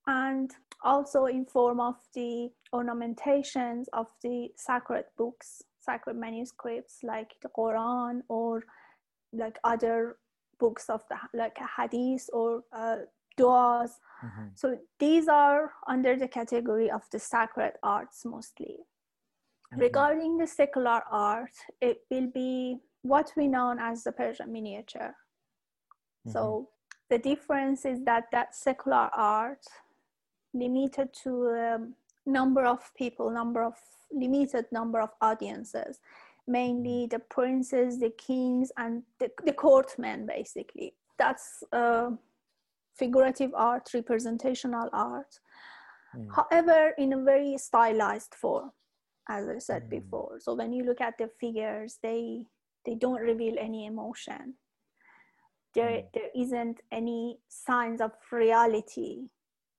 and 0.07 0.51
also 0.83 1.27
in 1.27 1.45
form 1.47 1.79
of 1.81 1.97
the 2.15 2.51
ornamentations 2.73 3.89
of 3.93 4.09
the 4.23 4.53
sacred 4.57 5.05
books 5.17 5.63
sacred 5.79 6.17
manuscripts 6.17 7.03
like 7.03 7.37
the 7.43 7.49
quran 7.49 8.23
or 8.29 8.63
like 9.33 9.59
other 9.65 10.17
books 10.59 10.89
of 10.89 11.03
the 11.09 11.17
like 11.35 11.59
hadith 11.77 12.29
or 12.33 12.65
uh, 12.73 12.99
duas 13.37 13.99
Mhm. 14.23 14.51
so 14.55 14.79
these 14.99 15.29
are 15.29 15.73
under 15.87 16.17
the 16.17 16.29
category 16.29 16.91
of 16.91 17.09
the 17.11 17.19
sacred 17.19 17.73
arts 17.83 18.25
mostly 18.25 18.77
Mhm. 19.73 19.81
regarding 19.81 20.39
the 20.39 20.47
secular 20.47 21.03
art 21.11 21.55
it 21.81 22.05
will 22.11 22.29
be 22.29 22.81
what 23.03 23.33
we 23.37 23.49
know 23.49 23.75
as 23.79 24.05
the 24.05 24.13
persian 24.13 24.53
miniature 24.53 25.15
Mhm. 26.25 26.33
so 26.33 26.69
the 27.09 27.19
difference 27.19 27.85
is 27.85 28.05
that 28.05 28.31
that 28.31 28.55
secular 28.55 29.11
art 29.13 29.67
limited 30.55 31.13
to 31.13 31.49
a 31.49 31.79
number 32.27 32.65
of 32.65 32.93
people, 32.95 33.31
number 33.31 33.63
of 33.63 33.77
limited 34.11 34.67
number 34.71 35.01
of 35.01 35.11
audiences, 35.21 36.01
mainly 36.47 37.07
the 37.07 37.19
princes, 37.19 37.99
the 37.99 38.11
kings, 38.11 38.71
and 38.77 39.03
the, 39.19 39.31
the 39.45 39.53
courtmen. 39.53 40.27
Basically, 40.27 40.95
that's 41.19 41.65
uh, 41.73 42.11
figurative 42.97 43.53
art, 43.55 43.89
representational 43.95 44.89
art. 44.93 45.39
Mm. 46.17 46.29
However, 46.35 46.93
in 46.99 47.13
a 47.13 47.23
very 47.23 47.57
stylized 47.59 48.35
form, 48.35 48.73
as 49.29 49.49
I 49.49 49.59
said 49.59 49.85
Mm. 49.85 49.91
before. 49.91 50.41
So 50.41 50.55
when 50.55 50.73
you 50.73 50.85
look 50.85 51.01
at 51.01 51.19
the 51.19 51.29
figures, 51.41 51.99
they 52.03 52.47
they 52.85 52.97
don't 52.97 53.21
reveal 53.21 53.55
any 53.59 53.87
emotion 53.87 54.59
there 55.75 56.03
Mm. 56.03 56.13
there 56.13 56.31
isn't 56.35 56.81
any 56.91 57.39
signs 57.49 58.01
of 58.01 58.13
reality 58.31 59.29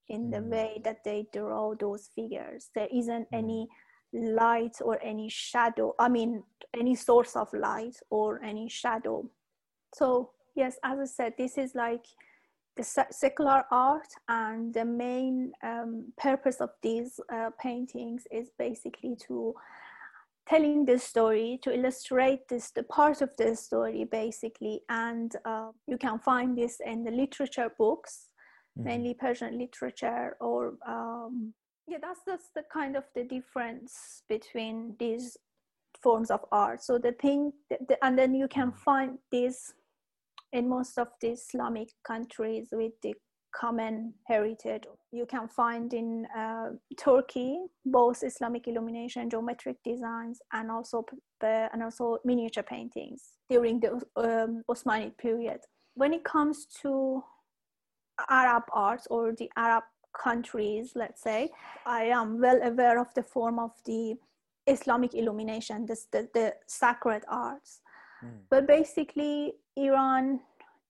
in 0.08 0.30
the 0.30 0.38
Mm. 0.38 0.50
way 0.50 0.82
that 0.84 1.04
they 1.04 1.28
draw 1.32 1.76
those 1.76 2.08
figures 2.08 2.70
there 2.76 2.90
isn't 2.92 3.30
Mm. 3.32 3.38
any 3.42 3.70
light 4.14 4.82
or 4.82 4.98
any 5.02 5.30
shadow 5.30 5.94
i 6.00 6.08
mean 6.10 6.44
any 6.74 6.96
source 6.96 7.36
of 7.36 7.52
light 7.54 7.98
or 8.10 8.42
any 8.44 8.68
shadow 8.70 9.30
so 9.94 10.34
yes 10.56 10.78
as 10.84 11.00
i 11.00 11.06
said 11.06 11.34
this 11.38 11.58
is 11.58 11.76
like 11.76 12.06
the 12.76 12.84
secular 13.12 13.64
art 13.72 14.08
and 14.28 14.74
the 14.74 14.86
main 14.86 15.52
um, 15.64 16.12
purpose 16.18 16.60
of 16.62 16.70
these 16.82 17.20
uh, 17.32 17.50
paintings 17.60 18.24
is 18.32 18.50
basically 18.58 19.16
to 19.28 19.54
telling 20.48 20.84
the 20.86 21.00
story 21.00 21.60
to 21.64 21.74
illustrate 21.74 22.48
this 22.50 22.72
the 22.72 22.84
part 22.84 23.22
of 23.22 23.30
the 23.38 23.56
story 23.56 24.04
basically 24.04 24.82
and 24.90 25.36
uh, 25.46 25.70
you 25.88 25.98
can 25.98 26.20
find 26.20 26.58
this 26.58 26.80
in 26.86 27.04
the 27.04 27.12
literature 27.12 27.72
books 27.78 28.30
Mhm. 28.78 28.86
mainly 28.86 29.14
persian 29.14 29.58
literature 29.60 30.36
or 30.42 30.74
um, 30.88 31.54
yeah 31.88 32.00
that's 32.02 32.22
that's 32.26 32.50
the 32.56 32.64
kind 32.74 32.96
of 32.98 33.04
the 33.16 33.24
difference 33.24 34.24
between 34.28 34.96
these 35.00 35.38
forms 36.02 36.32
of 36.32 36.44
art 36.52 36.82
so 36.82 36.98
the 36.98 37.12
thing 37.14 37.54
that 37.70 37.88
the, 37.88 38.04
and 38.04 38.18
then 38.18 38.34
you 38.34 38.48
can 38.48 38.72
Mhm. 38.72 38.78
find 38.78 39.20
this 39.32 39.74
in 40.54 40.70
most 40.70 40.98
of 40.98 41.08
the 41.22 41.30
islamic 41.32 41.90
countries 42.08 42.68
with 42.72 42.94
the 43.02 43.14
common 43.56 44.14
heritage 44.28 44.84
you 45.12 45.26
can 45.28 45.48
find 45.48 45.94
in 45.94 46.26
uh, 46.36 46.70
turkey 46.98 47.60
both 47.86 48.24
islamic 48.24 48.68
illumination 48.68 49.30
geometric 49.30 49.78
designs 49.84 50.40
and 50.54 50.72
also 50.72 51.04
p- 51.04 51.18
and 51.46 51.84
also 51.84 52.18
miniature 52.26 52.64
paintings 52.64 53.34
during 53.50 53.80
the 53.80 53.92
um, 54.16 54.64
osmanid 54.70 55.16
period 55.18 55.60
when 55.96 56.14
it 56.14 56.24
comes 56.24 56.66
to 56.82 57.22
arab 58.30 58.64
arts 58.72 59.06
or 59.12 59.34
the 59.38 59.50
arab 59.56 59.84
countries 60.24 60.94
let's 60.96 61.22
say 61.22 61.50
i 61.86 62.04
am 62.06 62.40
well 62.40 62.60
aware 62.64 63.00
of 63.00 63.14
the 63.14 63.24
form 63.24 63.60
of 63.60 63.72
the 63.86 64.16
islamic 64.66 65.14
illumination 65.14 65.86
this, 65.86 66.08
the, 66.12 66.28
the 66.34 66.54
sacred 66.68 67.24
arts 67.28 67.82
Mm. 68.24 68.40
but 68.50 68.68
basically 68.68 69.54
iran 69.76 70.40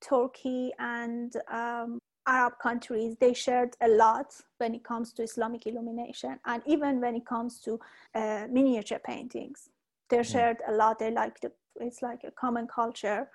turkey 0.02 0.72
and 0.80 1.36
um, 1.52 2.00
arab 2.28 2.54
countries 2.62 3.16
they 3.20 3.34
shared 3.34 3.76
a 3.82 3.88
lot 3.88 4.34
when 4.58 4.74
it 4.76 4.84
comes 4.84 5.14
to 5.14 5.24
islamic 5.24 5.66
illumination 5.68 6.40
and 6.46 6.62
even 6.66 7.00
when 7.02 7.16
it 7.16 7.26
comes 7.26 7.60
to 7.60 7.80
uh, 8.16 8.46
miniature 8.50 9.00
paintings. 9.00 9.70
They 10.10 10.22
shared 10.22 10.58
a 10.68 10.72
lot. 10.74 11.00
They 11.00 11.10
like 11.12 11.40
the 11.42 11.52
it's 11.80 12.02
like 12.04 12.24
a 12.24 12.32
common 12.32 12.68
culture 12.68 13.28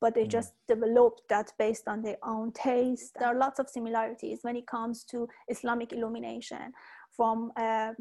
but 0.00 0.14
they 0.14 0.24
Mm. 0.24 0.30
just 0.30 0.52
developed 0.66 1.22
that 1.28 1.52
based 1.58 1.86
on 1.88 2.02
their 2.02 2.18
own 2.22 2.52
taste. 2.52 3.14
There 3.18 3.28
are 3.28 3.34
lots 3.38 3.58
of 3.60 3.70
similarities 3.70 4.40
when 4.42 4.56
it 4.56 4.66
comes 4.66 5.04
to 5.04 5.28
islamic 5.48 5.92
illumination 5.92 6.72
from 7.16 7.52
um, 7.56 7.94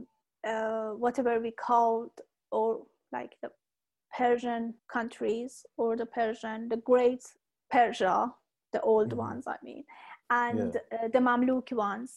uh, 0.45 0.89
whatever 1.03 1.39
we 1.39 1.51
called 1.51 2.11
or 2.51 2.85
like 3.11 3.37
the 3.41 3.49
Persian 4.17 4.73
countries 4.87 5.65
or 5.77 5.95
the 5.95 6.05
Persian, 6.05 6.69
the 6.69 6.77
great 6.77 7.23
Persia, 7.71 8.33
the 8.71 8.81
old 8.81 9.11
Mhm. 9.11 9.17
ones, 9.17 9.47
I 9.47 9.57
mean, 9.63 9.83
and 10.29 10.75
uh, 10.91 11.07
the 11.13 11.19
Mamluk 11.19 11.71
ones 11.73 12.11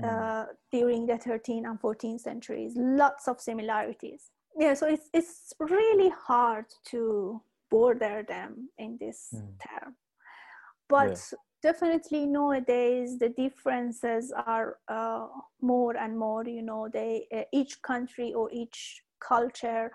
Mm. 0.00 0.06
uh, 0.08 0.46
during 0.70 1.06
the 1.06 1.18
13th 1.18 1.66
and 1.66 1.80
14th 1.80 2.20
centuries. 2.20 2.72
Lots 2.76 3.28
of 3.28 3.40
similarities. 3.40 4.30
Yeah, 4.58 4.74
so 4.74 4.86
it's 4.86 5.08
it's 5.12 5.54
really 5.58 6.10
hard 6.10 6.66
to 6.90 7.42
border 7.70 8.22
them 8.22 8.70
in 8.78 8.98
this 8.98 9.30
Mm. 9.34 9.58
term. 9.66 9.96
but 10.88 11.08
yeah. 11.08 11.38
definitely 11.62 12.26
nowadays 12.26 13.18
the 13.18 13.28
differences 13.28 14.32
are 14.54 14.78
uh, 14.88 15.26
more 15.60 15.96
and 15.96 16.16
more 16.18 16.44
you 16.58 16.62
know 16.62 16.88
they 16.92 17.26
uh, 17.32 17.42
each 17.52 17.82
country 17.82 18.32
or 18.32 18.48
each 18.52 19.02
culture 19.18 19.90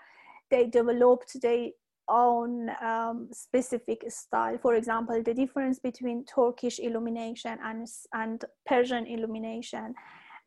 they 0.51 0.67
developed 0.67 1.41
their 1.41 1.69
own 2.09 2.69
um, 2.81 3.29
specific 3.31 4.03
style. 4.09 4.57
For 4.61 4.75
example 4.75 5.23
the 5.23 5.33
difference 5.33 5.79
between 5.79 6.25
turkish 6.25 6.79
illumination 6.79 7.57
and 7.63 7.87
and 8.13 8.43
persian 8.67 9.05
illumination 9.07 9.95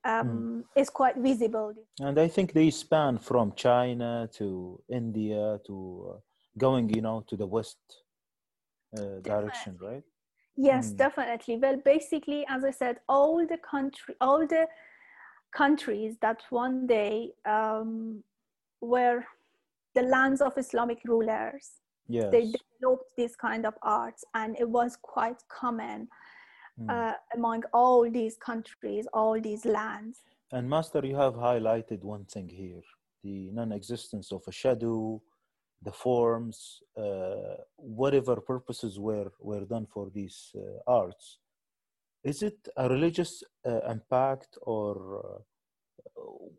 um, 0.05 0.29
mm. 0.29 0.81
is 0.81 0.91
quite 0.91 1.17
visible. 1.17 1.73
And 2.01 2.19
i 2.19 2.29
think 2.29 2.53
they 2.53 2.71
span 2.71 3.19
from 3.19 3.53
china 3.57 4.29
to 4.39 4.81
india 4.89 5.59
to 5.67 5.77
uh, 6.11 6.19
going 6.59 6.89
you 6.91 7.03
know 7.03 7.25
to 7.29 7.37
the 7.37 7.47
west 7.47 7.79
uh, 8.99 9.21
direction 9.23 9.77
right? 9.81 10.05
Yes 10.57 10.93
mm. 10.93 10.99
definitely. 10.99 11.57
Well 11.57 11.79
basically 11.95 12.47
as 12.49 12.65
i 12.65 12.71
said 12.71 12.97
all 13.09 13.47
the 13.53 13.59
country 13.59 14.15
all 14.21 14.47
the 14.47 14.67
countries 15.55 16.17
that 16.21 16.43
one 16.51 16.87
day 16.87 17.31
um, 17.45 18.23
were 18.81 19.25
the 19.95 20.03
lands 20.03 20.41
of 20.41 20.57
islamic 20.59 21.01
rulers 21.05 21.73
yes. 22.09 22.31
they 22.31 22.53
developed 22.57 23.11
this 23.17 23.37
kind 23.37 23.67
of 23.67 23.75
arts 23.83 24.25
and 24.35 24.57
it 24.59 24.69
was 24.69 24.97
quite 25.03 25.43
common 25.49 26.09
mm. 26.81 26.91
uh, 26.91 27.15
among 27.35 27.63
all 27.73 28.11
these 28.11 28.37
countries 28.37 29.07
all 29.13 29.41
these 29.41 29.65
lands 29.65 30.23
and 30.53 30.69
master 30.69 31.05
you 31.05 31.17
have 31.17 31.35
highlighted 31.35 32.03
one 32.03 32.25
thing 32.25 32.49
here 32.49 32.83
the 33.23 33.51
non-existence 33.53 34.33
of 34.33 34.43
a 34.47 34.53
shadow 34.53 35.21
the 35.85 35.93
forms, 35.93 36.81
uh, 36.97 37.57
whatever 37.77 38.37
purposes 38.37 38.99
were, 38.99 39.31
were 39.41 39.65
done 39.65 39.87
for 39.87 40.11
these 40.11 40.53
uh, 40.57 40.61
arts. 40.91 41.39
Is 42.25 42.43
it 42.43 42.69
a 42.77 42.89
religious 42.89 43.43
uh, 43.67 43.81
impact 43.91 44.57
or 44.63 44.95
uh, 45.19 45.39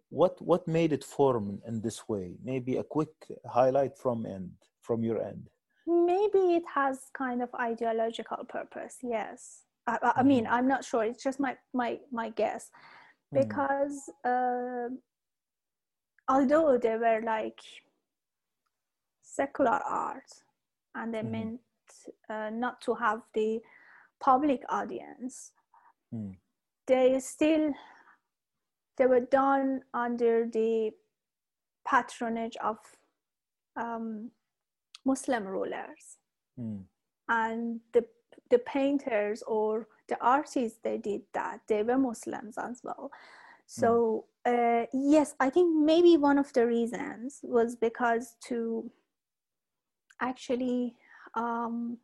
what, 0.09 0.41
what 0.41 0.67
made 0.67 0.91
it 0.93 1.03
form 1.03 1.61
in 1.67 1.81
this 1.81 2.07
way? 2.07 2.35
Maybe 2.43 2.77
a 2.77 2.83
quick 2.83 3.13
highlight 3.45 3.97
from 3.97 4.25
end, 4.25 4.51
from 4.81 5.03
your 5.03 5.21
end. 5.21 5.49
Maybe 5.87 6.55
it 6.55 6.63
has 6.73 7.09
kind 7.13 7.41
of 7.41 7.49
ideological 7.59 8.43
purpose, 8.49 8.97
yes. 9.03 9.61
I, 9.87 9.97
I 10.01 10.07
mm-hmm. 10.07 10.27
mean, 10.27 10.47
I'm 10.47 10.67
not 10.67 10.83
sure. 10.83 11.03
It's 11.03 11.23
just 11.23 11.39
my, 11.39 11.55
my, 11.73 11.99
my 12.11 12.29
guess. 12.29 12.71
Mm. 13.33 13.41
Because 13.41 14.09
uh, 14.23 14.89
although 16.27 16.77
they 16.77 16.95
were 16.95 17.21
like 17.23 17.59
secular 19.21 19.79
art 19.87 20.31
and 20.95 21.13
they 21.13 21.21
mm. 21.21 21.31
meant 21.31 21.59
uh, 22.29 22.49
not 22.51 22.81
to 22.81 22.93
have 22.95 23.21
the 23.33 23.59
public 24.19 24.61
audience 24.69 25.51
mm. 26.13 26.35
they 26.87 27.19
still 27.19 27.73
they 28.97 29.05
were 29.05 29.21
done 29.21 29.81
under 29.93 30.47
the 30.51 30.91
patronage 31.87 32.57
of 32.63 32.77
um, 33.75 34.31
muslim 35.05 35.45
rulers 35.45 36.17
mm. 36.59 36.81
and 37.29 37.79
the 37.93 38.05
the 38.49 38.59
painters 38.59 39.41
or 39.47 39.87
the 40.07 40.17
artists 40.21 40.79
they 40.83 40.97
did 40.97 41.21
that 41.33 41.59
they 41.67 41.83
were 41.83 41.97
muslims 41.97 42.57
as 42.57 42.81
well 42.83 43.11
so 43.67 44.25
uh, 44.45 44.85
yes 44.93 45.33
i 45.39 45.49
think 45.49 45.75
maybe 45.75 46.17
one 46.17 46.37
of 46.37 46.53
the 46.53 46.65
reasons 46.65 47.39
was 47.43 47.75
because 47.75 48.35
to 48.39 48.89
actually 50.21 50.95
um, 51.33 51.97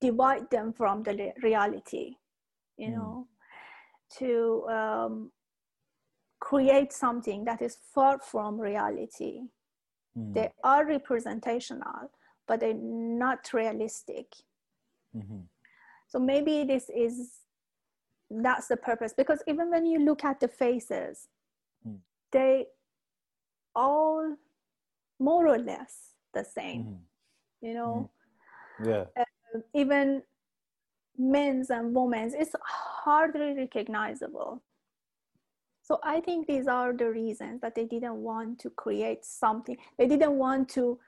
divide 0.00 0.50
them 0.50 0.72
from 0.72 1.02
the 1.02 1.32
reality, 1.42 2.16
you 2.76 2.88
mm. 2.88 2.94
know, 2.94 3.26
to 4.18 4.66
um, 4.68 5.30
create 6.40 6.92
something 6.92 7.44
that 7.44 7.62
is 7.62 7.76
far 7.94 8.18
from 8.18 8.60
reality. 8.60 9.42
Mm. 10.18 10.34
They 10.34 10.50
are 10.64 10.86
representational, 10.86 12.10
but 12.48 12.60
they're 12.60 12.74
not 12.74 13.52
realistic. 13.52 14.34
Mm-hmm. 15.16 15.40
So 16.08 16.18
maybe 16.18 16.64
this 16.64 16.90
is 16.94 17.30
that's 18.30 18.68
the 18.68 18.76
purpose 18.76 19.12
because 19.16 19.42
even 19.48 19.70
when 19.70 19.84
you 19.84 19.98
look 19.98 20.24
at 20.24 20.38
the 20.40 20.48
faces, 20.48 21.28
mm. 21.86 21.98
they 22.32 22.66
all 23.74 24.36
more 25.18 25.46
or 25.46 25.58
less 25.58 26.14
the 26.34 26.44
same 26.44 26.82
mm-hmm. 26.82 27.66
you 27.66 27.74
know 27.74 28.10
mm-hmm. 28.80 28.90
yeah 28.90 29.04
uh, 29.18 29.60
even 29.74 30.22
men's 31.18 31.70
and 31.70 31.94
women's 31.94 32.34
it's 32.34 32.54
hardly 32.64 33.54
recognizable 33.54 34.62
so 35.90 35.98
i 36.04 36.20
think 36.20 36.46
these 36.46 36.68
are 36.68 36.92
the 36.92 37.10
reasons 37.10 37.60
that 37.60 37.74
they 37.74 37.84
didn't 37.84 38.16
want 38.16 38.58
to 38.58 38.70
create 38.70 39.24
something 39.24 39.76
they 39.98 40.06
didn't 40.06 40.36
want 40.38 40.68
to 40.68 40.98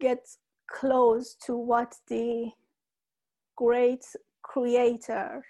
get 0.00 0.22
close 0.70 1.36
to 1.46 1.56
what 1.56 1.94
the 2.08 2.50
great 3.56 4.04
creator 4.42 5.42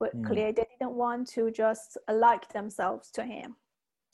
would 0.00 0.12
mm. 0.12 0.24
create 0.24 0.56
they 0.56 0.68
didn't 0.78 0.94
want 0.94 1.28
to 1.28 1.50
just 1.50 1.98
like 2.10 2.50
themselves 2.52 3.10
to 3.10 3.22
him 3.22 3.56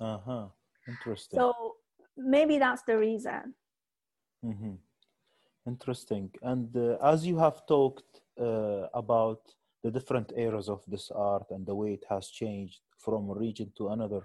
uh-huh 0.01 0.47
interesting 0.89 1.39
so 1.39 1.77
maybe 2.17 2.59
that's 2.59 2.83
the 2.83 2.97
reason 2.97 3.55
Mm-hmm. 4.45 4.75
Interesting. 5.67 6.31
And 6.43 6.77
uh, 6.77 6.97
as 7.03 7.27
you 7.27 7.39
have 7.39 7.67
talked 7.67 8.21
uh, 8.41 8.87
about 8.95 9.41
the 9.87 9.93
different 9.93 10.33
eras 10.37 10.69
of 10.69 10.81
this 10.89 11.13
art 11.15 11.47
and 11.51 11.65
the 11.65 11.75
way 11.81 11.93
it 11.93 12.05
has 12.11 12.27
changed 12.29 12.81
from 12.99 13.31
a 13.31 13.35
region 13.35 13.71
to 13.79 13.91
another, 13.91 14.23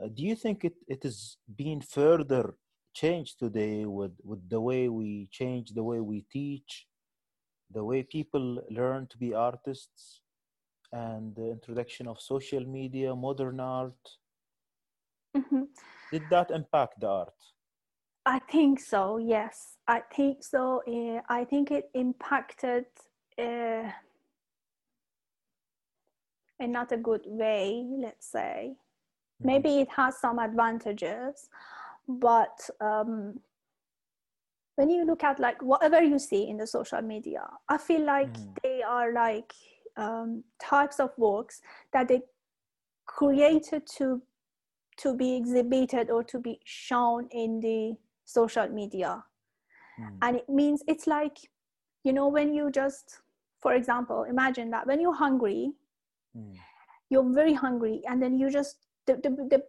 uh, 0.00 0.06
do 0.16 0.22
you 0.22 0.36
think 0.36 0.64
it, 0.64 0.76
it 0.86 1.04
is 1.04 1.38
being 1.56 1.80
further 1.80 2.54
changed 2.94 3.40
today 3.40 3.84
with, 3.84 4.12
with 4.22 4.48
the 4.48 4.60
way 4.60 4.88
we 4.88 5.28
change, 5.32 5.70
the 5.70 5.82
way 5.82 5.98
we 5.98 6.24
teach, 6.30 6.86
the 7.72 7.82
way 7.82 8.04
people 8.04 8.62
learn 8.70 9.08
to 9.08 9.18
be 9.18 9.34
artists, 9.34 10.20
and 10.92 11.34
the 11.34 11.50
introduction 11.50 12.06
of 12.06 12.20
social 12.20 12.64
media, 12.64 13.14
modern 13.14 13.58
art? 13.58 14.04
Mm-hmm. 15.36 15.64
Did 16.12 16.22
that 16.30 16.52
impact 16.52 17.00
the 17.00 17.08
art? 17.08 17.40
I 18.24 18.38
think 18.38 18.78
so. 18.78 19.18
Yes, 19.18 19.76
I 19.88 20.02
think 20.14 20.44
so. 20.44 20.82
Uh, 20.86 21.22
I 21.28 21.44
think 21.44 21.72
it 21.72 21.90
impacted 21.94 22.86
uh, 23.36 23.90
in 26.60 26.72
not 26.72 26.92
a 26.92 26.96
good 26.96 27.22
way. 27.26 27.84
Let's 27.98 28.30
say 28.30 28.72
mm-hmm. 28.72 29.46
maybe 29.46 29.80
it 29.80 29.88
has 29.96 30.18
some 30.18 30.38
advantages, 30.38 31.48
but 32.08 32.58
um, 32.80 33.40
when 34.76 34.90
you 34.90 35.04
look 35.04 35.24
at 35.24 35.40
like 35.40 35.62
whatever 35.62 36.02
you 36.02 36.18
see 36.18 36.48
in 36.48 36.56
the 36.56 36.66
social 36.66 37.02
media, 37.02 37.42
I 37.68 37.78
feel 37.78 38.04
like 38.04 38.32
mm. 38.32 38.56
they 38.62 38.82
are 38.82 39.12
like 39.12 39.52
um, 39.96 40.44
types 40.62 41.00
of 41.00 41.10
works 41.18 41.60
that 41.92 42.08
they 42.08 42.22
created 43.06 43.86
to 43.98 44.22
to 44.96 45.16
be 45.16 45.34
exhibited 45.34 46.10
or 46.10 46.22
to 46.22 46.38
be 46.38 46.60
shown 46.64 47.26
in 47.32 47.58
the 47.60 47.96
social 48.24 48.68
media 48.68 49.24
mm. 49.98 50.16
and 50.22 50.36
it 50.36 50.48
means 50.48 50.82
it's 50.86 51.06
like 51.06 51.38
you 52.04 52.12
know 52.12 52.28
when 52.28 52.54
you 52.54 52.70
just 52.70 53.20
for 53.60 53.74
example 53.74 54.24
imagine 54.24 54.70
that 54.70 54.86
when 54.86 55.00
you're 55.00 55.14
hungry 55.14 55.72
mm. 56.36 56.54
you're 57.08 57.32
very 57.32 57.54
hungry 57.54 58.02
and 58.08 58.22
then 58.22 58.38
you 58.38 58.50
just 58.50 58.76
the, 59.06 59.14
the, 59.16 59.30
the, 59.30 59.62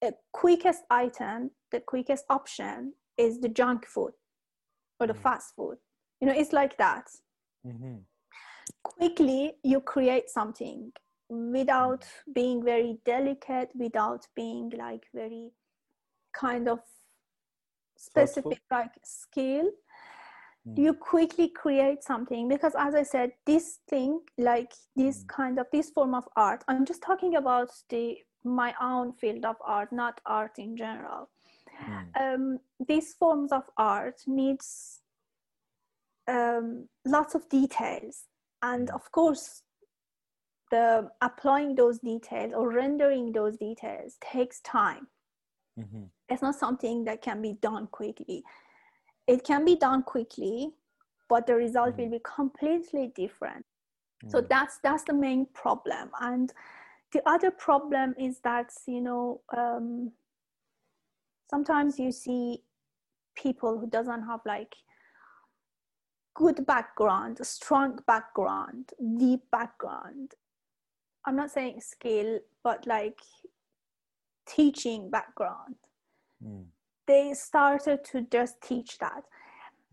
the 0.00 0.14
quickest 0.32 0.82
item 0.90 1.50
the 1.70 1.80
quickest 1.80 2.24
option 2.30 2.92
is 3.16 3.40
the 3.40 3.48
junk 3.48 3.86
food 3.86 4.12
or 5.00 5.06
the 5.06 5.14
mm. 5.14 5.22
fast 5.22 5.54
food 5.56 5.76
you 6.20 6.26
know 6.26 6.34
it's 6.34 6.52
like 6.52 6.76
that 6.76 7.08
mm-hmm. 7.66 7.96
quickly 8.82 9.52
you 9.62 9.80
create 9.80 10.28
something 10.28 10.92
without 11.28 12.02
mm. 12.02 12.34
being 12.34 12.64
very 12.64 12.98
delicate 13.04 13.70
without 13.74 14.26
being 14.36 14.70
like 14.76 15.04
very 15.14 15.50
kind 16.34 16.68
of 16.68 16.80
specific 18.02 18.60
like 18.70 18.92
skill. 19.04 19.70
You 20.64 20.94
quickly 20.94 21.48
create 21.48 22.04
something 22.04 22.48
because 22.48 22.72
as 22.78 22.94
i 22.94 23.02
said 23.02 23.32
this 23.46 23.80
thing 23.90 24.20
like 24.38 24.72
this 24.94 25.24
mm. 25.24 25.28
kind 25.28 25.58
of 25.58 25.66
this 25.72 25.90
form 25.90 26.14
of 26.14 26.24
art 26.36 26.62
i'm 26.68 26.84
just 26.84 27.02
talking 27.02 27.36
about 27.36 27.68
the 27.90 28.16
my 28.44 28.72
own 28.80 29.12
field 29.12 29.44
of 29.44 29.56
art 29.64 29.92
not 29.92 30.20
art 30.24 30.52
in 30.58 30.76
general 30.76 31.28
mm. 31.84 32.06
um, 32.20 32.58
these 32.86 33.12
forms 33.14 33.50
of 33.50 33.64
art 33.76 34.20
needs 34.26 35.00
um, 36.28 36.88
lots 37.04 37.34
of 37.34 37.48
details 37.48 38.24
and 38.62 38.88
hmm. 38.88 38.94
of 38.94 39.10
course 39.10 39.62
the 40.70 41.10
applying 41.20 41.74
those 41.74 41.98
details 41.98 42.52
or 42.56 42.72
rendering 42.72 43.32
those 43.32 43.56
details 43.56 44.16
takes 44.20 44.60
time 44.60 45.08
mm-hmm. 45.78 46.04
it's 46.28 46.40
not 46.40 46.54
something 46.54 47.02
that 47.02 47.20
can 47.20 47.42
be 47.42 47.54
done 47.60 47.88
quickly 47.88 48.44
it 49.26 49.44
can 49.44 49.64
be 49.64 49.76
done 49.76 50.02
quickly 50.02 50.72
but 51.28 51.46
the 51.46 51.54
result 51.54 51.94
Mm. 51.94 51.98
will 51.98 52.10
be 52.10 52.20
completely 52.24 53.08
different 53.14 53.64
so 54.28 54.40
Mm. 54.40 54.48
that's 54.48 54.78
that's 54.78 55.04
the 55.04 55.14
main 55.14 55.46
problem 55.46 56.10
and 56.20 56.52
the 57.12 57.22
other 57.28 57.50
problem 57.50 58.14
is 58.18 58.40
that 58.40 58.72
you 58.86 59.00
know 59.00 59.40
um, 59.56 60.12
sometimes 61.50 61.98
you 61.98 62.10
see 62.12 62.64
people 63.34 63.78
who 63.78 63.86
doesn't 63.86 64.22
have 64.22 64.40
like 64.46 64.74
good 66.34 66.64
background 66.66 67.38
strong 67.46 67.98
background 68.06 68.90
deep 69.18 69.42
background 69.50 70.34
i'm 71.26 71.36
not 71.36 71.50
saying 71.50 71.80
skill 71.80 72.38
but 72.64 72.86
like 72.86 73.20
teaching 74.46 75.10
background 75.10 75.76
Mm. 76.42 76.66
They 77.06 77.34
started 77.34 78.04
to 78.04 78.22
just 78.30 78.60
teach 78.62 78.98
that 78.98 79.24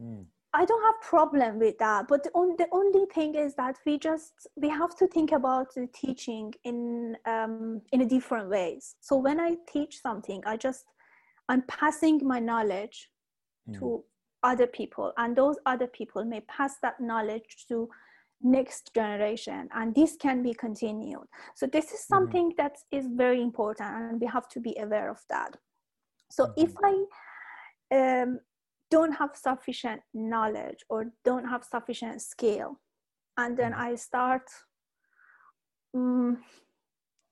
Mm. 0.01 0.25
I 0.51 0.65
don't 0.65 0.83
have 0.83 1.01
problem 1.01 1.59
with 1.59 1.77
that, 1.77 2.07
but 2.07 2.23
the, 2.23 2.31
on, 2.31 2.55
the 2.57 2.67
only 2.71 3.05
thing 3.13 3.35
is 3.35 3.53
that 3.55 3.77
we 3.85 3.99
just 3.99 4.47
we 4.55 4.67
have 4.69 4.95
to 4.97 5.05
think 5.07 5.31
about 5.31 5.67
the 5.75 5.87
teaching 5.93 6.53
in 6.63 7.15
um, 7.25 7.81
in 7.91 8.01
a 8.01 8.05
different 8.05 8.49
ways. 8.49 8.95
So 8.99 9.15
when 9.17 9.39
I 9.39 9.57
teach 9.71 10.01
something, 10.01 10.41
I 10.45 10.57
just 10.57 10.85
I'm 11.49 11.61
passing 11.63 12.25
my 12.25 12.39
knowledge 12.39 13.09
Mm. 13.69 13.79
to 13.79 14.03
other 14.41 14.67
people, 14.67 15.11
and 15.17 15.35
those 15.35 15.57
other 15.65 15.87
people 15.87 16.23
may 16.25 16.41
pass 16.41 16.77
that 16.81 16.99
knowledge 16.99 17.65
to 17.67 17.89
next 18.41 18.93
generation, 18.95 19.69
and 19.73 19.93
this 19.93 20.15
can 20.15 20.41
be 20.41 20.53
continued. 20.53 21.27
So 21.55 21.67
this 21.67 21.91
is 21.91 22.07
something 22.07 22.53
that 22.57 22.77
is 22.91 23.05
very 23.07 23.41
important, 23.41 23.89
and 23.89 24.21
we 24.21 24.27
have 24.27 24.47
to 24.49 24.59
be 24.61 24.75
aware 24.79 25.11
of 25.11 25.19
that. 25.29 25.57
So 26.29 26.53
if 26.55 26.73
I 26.83 27.05
um, 27.91 28.39
don't 28.91 29.13
have 29.13 29.35
sufficient 29.35 30.01
knowledge 30.13 30.83
or 30.89 31.11
don't 31.23 31.45
have 31.45 31.63
sufficient 31.63 32.21
skill 32.21 32.79
and 33.37 33.55
then 33.57 33.71
Mhm. 33.73 33.79
i 33.87 33.95
start 33.95 34.47
mm, 35.95 36.37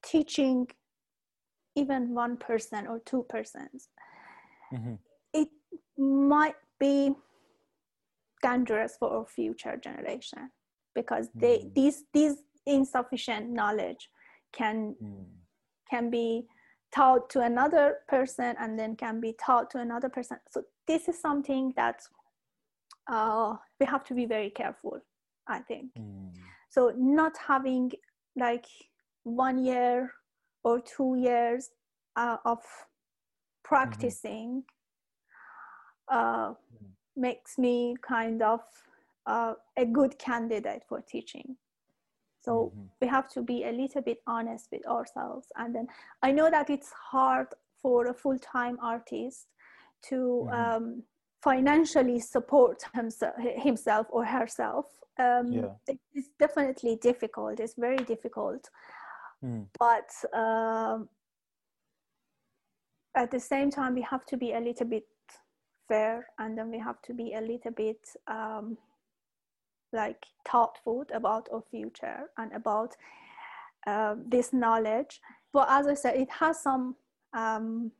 teaching 0.03 0.67
even 1.75 2.13
one 2.13 2.37
person 2.37 2.87
or 2.87 2.99
two 2.99 3.23
persons 3.23 3.89
Mhm. 4.71 4.99
it 5.33 5.49
might 5.97 6.55
be 6.79 7.15
dangerous 8.41 8.97
for 8.97 9.09
our 9.17 9.25
future 9.25 9.77
generation 9.77 10.51
because 10.93 11.29
they 11.33 11.57
Mm. 11.59 11.73
these 11.73 12.05
these 12.13 12.43
insufficient 12.65 13.49
knowledge 13.49 14.09
can 14.51 14.95
Mm. 15.01 15.25
can 15.89 16.09
be 16.09 16.47
taught 16.93 17.29
to 17.29 17.41
another 17.41 17.97
person 18.07 18.55
and 18.59 18.77
then 18.79 18.95
can 18.95 19.19
be 19.19 19.33
taught 19.33 19.69
to 19.69 19.79
another 19.79 20.09
person 20.09 20.37
so 20.49 20.63
this 20.87 21.07
is 21.07 21.19
something 21.19 21.73
that 21.75 22.01
uh, 23.11 23.55
we 23.79 23.85
have 23.85 24.03
to 24.03 24.13
be 24.13 24.25
very 24.25 24.49
careful 24.49 24.99
i 25.47 25.59
think 25.59 25.91
Mm. 25.97 26.31
so 26.69 26.93
not 26.97 27.33
having 27.37 27.91
like 28.35 28.65
one 29.23 29.57
year 29.65 30.11
or 30.63 30.79
two 30.79 31.15
years 31.15 31.69
uh, 32.15 32.37
of 32.45 32.59
practicing 33.63 34.63
uh, 36.11 36.49
Mm. 36.53 36.91
makes 37.15 37.57
me 37.57 37.95
kind 38.01 38.41
of 38.41 38.61
uh, 39.25 39.53
a 39.75 39.85
good 39.85 40.17
candidate 40.17 40.83
for 40.87 41.01
teaching 41.01 41.57
so 42.47 42.71
Mhm. 42.73 42.89
we 43.01 43.07
have 43.07 43.27
to 43.35 43.41
be 43.41 43.63
a 43.65 43.71
little 43.71 44.01
bit 44.01 44.19
honest 44.25 44.65
with 44.71 44.85
ourselves 44.87 45.47
and 45.55 45.75
then 45.75 45.87
i 46.27 46.31
know 46.31 46.49
that 46.49 46.69
it's 46.69 46.91
hard 47.11 47.47
for 47.81 48.07
a 48.07 48.13
full-time 48.13 48.77
artist 48.81 49.47
to 50.09 50.19
Mhm. 50.45 50.53
um, 50.59 51.03
financially 51.43 52.19
support 52.19 52.83
himself, 52.93 53.35
himself 53.67 54.07
or 54.09 54.23
herself 54.25 54.85
um, 55.19 55.47
Yeah. 55.51 55.73
it's 56.15 56.29
definitely 56.39 56.95
difficult 57.09 57.59
it's 57.59 57.75
very 57.87 58.03
difficult 58.13 58.69
Mm. 59.43 59.67
but 59.79 60.09
um, 60.33 61.09
at 63.13 63.29
the 63.29 63.39
same 63.39 63.69
time 63.69 63.93
we 63.93 64.01
have 64.13 64.25
to 64.25 64.37
be 64.37 64.53
a 64.53 64.59
little 64.59 64.87
bit 64.87 65.07
fair 65.87 66.27
and 66.39 66.57
then 66.57 66.71
we 66.71 66.79
have 66.79 66.99
to 67.07 67.13
be 67.13 67.33
a 67.33 67.41
little 67.41 67.71
bit 67.71 68.01
um, 68.27 68.77
like 69.93 70.23
thoughtful 70.47 71.05
about 71.13 71.47
our 71.53 71.63
future 71.71 72.29
and 72.37 72.51
about 72.53 72.95
um, 73.87 74.23
this 74.27 74.53
knowledge. 74.53 75.19
But 75.53 75.67
as 75.69 75.87
i 75.87 75.93
said 75.93 76.15
it 76.15 76.29
has 76.31 76.61
some 76.61 76.95
um, 77.33 77.91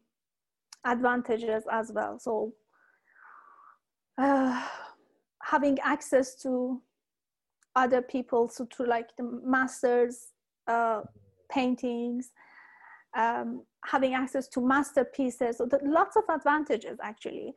advantages 0.86 1.64
as 1.72 1.92
well. 1.94 2.20
So 2.20 2.54
uh, 4.18 4.62
having 5.44 5.78
access 5.80 6.36
to 6.44 6.82
other 7.76 8.02
people 8.02 8.50
so 8.50 8.66
to 8.66 8.84
like 8.84 9.16
the 9.18 9.40
masters 9.46 10.30
uh, 10.68 11.02
paintings 11.52 12.32
um, 13.16 13.64
having 13.86 14.14
access 14.14 14.48
to 14.50 14.62
masterpieces. 14.62 15.58
So 15.58 15.66
the, 15.66 15.80
lots 15.84 16.16
of 16.18 16.24
advantages 16.30 16.98
actually. 17.02 17.54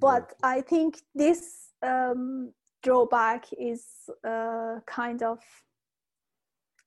But 0.00 0.34
i 0.42 0.60
think 0.62 0.98
this 1.14 1.70
um, 1.82 2.52
drawback 2.82 3.46
is 3.58 3.84
uh, 4.24 4.80
kind 4.86 5.22
of 5.22 5.38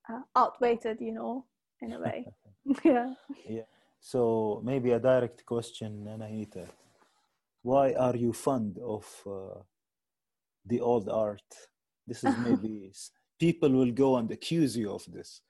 uh, 0.09 0.21
outweighed 0.37 0.97
you 0.99 1.11
know 1.11 1.45
in 1.81 1.93
a 1.93 1.99
way 1.99 2.25
yeah 2.83 3.13
Yeah. 3.49 3.65
So 4.01 4.61
maybe 4.63 4.91
a 4.91 4.99
direct 4.99 5.45
question, 5.45 6.05
Anahita. 6.07 6.65
Why 7.63 7.93
are 7.93 8.15
you 8.15 8.31
fond 8.33 8.77
of 8.79 9.05
uh, 9.27 9.59
the 10.65 10.79
old 10.79 11.09
art? 11.09 11.49
This 12.07 12.23
is 12.23 12.37
maybe 12.47 12.91
people 13.39 13.69
will 13.69 13.91
go 13.91 14.17
and 14.17 14.31
accuse 14.31 14.77
you 14.77 14.91
of 14.93 15.03
this. 15.11 15.41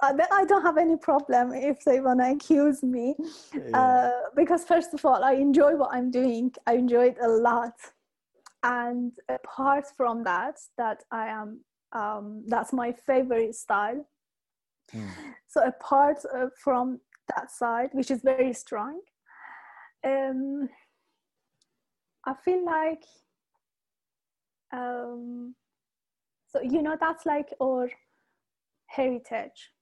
I 0.00 0.44
don't 0.44 0.62
have 0.62 0.78
any 0.78 0.96
problem 0.96 1.52
if 1.52 1.84
they 1.84 2.00
want 2.00 2.20
to 2.20 2.30
accuse 2.30 2.82
me 2.82 3.14
Yeah. 3.52 3.78
uh, 3.78 4.10
because 4.34 4.64
first 4.64 4.94
of 4.94 5.04
all 5.04 5.24
I 5.24 5.32
enjoy 5.32 5.72
what 5.76 5.90
I'm 5.92 6.10
doing 6.10 6.52
I 6.66 6.74
enjoy 6.74 7.06
it 7.12 7.18
a 7.20 7.28
lot 7.28 7.74
and 8.66 9.12
apart 9.28 9.86
from 9.96 10.24
that 10.24 10.56
that 10.76 11.04
I 11.10 11.28
am 11.28 11.60
um, 11.92 12.42
that's 12.48 12.72
my 12.72 12.92
favorite 12.92 13.54
style 13.54 14.04
Mm. 14.94 15.10
so 15.48 15.62
apart 15.66 16.18
uh, 16.32 16.46
from 16.62 17.00
that 17.34 17.50
side 17.50 17.90
which 17.92 18.10
is 18.12 18.22
very 18.22 18.52
strong 18.52 19.00
um, 20.04 20.68
I 22.24 22.34
feel 22.44 22.64
like 22.64 23.02
um, 24.72 25.56
so 26.48 26.60
you 26.62 26.82
know 26.82 26.96
that's 27.00 27.26
like 27.26 27.48
our 27.60 27.88
heritage 28.86 29.72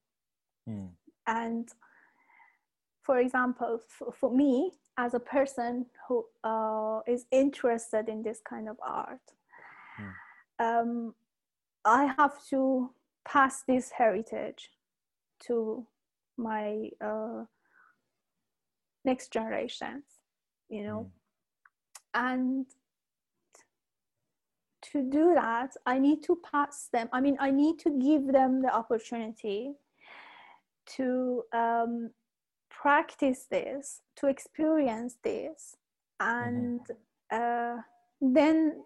Mm. 0.66 0.88
and 1.26 1.68
for 3.04 3.18
example 3.18 3.80
for, 3.86 4.12
for 4.12 4.30
me 4.34 4.72
as 4.96 5.14
a 5.14 5.20
person 5.20 5.86
who 6.08 6.24
uh, 6.42 7.00
is 7.06 7.26
interested 7.30 8.08
in 8.08 8.22
this 8.22 8.40
kind 8.48 8.68
of 8.68 8.76
art 8.82 9.20
um, 10.58 11.14
i 11.84 12.12
have 12.18 12.34
to 12.48 12.90
pass 13.24 13.62
this 13.62 13.90
heritage 13.90 14.70
to 15.38 15.86
my 16.36 16.88
uh, 17.00 17.44
next 19.04 19.32
generations 19.32 20.04
you 20.68 20.82
know? 20.82 21.10
And 22.14 22.66
to 24.92 25.02
do 25.02 25.34
that 25.34 25.70
i 25.86 25.98
need 25.98 26.22
to 26.22 26.38
pass 26.50 26.88
them 26.92 27.08
i 27.12 27.20
mean 27.20 27.36
i 27.40 27.50
need 27.50 27.78
to 27.78 27.90
give 27.98 28.32
them 28.32 28.60
the 28.60 28.72
opportunity 28.72 29.72
to 30.86 31.42
um, 31.52 32.10
practice 32.82 33.46
this 33.50 34.02
to 34.16 34.26
experience 34.26 35.16
this 35.22 35.76
and 36.20 36.80
uh, 37.32 37.76
then 38.20 38.82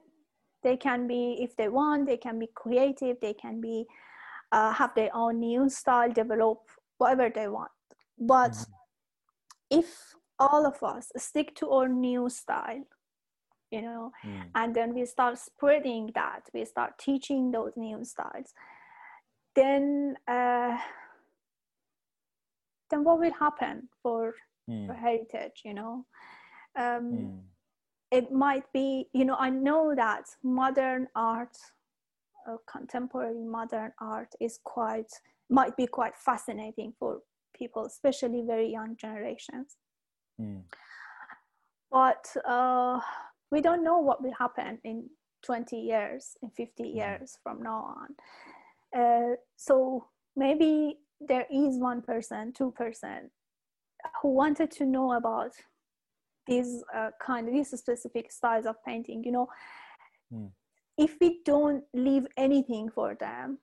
they 0.62 0.76
can 0.76 1.06
be 1.06 1.36
if 1.40 1.56
they 1.56 1.68
want 1.68 2.06
they 2.06 2.16
can 2.16 2.38
be 2.38 2.48
creative 2.54 3.16
they 3.20 3.34
can 3.34 3.60
be 3.60 3.86
uh, 4.52 4.72
have 4.72 4.94
their 4.94 5.10
own 5.14 5.38
new 5.38 5.68
style 5.68 6.10
develop 6.12 6.58
whatever 6.98 7.30
they 7.34 7.48
want 7.48 7.70
but 8.18 8.52
Mhm. 8.52 8.66
if 9.70 10.14
all 10.38 10.66
of 10.66 10.82
us 10.82 11.12
stick 11.16 11.54
to 11.56 11.70
our 11.70 11.88
new 11.88 12.28
style 12.28 12.84
you 13.70 13.82
know 13.82 14.12
Mm. 14.24 14.50
and 14.54 14.74
then 14.74 14.94
we 14.94 15.04
start 15.06 15.38
spreading 15.38 16.10
that 16.14 16.48
we 16.54 16.64
start 16.64 16.98
teaching 16.98 17.50
those 17.50 17.72
new 17.76 18.04
styles 18.04 18.54
then 19.54 20.16
uh, 20.26 20.78
then 22.90 23.04
what 23.04 23.18
will 23.20 23.32
happen 23.32 23.88
for 24.02 24.34
Mm. 24.68 24.86
for 24.86 24.94
heritage 24.94 25.62
you 25.64 25.72
know 25.74 26.04
um, 26.76 27.04
Mm. 27.12 27.42
it 28.10 28.30
might 28.30 28.70
be 28.72 29.08
you 29.14 29.24
know 29.24 29.36
i 29.38 29.48
know 29.50 29.94
that 29.94 30.24
modern 30.42 31.08
art 31.14 31.56
uh, 32.46 32.56
contemporary 32.66 33.44
modern 33.44 33.92
art 33.98 34.34
is 34.40 34.58
quite 34.64 35.10
might 35.48 35.74
be 35.76 35.86
quite 35.86 36.16
fascinating 36.16 36.92
for 36.98 37.22
people 37.58 37.86
especially 37.86 38.42
very 38.46 38.68
young 38.70 38.94
generations 38.96 39.76
Mm. 40.40 40.62
but 41.90 42.24
uh, 42.46 43.00
we 43.50 43.60
don't 43.60 43.82
know 43.82 43.98
what 43.98 44.22
will 44.22 44.34
happen 44.38 44.78
in 44.84 45.08
20 45.42 45.76
years 45.76 46.36
in 46.42 46.50
50 46.50 46.82
Mm. 46.84 46.94
years 46.94 47.38
from 47.42 47.62
now 47.62 47.96
on 48.02 48.10
uh, 49.00 49.36
so 49.56 50.04
maybe 50.36 50.98
there 51.20 51.46
is 51.50 51.78
one 51.78 52.02
person 52.02 52.52
two 52.52 52.70
person 52.72 53.30
who 54.22 54.28
wanted 54.28 54.70
to 54.70 54.84
know 54.84 55.12
about 55.12 55.52
these 56.46 56.82
uh, 56.94 57.10
kind 57.20 57.48
of 57.48 57.54
these 57.54 57.70
specific 57.70 58.30
styles 58.32 58.66
of 58.66 58.76
painting 58.84 59.22
you 59.24 59.32
know? 59.32 59.48
Mm. 60.32 60.50
if 60.96 61.16
we 61.20 61.40
don't 61.44 61.84
leave 61.94 62.26
anything 62.36 62.90
for 62.90 63.14
them 63.14 63.58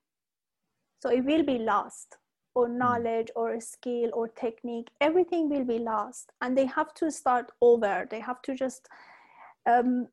so 1.00 1.10
it 1.10 1.24
will 1.24 1.44
be 1.44 1.60
lost 1.60 2.18
or 2.56 2.70
knowledge 2.70 3.30
or 3.36 3.60
skill 3.60 4.10
or 4.14 4.28
technique 4.30 4.90
everything 5.02 5.50
will 5.50 5.66
be 5.66 5.78
lost 5.78 6.32
and 6.42 6.58
they 6.58 6.66
have 6.66 6.94
to 6.96 7.12
start 7.12 7.52
over. 7.62 8.08
They 8.10 8.22
have 8.22 8.42
to 8.44 8.56
just 8.56 8.88
um, 9.66 10.08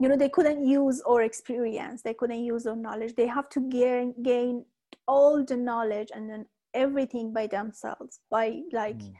you 0.00 0.08
know 0.08 0.16
they 0.16 0.28
couldn't 0.28 0.66
use 0.66 1.00
or 1.06 1.22
experience. 1.22 2.02
They 2.02 2.14
couldn't 2.14 2.44
use 2.44 2.66
or 2.66 2.76
knowledge. 2.76 3.14
They 3.14 3.26
have 3.26 3.48
to 3.50 3.60
gain 3.60 4.14
gain 4.22 4.64
all 5.06 5.44
the 5.44 5.56
knowledge 5.56 6.10
and 6.14 6.28
then 6.30 6.46
everything 6.74 7.32
by 7.32 7.46
themselves 7.46 8.20
by 8.30 8.62
like 8.72 8.98
Mm. 8.98 9.14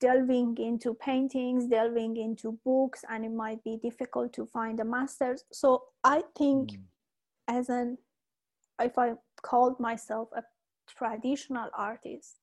delving 0.00 0.56
into 0.58 0.94
paintings 0.94 1.66
delving 1.66 2.16
into 2.16 2.52
books 2.64 3.04
and 3.08 3.24
it 3.24 3.32
might 3.32 3.62
be 3.64 3.76
difficult 3.76 4.32
to 4.32 4.46
find 4.46 4.80
a 4.80 4.84
master's 4.84 5.44
so 5.52 5.84
i 6.04 6.22
think 6.36 6.70
Mm. 6.72 6.82
as 7.48 7.68
an 7.68 7.98
if 8.80 8.96
i 8.98 9.14
called 9.42 9.78
myself 9.80 10.28
a 10.32 10.42
traditional 10.86 11.70
artist 11.74 12.40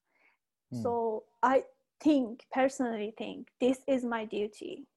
Mm. 0.73 0.81
so 0.83 1.23
i 1.43 1.63
think 2.01 2.45
personally 2.51 3.13
think 3.17 3.51
this 3.59 3.79
is 3.87 4.03
my 4.03 4.25
duty 4.25 4.87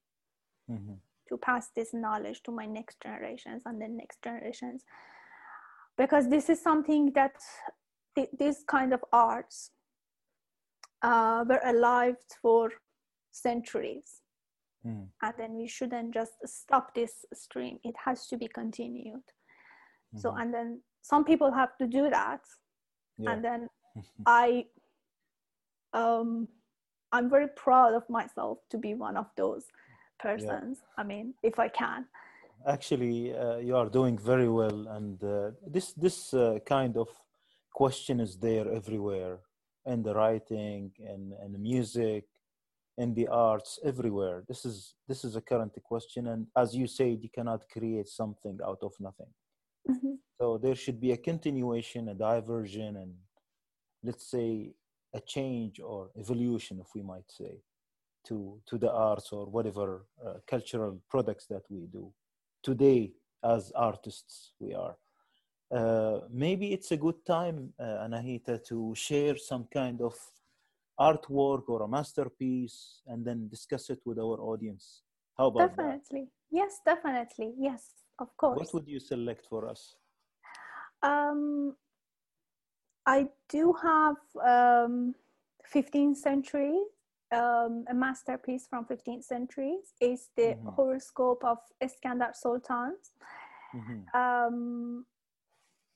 Mhm. 0.68 0.99
to 1.28 1.36
pass 1.36 1.68
this 1.70 1.93
knowledge 1.95 2.43
to 2.43 2.51
my 2.53 2.66
next 2.66 3.01
generations 3.01 3.62
and 3.66 3.80
the 3.80 3.89
next 3.89 4.20
generations 4.22 4.84
because 5.99 6.28
this 6.28 6.49
is 6.49 6.62
something 6.62 7.12
that 7.14 7.32
th- 8.14 8.30
this 8.38 8.62
kind 8.66 8.92
of 8.94 9.05
arts 9.12 9.72
uh, 11.03 11.44
were 11.49 11.61
alive 11.64 12.16
for 12.42 12.70
centuries. 13.32 14.22
Mm. 14.86 15.09
and 15.22 15.34
then 15.36 15.55
we 15.57 15.66
shouldn't 15.66 16.14
just 16.14 16.34
stop 16.46 16.94
this 16.94 17.24
stream. 17.34 17.78
It 17.82 17.96
has 18.05 18.28
to 18.28 18.36
be 18.36 18.46
continued. 18.46 19.24
So 20.16 20.30
Mhm. 20.30 20.40
and 20.40 20.55
then 20.55 20.68
some 21.03 21.24
people 21.24 21.51
have 21.51 21.76
to 21.78 21.86
do 21.86 22.09
that. 22.11 22.42
Yeah. 23.18 23.32
and 23.32 23.44
then 23.44 23.68
i 24.26 24.66
um 26.03 26.46
i'm 27.12 27.28
very 27.28 27.49
proud 27.64 27.92
of 27.94 28.09
myself 28.09 28.59
to 28.70 28.78
be 28.78 28.94
one 28.94 29.16
of 29.16 29.26
those 29.36 29.64
persons. 30.20 30.78
I 30.96 31.03
mean 31.03 31.34
if 31.42 31.59
i 31.59 31.68
can 31.68 32.07
actually 32.66 33.34
uh, 33.34 33.56
you 33.59 33.76
are 33.76 33.88
doing 33.88 34.18
very 34.18 34.48
well 34.48 34.88
and 34.88 35.22
uh, 35.22 35.50
this 35.66 35.92
this 35.94 36.34
uh, 36.34 36.59
kind 36.66 36.96
of 36.96 37.09
question 37.74 38.20
is 38.20 38.36
there 38.36 38.70
everywhere 38.72 39.38
in 39.86 40.02
the 40.02 40.14
writing 40.14 40.90
and 40.98 41.32
and 41.40 41.54
the 41.54 41.59
music 41.59 42.24
in 42.98 43.14
the 43.14 43.28
arts 43.28 43.78
everywhere. 43.84 44.42
This 44.48 44.64
is 44.64 44.94
this 45.06 45.24
is 45.24 45.36
a 45.36 45.40
current 45.40 45.72
question 45.84 46.26
and 46.28 46.46
as 46.56 46.74
you 46.74 46.86
said 46.88 47.22
you 47.22 47.30
cannot 47.30 47.68
create 47.70 48.09
something 48.09 48.59
out 48.64 48.82
of 48.82 48.92
nothing. 49.00 49.32
Mhm. 49.88 50.18
so 50.38 50.59
there 50.59 50.74
should 50.74 51.00
be 51.00 51.12
a 51.12 51.16
continuation 51.30 52.09
a 52.09 52.14
diversion 52.14 52.96
and 53.02 53.12
let's 54.06 54.26
say 54.34 54.74
a 55.18 55.20
change 55.34 55.80
or 55.80 56.11
evolution 56.22 56.74
if 56.84 56.88
we 56.96 57.02
might 57.02 57.30
say 57.40 57.54
to 58.26 58.36
to 58.68 58.74
the 58.84 58.92
arts 59.09 59.28
or 59.32 59.44
whatever 59.56 59.86
uh, 60.26 60.38
cultural 60.52 60.94
products 61.12 61.46
that 61.52 61.64
we 61.70 61.80
do 61.98 62.04
today 62.62 63.12
as 63.44 63.72
artists 63.74 64.52
we 64.59 64.74
are. 64.74 64.96
Uh, 65.70 66.20
maybe 66.30 66.72
it's 66.72 66.90
a 66.92 66.96
good 66.96 67.24
time 67.26 67.72
uh, 67.78 68.06
anahita 68.06 68.59
to 68.66 68.94
share 68.94 69.36
some 69.36 69.66
kind 69.72 70.00
of 70.00 70.14
artwork 70.98 71.68
or 71.68 71.82
a 71.82 71.88
masterpiece 71.88 73.02
and 73.06 73.24
then 73.24 73.48
discuss 73.48 73.90
it 73.90 74.00
with 74.04 74.18
our 74.18 74.40
audience. 74.40 75.02
How 75.36 75.48
about 75.48 75.76
that? 75.76 75.76
Definitely. 75.76 76.28
Yes 76.50 76.80
definitely. 76.84 77.52
Yes 77.59 77.84
of 78.18 78.34
course. 78.36 78.59
what 78.59 78.74
would 78.74 78.88
you 78.88 78.98
select 78.98 79.46
for 79.46 79.68
us? 79.68 79.94
Um 81.02 81.76
i 83.06 83.26
do 83.48 83.72
have 83.82 84.16
um 84.44 85.14
15th 85.74 86.16
century 86.16 86.78
um, 87.33 87.85
a 87.89 87.95
masterpiece 87.95 88.66
from 88.68 88.85
15th 88.87 89.24
century 89.24 89.76
is 90.01 90.31
the 90.37 90.55
Mhm. 90.55 90.74
horoscope 90.74 91.45
of 91.45 91.59
iskandar 91.83 92.35
sultan 92.35 92.97
Mhm. 93.74 94.07
um, 94.14 95.07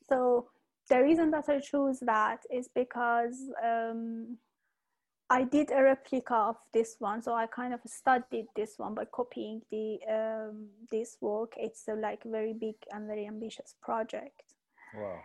so 0.08 0.50
the 0.88 1.02
reason 1.02 1.30
that 1.30 1.48
I 1.48 1.60
chose 1.60 2.00
that 2.00 2.44
is 2.50 2.68
because 2.68 3.50
um, 3.64 4.38
I 5.30 5.44
did 5.44 5.70
a 5.70 5.82
replica 5.82 6.34
of 6.34 6.56
this 6.74 6.96
one, 6.98 7.22
so 7.22 7.32
I 7.32 7.46
kind 7.46 7.72
of 7.72 7.80
studied 7.86 8.48
this 8.54 8.74
one 8.78 8.94
by 8.94 9.06
copying 9.06 9.62
the 9.70 9.98
um, 10.06 10.68
this 10.90 11.16
work. 11.22 11.54
It's 11.56 11.88
a 11.88 11.94
like 11.94 12.22
very 12.24 12.52
big 12.52 12.74
and 12.92 13.06
very 13.06 13.26
ambitious 13.26 13.74
project. 13.80 14.42
wow 14.94 15.20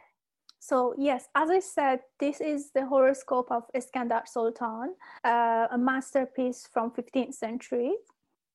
So 0.59 0.95
yes, 0.97 1.27
as 1.35 1.49
I 1.49 1.59
said, 1.59 1.99
this 2.19 2.41
is 2.41 2.71
the 2.73 2.85
horoscope 2.85 3.51
of 3.51 3.63
Iskandar 3.75 4.27
Sultan, 4.27 4.95
uh, 5.23 5.67
a 5.71 5.77
masterpiece 5.77 6.67
from 6.71 6.91
15th 6.91 7.35
century. 7.35 7.93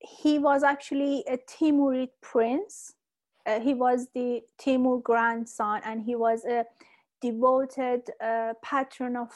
He 0.00 0.38
was 0.38 0.62
actually 0.62 1.24
a 1.28 1.38
Timurid 1.38 2.08
prince. 2.20 2.94
Uh, 3.46 3.60
he 3.60 3.74
was 3.74 4.08
the 4.14 4.42
Timur 4.58 4.98
grandson, 4.98 5.80
and 5.84 6.02
he 6.02 6.16
was 6.16 6.44
a 6.44 6.64
devoted 7.20 8.02
uh, 8.20 8.54
patron 8.64 9.16
of 9.16 9.30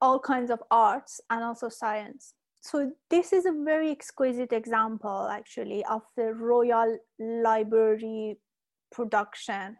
all 0.00 0.18
kinds 0.18 0.50
of 0.50 0.60
arts 0.70 1.20
and 1.30 1.44
also 1.44 1.68
science. 1.68 2.34
So 2.60 2.92
this 3.10 3.32
is 3.32 3.46
a 3.46 3.52
very 3.64 3.90
exquisite 3.90 4.52
example, 4.52 5.28
actually, 5.30 5.84
of 5.84 6.02
the 6.16 6.34
Royal 6.34 6.98
Library 7.18 8.38
production. 8.90 9.76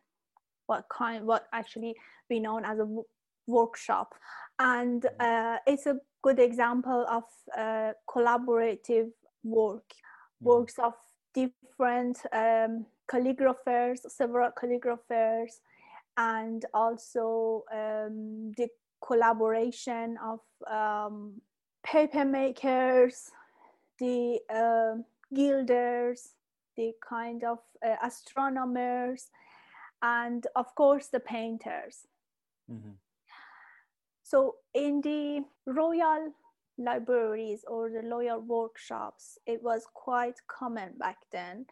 What 0.66 0.88
kind? 0.88 1.26
What 1.26 1.46
actually 1.52 1.94
be 2.28 2.40
known 2.40 2.64
as 2.64 2.78
a 2.78 2.82
w- 2.84 3.04
workshop 3.46 4.14
and 4.58 5.04
uh, 5.18 5.58
it's 5.66 5.86
a 5.86 5.98
good 6.22 6.38
example 6.38 7.04
of 7.08 7.24
uh, 7.58 7.92
collaborative 8.08 9.10
work 9.42 9.90
Mhm. 10.40 10.46
works 10.46 10.78
of 10.78 10.94
different 11.34 12.18
um, 12.32 12.86
calligraphers 13.10 13.98
several 14.08 14.50
calligraphers 14.52 15.60
and 16.16 16.64
also 16.72 17.64
um, 17.72 18.52
the 18.56 18.68
collaboration 19.04 20.16
of 20.22 20.40
um, 20.70 21.40
paper 21.82 22.24
makers 22.24 23.30
the 23.98 24.40
um 24.50 25.04
gilders 25.34 26.34
the 26.76 26.92
kind 27.08 27.44
of 27.44 27.58
uh, 27.84 27.96
astronomers 28.02 29.30
and 30.02 30.46
of 30.56 30.74
course 30.74 31.08
the 31.08 31.20
painters 31.20 32.06
Mhm. 32.68 32.98
so 34.22 34.56
in 34.74 35.00
the 35.02 35.44
royal 35.66 36.32
libraries 36.78 37.64
or 37.68 37.90
the 37.90 38.02
royal 38.08 38.40
workshops, 38.40 39.38
it 39.46 39.62
was 39.62 39.86
quite 39.94 40.40
common 40.46 40.96
back 40.98 41.18
then 41.30 41.66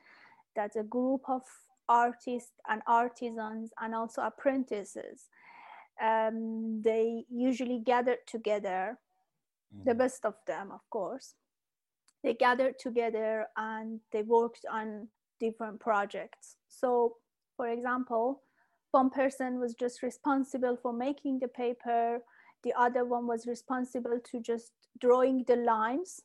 that 0.55 0.77
a 0.77 0.83
group 0.83 1.23
of 1.29 1.43
artists 1.89 2.61
and 2.69 2.83
artisans 2.87 3.73
and 3.81 3.95
also 3.95 4.23
apprentices, 4.23 5.29
um, 6.01 6.83
they 6.83 7.25
usually 7.31 7.81
gathered 7.81 8.27
together, 8.27 8.99
the 9.85 9.95
Mhm. 9.95 9.99
best 9.99 10.25
of 10.25 10.35
them, 10.47 10.71
of 10.73 10.89
course. 10.91 11.35
They 12.23 12.35
gathered 12.35 12.79
together 12.79 13.49
and 13.57 14.01
they 14.13 14.23
worked 14.23 14.65
on 14.71 15.09
different 15.39 15.81
projects. 15.81 16.57
So, 16.69 17.17
for 17.61 17.69
example, 17.69 18.41
one 18.93 19.11
person 19.11 19.61
was 19.61 19.75
just 19.75 20.03
responsible 20.03 20.79
for 20.81 20.95
making 20.95 21.41
the 21.41 21.49
paper. 21.49 22.21
The 22.65 22.73
other 22.73 23.05
one 23.05 23.27
was 23.27 23.47
responsible 23.47 24.19
to 24.31 24.41
just 24.41 24.73
drawing 24.99 25.45
the 25.47 25.57
lines 25.57 26.23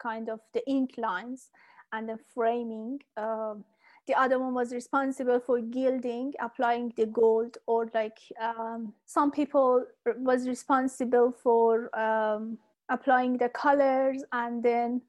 kind 0.00 0.28
of 0.28 0.40
the 0.54 0.68
ink 0.68 0.94
lines 0.98 1.50
and 1.92 2.08
the 2.08 2.18
framing 2.34 2.98
um, 3.16 3.64
the 4.08 4.14
other 4.14 4.40
one 4.40 4.54
was 4.54 4.72
responsible 4.72 5.38
for 5.38 5.60
gilding 5.60 6.32
applying 6.40 6.92
the 6.96 7.06
gold 7.06 7.58
or 7.68 7.88
like 7.94 8.18
um, 8.40 8.92
some 9.06 9.30
people 9.30 9.84
was 10.16 10.48
responsible 10.48 11.30
for 11.30 11.96
um, 11.96 12.58
applying 12.88 13.38
the 13.38 13.48
colors 13.50 14.24
and 14.32 14.60
then 14.64 15.00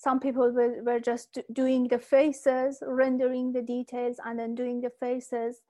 some 0.00 0.18
people 0.18 0.50
were, 0.50 0.82
were 0.82 0.98
just 0.98 1.38
doing 1.52 1.86
the 1.86 1.98
faces 1.98 2.82
rendering 2.86 3.52
the 3.52 3.60
details 3.60 4.16
and 4.24 4.38
then 4.38 4.54
doing 4.54 4.80
the 4.80 4.90
faces. 4.98 5.60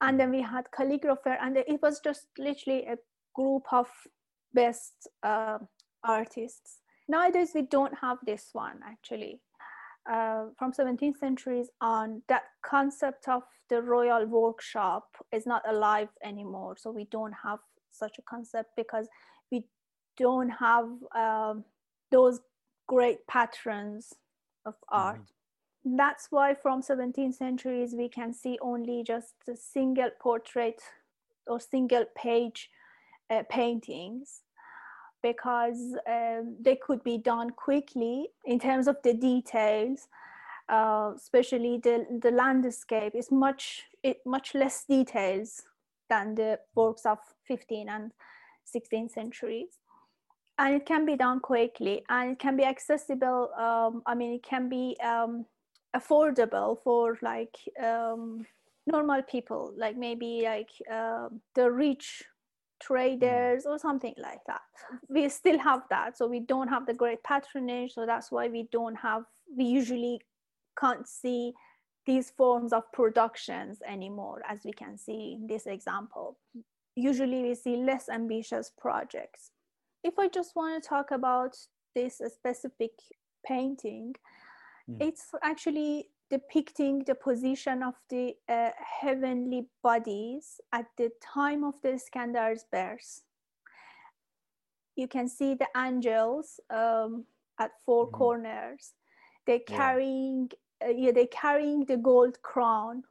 And 0.00 0.18
then 0.18 0.30
we 0.30 0.40
had 0.40 0.66
calligrapher 0.70 1.36
and 1.42 1.56
it 1.56 1.82
was 1.82 1.98
just 1.98 2.26
literally 2.38 2.84
a 2.86 2.96
group 3.34 3.64
of 3.72 3.88
best 4.54 5.08
uh, 5.24 5.58
artists. 6.04 6.82
Nowadays 7.08 7.50
we 7.52 7.62
don't 7.62 7.98
have 8.00 8.18
this 8.24 8.50
one 8.52 8.78
actually. 8.86 9.40
Uh, 10.08 10.46
from 10.56 10.72
17th 10.72 11.18
centuries 11.18 11.68
on, 11.80 12.22
that 12.28 12.44
concept 12.64 13.28
of 13.28 13.42
the 13.70 13.82
royal 13.82 14.24
workshop 14.24 15.08
is 15.32 15.46
not 15.46 15.62
alive 15.68 16.08
anymore. 16.24 16.76
So 16.78 16.92
we 16.92 17.06
don't 17.10 17.34
have 17.42 17.58
such 17.90 18.18
a 18.18 18.22
concept 18.22 18.70
because 18.76 19.08
we 19.50 19.64
don't 20.16 20.48
have 20.48 20.86
um, 21.14 21.64
those 22.12 22.40
great 22.88 23.24
patrons 23.28 24.14
of 24.66 24.74
art. 24.88 25.20
Mm-hmm. 25.20 25.96
That's 25.96 26.26
why 26.30 26.54
from 26.54 26.82
17th 26.82 27.34
centuries 27.34 27.94
we 27.94 28.08
can 28.08 28.34
see 28.34 28.58
only 28.60 29.04
just 29.04 29.34
a 29.48 29.56
single 29.56 30.10
portrait 30.20 30.82
or 31.46 31.60
single 31.60 32.04
page 32.16 32.70
uh, 33.30 33.44
paintings 33.48 34.42
because 35.22 35.96
um, 36.08 36.56
they 36.60 36.76
could 36.76 37.02
be 37.04 37.18
done 37.18 37.50
quickly 37.50 38.28
in 38.44 38.58
terms 38.58 38.86
of 38.86 38.96
the 39.02 39.14
details 39.14 40.08
uh, 40.68 41.12
especially 41.16 41.78
the, 41.78 42.06
the 42.22 42.30
landscape 42.30 43.14
is 43.14 43.30
much 43.30 43.84
it 44.02 44.18
much 44.26 44.54
less 44.54 44.84
details 44.84 45.62
than 46.10 46.34
the 46.34 46.58
works 46.74 47.04
of 47.06 47.18
15th 47.50 47.88
and 47.88 48.12
16th 48.74 49.10
centuries 49.10 49.78
and 50.58 50.74
it 50.74 50.86
can 50.86 51.06
be 51.06 51.16
done 51.16 51.40
quickly 51.40 52.04
and 52.08 52.32
it 52.32 52.38
can 52.38 52.56
be 52.56 52.64
accessible 52.64 53.50
um, 53.56 54.02
i 54.06 54.14
mean 54.14 54.34
it 54.34 54.42
can 54.42 54.68
be 54.68 54.96
um, 55.02 55.44
affordable 55.96 56.78
for 56.82 57.18
like 57.22 57.56
um, 57.82 58.46
normal 58.86 59.22
people 59.22 59.72
like 59.76 59.96
maybe 59.96 60.42
like 60.44 60.70
uh, 60.92 61.28
the 61.54 61.70
rich 61.70 62.22
traders 62.80 63.66
or 63.66 63.78
something 63.78 64.14
like 64.18 64.40
that. 64.46 64.60
We 65.08 65.28
still 65.28 65.58
have 65.58 65.82
that 65.90 66.16
so 66.16 66.26
we 66.26 66.40
don't 66.40 66.68
have 66.68 66.86
the 66.86 66.94
great 66.94 67.22
patronage 67.24 67.94
so 67.94 68.06
that's 68.06 68.30
why 68.30 68.48
we 68.48 68.68
don't 68.70 68.94
have 68.94 69.24
we 69.56 69.64
usually 69.64 70.20
can't 70.78 71.06
see 71.06 71.52
these 72.06 72.30
forms 72.30 72.72
of 72.72 72.90
productions 72.92 73.78
anymore 73.86 74.42
as 74.48 74.60
we 74.64 74.72
can 74.72 74.96
see 74.96 75.36
in 75.38 75.46
this 75.46 75.66
example. 75.66 76.38
Usually 76.94 77.42
we 77.42 77.54
see 77.54 77.76
less 77.76 78.08
ambitious 78.08 78.70
projects 78.78 79.50
if 80.04 80.18
i 80.18 80.28
just 80.28 80.54
want 80.56 80.82
to 80.82 80.88
talk 80.88 81.10
about 81.10 81.56
this 81.94 82.20
specific 82.34 82.92
painting 83.46 84.14
mm. 84.88 84.96
it's 85.00 85.26
actually 85.42 86.08
depicting 86.30 87.04
the 87.04 87.14
position 87.14 87.82
of 87.82 87.94
the 88.10 88.34
uh, 88.48 88.70
heavenly 89.00 89.66
bodies 89.82 90.60
at 90.72 90.86
the 90.96 91.10
time 91.22 91.64
of 91.64 91.74
the 91.82 91.88
Iskandar's 91.88 92.64
birth. 92.70 93.22
You 94.96 95.08
can 95.08 95.28
see 95.28 95.54
the 95.54 95.68
angels 95.76 96.60
um, 96.70 97.24
at 97.58 97.70
4 97.86 98.06
mm-hmm. 98.06 98.16
corners. 98.16 98.92
They're 99.46 99.60
carrying, 99.60 100.50
yeah. 100.50 100.88
Uh, 100.88 100.90
yeah, 100.90 101.10
they're 101.10 101.26
carrying 101.26 101.84
the 101.86 101.96
gold 101.96 102.40
crown 102.42 103.02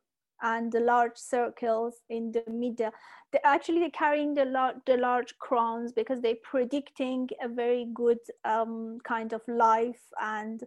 and 0.41 0.71
the 0.71 0.79
large 0.79 1.17
circles 1.17 1.95
in 2.09 2.31
the 2.31 2.43
middle. 2.51 2.91
They 3.31 3.39
actually 3.43 3.79
they're 3.79 3.89
carrying 3.89 4.33
the 4.33 4.45
large 4.45 4.77
the 4.85 4.97
large 4.97 5.37
crowns 5.39 5.91
because 5.91 6.21
they're 6.21 6.43
predicting 6.43 7.29
a 7.41 7.47
very 7.47 7.87
good 7.93 8.19
um, 8.45 8.99
kind 9.03 9.33
of 9.33 9.41
life 9.47 10.03
and 10.21 10.63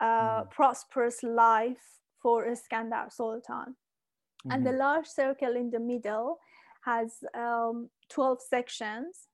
uh, 0.00 0.42
mm. 0.42 0.50
prosperous 0.50 1.22
life 1.22 2.00
for 2.20 2.46
Iskandar 2.46 3.12
Sultan. 3.12 3.76
Mm-hmm. 4.44 4.50
And 4.50 4.66
the 4.66 4.70
mm-hmm. 4.70 4.78
large 4.78 5.06
circle 5.06 5.56
in 5.56 5.70
the 5.70 5.80
middle 5.80 6.38
has 6.84 7.24
um, 7.34 7.88
12 8.10 8.42
sections 8.42 9.28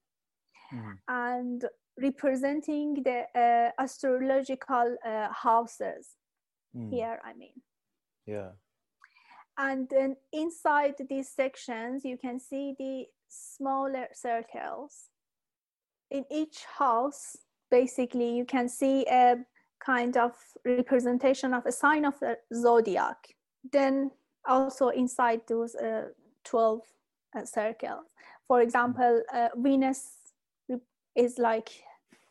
mm. 0.73 0.95
and 1.09 1.65
representing 2.01 3.03
the 3.03 3.25
uh, 3.35 3.83
astrological 3.83 4.97
uh, 5.05 5.29
houses 5.33 6.11
mm. 6.77 6.91
here, 6.91 7.21
I 7.25 7.35
mean. 7.35 7.61
Yeah. 8.27 8.51
And 9.59 9.89
then 9.91 10.17
inside 10.33 10.95
these 11.09 11.29
sections, 11.29 12.05
you 12.05 12.17
can 12.17 12.41
see 12.41 12.75
the 12.79 13.07
smaller 13.29 14.09
circles. 14.13 15.11
In 16.11 16.25
each 16.31 16.65
house, 16.79 17.37
basically, 17.71 18.37
you 18.37 18.45
can 18.45 18.69
see 18.69 19.07
a 19.11 19.37
kind 19.85 20.17
of 20.17 20.33
representation 20.65 21.55
of 21.55 21.67
a 21.67 21.73
sign 21.73 22.05
of 22.05 22.19
the 22.21 22.39
zodiac. 22.55 23.17
Then 23.73 24.11
also 24.47 24.89
inside 24.89 25.43
those 25.47 25.75
uh, 25.75 26.09
12 26.45 26.81
uh, 27.37 27.45
circles. 27.45 28.07
For 28.47 28.63
example, 28.63 29.23
uh, 29.33 29.49
Venus 29.57 30.09
is 31.15 31.39
like 31.39 31.71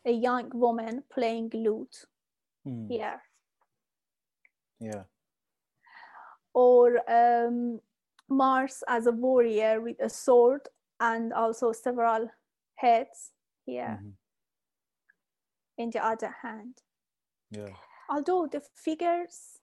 a 0.04 0.10
young 0.10 0.50
woman 0.52 1.02
playing 1.12 1.50
lute 1.52 2.04
mm. 2.66 2.88
here. 2.88 3.22
Yeah. 4.80 5.04
Or 6.54 6.98
um, 7.10 7.80
Mars 8.28 8.82
as 8.88 9.06
a 9.06 9.12
warrior 9.12 9.80
with 9.80 9.96
a 10.00 10.08
sword 10.08 10.68
and 11.00 11.32
also 11.32 11.72
several 11.72 12.30
heads 12.76 13.32
here 13.66 13.98
mm-hmm. 14.00 14.10
in 15.78 15.90
the 15.90 16.04
other 16.04 16.34
hand. 16.42 16.74
Yeah. 17.50 17.74
Although 18.08 18.48
the 18.50 18.62
figures 18.74 19.60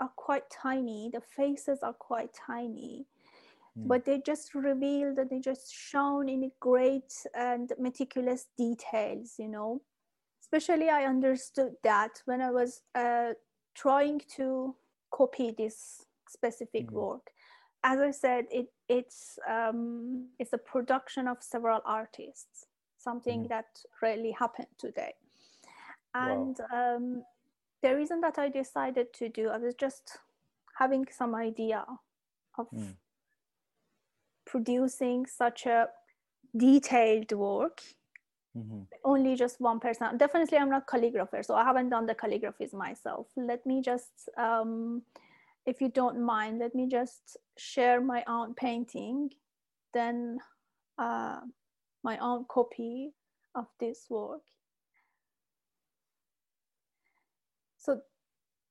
are 0.00 0.10
quite 0.16 0.48
tiny, 0.50 1.10
the 1.12 1.20
faces 1.20 1.80
are 1.82 1.92
quite 1.92 2.30
tiny, 2.34 3.06
mm. 3.78 3.88
but 3.88 4.04
they 4.04 4.20
just 4.24 4.54
reveal 4.54 5.14
that 5.14 5.30
they 5.30 5.40
just 5.40 5.72
shown 5.72 6.28
in 6.28 6.50
great 6.60 7.12
and 7.34 7.72
meticulous 7.78 8.46
details, 8.58 9.34
you 9.38 9.48
know. 9.48 9.80
Especially, 10.42 10.90
I 10.90 11.04
understood 11.04 11.72
that 11.82 12.22
when 12.26 12.40
I 12.40 12.50
was 12.50 12.82
uh, 12.94 13.32
trying 13.74 14.20
to 14.36 14.74
copy 15.10 15.54
this 15.56 16.06
specific 16.28 16.86
mm. 16.88 16.92
work. 16.92 17.30
As 17.82 18.00
I 18.00 18.10
said, 18.12 18.46
it 18.50 18.68
it's 18.88 19.38
um, 19.48 20.28
it's 20.38 20.52
a 20.52 20.58
production 20.58 21.28
of 21.28 21.42
several 21.42 21.80
artists, 21.84 22.66
something 22.98 23.44
mm. 23.44 23.48
that 23.48 23.66
rarely 24.00 24.32
happened 24.32 24.68
today 24.78 25.14
and 26.14 26.58
wow. 26.70 26.96
um, 26.96 27.22
the 27.82 27.94
reason 27.94 28.20
that 28.20 28.38
i 28.38 28.48
decided 28.48 29.12
to 29.12 29.28
do 29.28 29.48
i 29.48 29.58
was 29.58 29.74
just 29.74 30.18
having 30.78 31.06
some 31.10 31.34
idea 31.34 31.84
of 32.58 32.70
mm. 32.70 32.94
producing 34.44 35.26
such 35.26 35.66
a 35.66 35.88
detailed 36.56 37.32
work 37.32 37.82
mm-hmm. 38.56 38.82
only 39.04 39.34
just 39.34 39.60
one 39.60 39.80
person 39.80 40.16
definitely 40.16 40.56
i'm 40.56 40.70
not 40.70 40.86
calligrapher 40.86 41.44
so 41.44 41.54
i 41.54 41.64
haven't 41.64 41.88
done 41.88 42.06
the 42.06 42.14
calligraphies 42.14 42.72
myself 42.72 43.26
let 43.36 43.64
me 43.66 43.82
just 43.82 44.28
um, 44.38 45.02
if 45.66 45.80
you 45.80 45.88
don't 45.88 46.20
mind 46.20 46.58
let 46.58 46.74
me 46.74 46.88
just 46.88 47.36
share 47.56 48.00
my 48.00 48.22
own 48.26 48.54
painting 48.54 49.30
then 49.92 50.38
uh, 50.98 51.40
my 52.02 52.18
own 52.18 52.44
copy 52.48 53.12
of 53.54 53.66
this 53.80 54.06
work. 54.10 54.42
So 57.78 58.00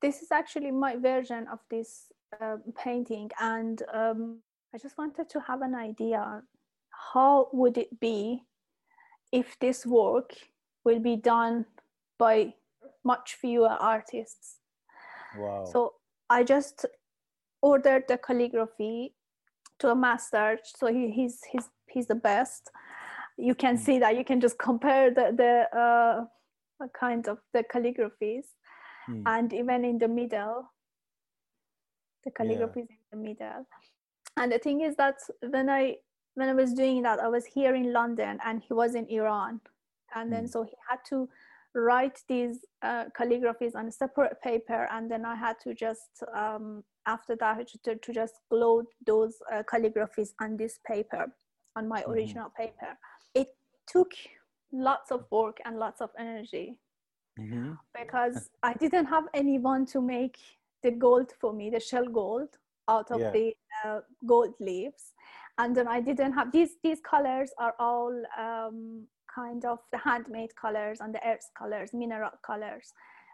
this 0.00 0.22
is 0.22 0.30
actually 0.30 0.70
my 0.70 0.96
version 0.96 1.46
of 1.50 1.58
this 1.70 2.12
uh, 2.40 2.56
painting 2.76 3.30
and 3.40 3.80
um, 3.92 4.40
i 4.74 4.78
just 4.78 4.98
wanted 4.98 5.28
to 5.30 5.40
have 5.40 5.62
an 5.62 5.72
idea 5.72 6.42
how 7.12 7.48
would 7.52 7.78
it 7.78 8.00
be 8.00 8.42
if 9.30 9.56
this 9.60 9.86
work 9.86 10.34
will 10.84 10.98
be 10.98 11.14
done 11.14 11.64
by 12.18 12.54
much 13.04 13.34
fewer 13.34 13.68
artists. 13.68 14.58
Wow. 15.38 15.64
So 15.64 15.94
i 16.30 16.42
just 16.42 16.86
ordered 17.62 18.04
the 18.08 18.18
calligraphy 18.18 19.14
to 19.78 19.90
a 19.90 19.94
master 19.94 20.58
so 20.64 20.86
he, 20.86 21.10
he's 21.10 21.40
he's 21.50 21.68
he's 21.88 22.06
the 22.06 22.14
best 22.14 22.70
you 23.36 23.54
can 23.54 23.76
mm. 23.76 23.80
see 23.80 23.98
that 23.98 24.16
you 24.16 24.24
can 24.24 24.40
just 24.40 24.58
compare 24.58 25.10
the 25.10 25.32
the 25.36 25.78
uh, 25.78 26.24
kind 26.98 27.28
of 27.28 27.38
the 27.52 27.64
calligraphies 27.72 28.46
mm. 29.08 29.22
and 29.26 29.52
even 29.52 29.84
in 29.84 29.98
the 29.98 30.08
middle 30.08 30.70
the 32.24 32.30
calligraphy 32.30 32.80
yeah. 32.80 32.84
is 32.84 32.90
in 33.12 33.18
the 33.18 33.28
middle 33.28 33.66
and 34.36 34.52
the 34.52 34.58
thing 34.58 34.80
is 34.80 34.96
that 34.96 35.16
when 35.50 35.68
i 35.68 35.94
when 36.34 36.48
i 36.48 36.54
was 36.54 36.72
doing 36.72 37.02
that 37.02 37.18
i 37.20 37.28
was 37.28 37.44
here 37.44 37.74
in 37.74 37.92
london 37.92 38.38
and 38.44 38.62
he 38.66 38.72
was 38.72 38.94
in 38.94 39.06
iran 39.08 39.60
and 40.14 40.32
then 40.32 40.44
mm. 40.44 40.48
so 40.48 40.62
he 40.62 40.74
had 40.88 40.98
to 41.08 41.28
write 41.74 42.18
these 42.28 42.58
uh, 42.82 43.04
calligraphies 43.18 43.74
on 43.74 43.88
a 43.88 43.92
separate 43.92 44.40
paper 44.42 44.88
and 44.92 45.10
then 45.10 45.24
i 45.24 45.34
had 45.34 45.56
to 45.60 45.74
just 45.74 46.22
um, 46.34 46.84
after 47.06 47.36
that 47.36 47.66
to, 47.82 47.96
to 47.96 48.12
just 48.12 48.34
glue 48.50 48.84
those 49.06 49.34
uh, 49.52 49.62
calligraphies 49.62 50.30
on 50.40 50.56
this 50.56 50.78
paper 50.86 51.26
on 51.76 51.88
my 51.88 52.02
mm 52.02 52.08
original 52.08 52.50
paper 52.56 52.96
it 53.34 53.48
took 53.86 54.12
lots 54.72 55.10
of 55.10 55.24
work 55.30 55.58
and 55.64 55.78
lots 55.78 56.00
of 56.00 56.10
energy 56.18 56.76
mm-hmm. 57.38 57.72
because 57.98 58.50
I 58.62 58.74
didn't 58.74 59.06
have 59.06 59.24
anyone 59.34 59.86
to 59.86 60.00
make 60.00 60.36
the 60.82 60.90
gold 60.90 61.32
for 61.40 61.52
me, 61.52 61.70
the 61.70 61.80
shell 61.80 62.06
gold 62.06 62.48
out 62.88 63.10
of 63.10 63.20
yeah. 63.20 63.30
the 63.30 63.54
uh, 63.84 64.00
gold 64.26 64.54
leaves. 64.60 65.14
And 65.58 65.74
then 65.74 65.86
I 65.86 66.00
didn't 66.00 66.32
have 66.32 66.50
these, 66.52 66.76
these 66.82 67.00
colors 67.00 67.50
are 67.58 67.74
all 67.78 68.12
um, 68.38 69.06
kind 69.34 69.64
of 69.64 69.78
the 69.92 69.98
handmade 69.98 70.54
colors 70.56 70.98
and 71.00 71.14
the 71.14 71.26
earth 71.26 71.50
colors, 71.58 71.90
mineral 71.92 72.30
colors, 72.44 72.92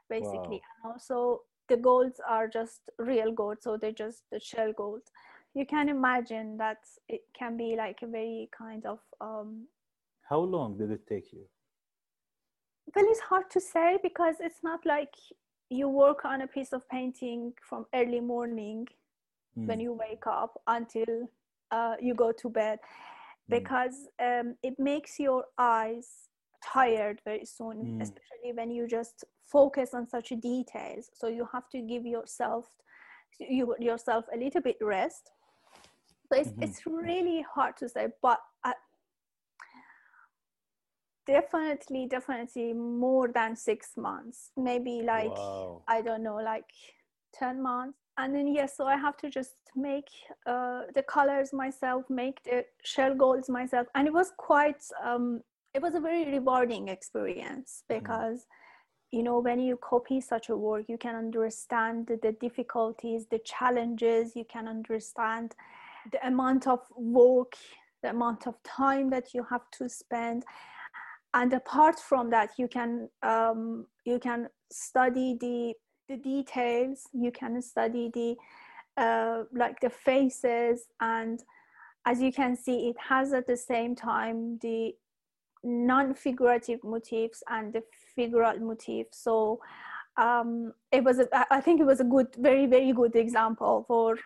basically. 0.09 0.61
Wow. 0.63 0.83
And 0.85 0.93
also 0.93 1.41
the 1.69 1.77
golds 1.77 2.21
are 2.29 2.49
just 2.49 2.81
real 2.99 3.33
gold 3.33 3.59
so 3.61 3.77
they're 3.77 3.93
just 3.93 4.25
the 4.33 4.41
shell 4.41 4.73
gold 4.77 5.03
you 5.55 5.65
can 5.65 5.89
imagine 5.89 6.57
that 6.57 6.79
it 7.09 7.21
can 7.39 7.57
be 7.57 7.77
like 7.77 8.01
a 8.03 8.07
very 8.09 8.49
kind 8.57 8.85
of 8.87 8.99
um, 9.21 9.69
how 10.29 10.41
long 10.41 10.77
did 10.77 10.91
it 10.91 11.07
take 11.07 11.33
you 11.33 11.45
well 12.95 13.05
it's 13.09 13.21
hard 13.21 13.49
to 13.51 13.61
say 13.61 13.99
because 14.03 14.35
it's 14.41 14.65
not 14.65 14.85
like 14.85 15.15
you 15.71 15.89
work 15.89 16.25
on 16.25 16.43
a 16.43 16.47
piece 16.47 16.73
of 16.73 16.87
painting 16.89 17.53
from 17.63 17.87
early 17.95 18.21
morning 18.21 18.87
mm. 19.57 19.67
when 19.67 19.79
you 19.79 19.93
wake 19.93 20.27
up 20.27 20.61
until 20.67 21.29
uh, 21.71 21.95
you 22.01 22.15
go 22.15 22.33
to 22.33 22.49
bed. 22.49 22.81
Because 23.51 24.09
um, 24.23 24.55
it 24.63 24.75
makes 24.79 25.19
your 25.19 25.45
eyes 25.59 26.07
tired 26.65 27.21
very 27.25 27.45
soon 27.45 27.77
mm. 27.77 28.03
especially 28.03 28.53
when 28.55 28.71
you 28.71 28.87
just 28.87 29.25
focus 29.47 29.95
on 29.95 30.07
such 30.09 30.29
details 30.41 31.11
so 31.15 31.27
you 31.27 31.49
have 31.53 31.69
to 31.71 31.81
give 31.81 32.07
yourself 32.07 32.67
you 33.39 33.75
yourself 33.81 34.25
a 34.35 34.37
little 34.37 34.61
bit 34.61 34.77
rest 34.81 35.31
so 36.31 36.39
it's, 36.39 36.51
mm-hmm. 36.51 36.63
it's 36.63 36.87
really 36.87 37.45
hard 37.55 37.77
to 37.77 37.89
say 37.89 38.09
but 38.23 38.39
I, 38.63 38.75
definitely 41.27 42.07
definitely 42.07 42.73
more 42.75 43.29
than 43.29 43.57
six 43.57 43.93
months 43.97 44.51
maybe 44.57 45.03
like 45.03 45.31
wow. 45.31 45.83
i 45.89 46.03
don't 46.03 46.23
know 46.23 46.37
like 46.37 46.65
10 47.35 47.63
months 47.63 47.99
and 48.21 48.35
then 48.35 48.47
yes 48.47 48.77
so 48.77 48.87
i 48.87 48.97
have 48.97 49.17
to 49.17 49.31
just 49.31 49.55
make 49.75 50.09
uh, 50.47 50.83
the 50.95 51.03
colors 51.03 51.53
myself 51.53 52.05
make 52.09 52.43
the 52.45 52.65
shell 52.85 53.15
golds 53.15 53.49
myself 53.49 53.87
and 53.95 54.07
it 54.07 54.13
was 54.13 54.33
quite 54.37 54.83
um, 55.05 55.41
it 55.75 55.83
was 55.83 55.95
a 55.95 56.01
very 56.01 56.25
rewarding 56.31 56.89
experience 56.89 57.83
mm-hmm. 57.83 57.99
because 57.99 58.41
mm. 58.41 59.19
you 59.19 59.23
know 59.23 59.39
when 59.39 59.61
you 59.61 59.77
copy 59.77 60.21
such 60.21 60.49
a 60.49 60.57
work 60.57 60.85
you 60.89 60.99
can 60.99 61.15
understand 61.15 62.07
the, 62.07 62.19
the 62.23 62.33
difficulties 62.41 63.27
the 63.31 63.41
challenges 63.45 64.37
you 64.37 64.45
can 64.45 64.69
understand 64.69 65.55
the 66.13 66.27
amount 66.27 66.67
of 66.67 66.81
work 66.97 67.55
the 68.03 68.11
amount 68.11 68.47
of 68.47 68.55
time 68.63 69.11
that 69.11 69.35
you 69.35 69.45
have 69.51 69.71
to 69.71 69.89
spend 69.89 70.45
and 71.35 71.53
apart 71.53 71.99
from 71.99 72.31
that 72.31 72.51
you 72.59 72.67
can 72.67 73.09
um, 73.23 73.87
you 74.05 74.19
can 74.19 74.49
study 74.73 75.37
the 75.41 75.75
the 76.11 76.17
details 76.17 77.09
you 77.13 77.31
can 77.31 77.63
study 77.63 78.11
the 78.13 78.37
uh, 79.01 79.45
like 79.53 79.81
the 79.81 79.89
faces 79.89 80.87
and 81.01 81.45
as 82.05 82.21
you 82.21 82.33
can 82.33 82.57
see 82.57 82.89
it 82.89 82.97
has 82.99 83.33
at 83.33 83.47
the 83.47 83.57
same 83.57 83.95
time 83.95 84.59
the 84.61 84.93
non-figurative 85.63 86.81
motifs 86.83 87.43
and 87.49 87.73
the 87.73 87.83
figural 88.17 88.61
motif 88.61 89.07
so 89.13 89.61
um, 90.17 90.73
it 90.91 91.05
was 91.05 91.21
a, 91.21 91.29
I 91.55 91.61
think 91.61 91.81
it 91.81 91.87
was 91.87 92.01
a 92.01 92.05
good 92.05 92.35
very 92.37 92.67
very 92.67 92.93
good 92.93 93.15
example 93.15 93.85
for 93.87 94.19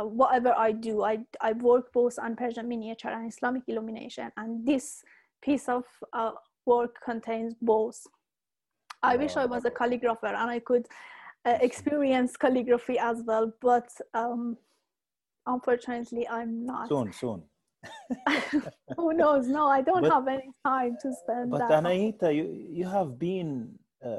uh, 0.00 0.04
whatever 0.04 0.52
I 0.56 0.72
do 0.72 1.04
I, 1.04 1.18
I 1.40 1.52
work 1.52 1.92
both 1.92 2.18
on 2.18 2.34
Persian 2.34 2.68
miniature 2.68 3.12
and 3.12 3.32
Islamic 3.32 3.62
illumination 3.68 4.32
and 4.36 4.66
this 4.66 5.02
piece 5.42 5.68
of 5.68 5.84
uh, 6.12 6.32
work 6.66 6.96
contains 7.04 7.54
both. 7.60 8.06
I 9.02 9.16
wish 9.16 9.36
I 9.36 9.46
was 9.46 9.64
a 9.64 9.70
calligrapher 9.70 10.32
and 10.34 10.50
I 10.50 10.60
could 10.60 10.86
uh, 11.44 11.58
experience 11.60 12.36
calligraphy 12.36 12.98
as 12.98 13.22
well, 13.26 13.52
but 13.60 13.90
um, 14.14 14.56
unfortunately, 15.46 16.28
I'm 16.28 16.64
not. 16.64 16.88
Soon, 16.88 17.12
soon. 17.12 17.42
Who 18.96 19.12
knows? 19.12 19.48
No, 19.48 19.66
I 19.66 19.82
don't 19.82 20.02
but, 20.02 20.12
have 20.12 20.28
any 20.28 20.50
time 20.64 20.96
to 21.02 21.12
spend. 21.22 21.50
But 21.50 21.68
that. 21.68 21.82
Anahita, 21.82 22.34
you 22.34 22.46
you 22.70 22.86
have 22.86 23.18
been 23.18 23.76
uh, 24.04 24.10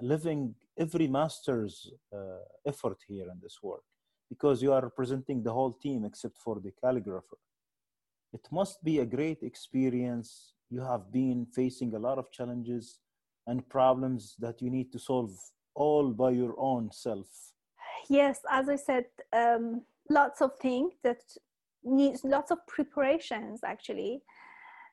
living 0.00 0.54
every 0.78 1.06
master's 1.06 1.92
uh, 2.14 2.42
effort 2.64 2.98
here 3.06 3.28
in 3.30 3.38
this 3.42 3.58
work 3.62 3.82
because 4.30 4.62
you 4.62 4.72
are 4.72 4.80
representing 4.80 5.42
the 5.42 5.52
whole 5.52 5.72
team 5.72 6.04
except 6.06 6.38
for 6.38 6.60
the 6.60 6.72
calligrapher. 6.82 7.40
It 8.32 8.46
must 8.50 8.82
be 8.82 9.00
a 9.00 9.04
great 9.04 9.42
experience 9.42 10.54
you 10.70 10.80
have 10.80 11.12
been 11.12 11.46
facing 11.46 11.94
a 11.94 11.98
lot 11.98 12.16
of 12.16 12.30
challenges 12.30 13.00
and 13.50 13.68
problems 13.68 14.36
that 14.38 14.62
you 14.62 14.70
need 14.70 14.92
to 14.92 14.98
solve 14.98 15.32
all 15.74 16.10
by 16.22 16.30
your 16.30 16.54
own 16.58 16.90
self 16.92 17.28
yes 18.08 18.40
as 18.50 18.68
i 18.68 18.76
said 18.76 19.04
um, 19.32 19.82
lots 20.08 20.40
of 20.40 20.50
things 20.58 20.92
that 21.02 21.22
needs 21.84 22.24
lots 22.24 22.50
of 22.50 22.58
preparations 22.66 23.60
actually 23.64 24.22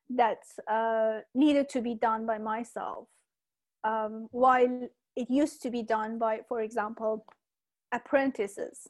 that 0.09 0.39
uh, 0.71 1.19
needed 1.35 1.67
to 1.69 1.81
be 1.81 1.95
done 1.95 2.25
by 2.25 2.37
myself 2.37 3.07
um, 3.83 4.27
while 4.31 4.89
it 5.15 5.29
used 5.29 5.61
to 5.61 5.69
be 5.69 5.83
done 5.83 6.17
by 6.17 6.39
for 6.47 6.61
example 6.61 7.25
apprentices 7.91 8.87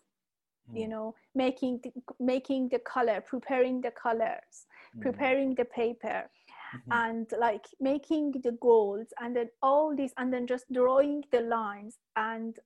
mm. 0.71 0.79
you 0.79 0.85
hmm. 0.85 0.91
know 0.91 1.15
making 1.35 1.79
the, 1.83 1.91
making 2.19 2.69
the 2.69 2.79
color 2.79 3.19
preparing 3.21 3.81
the 3.81 3.91
colors 3.91 4.55
mm. 4.95 5.01
preparing 5.01 5.55
the 5.55 5.65
paper 5.65 6.29
mm-hmm. 6.75 6.91
and 6.91 7.27
like 7.39 7.65
making 7.79 8.33
the 8.43 8.51
goals 8.61 9.07
and 9.19 9.35
then 9.35 9.49
all 9.61 9.95
this 9.95 10.13
and 10.17 10.33
then 10.33 10.47
just 10.47 10.71
drawing 10.71 11.23
the 11.31 11.41
lines 11.41 11.97
and 12.15 12.57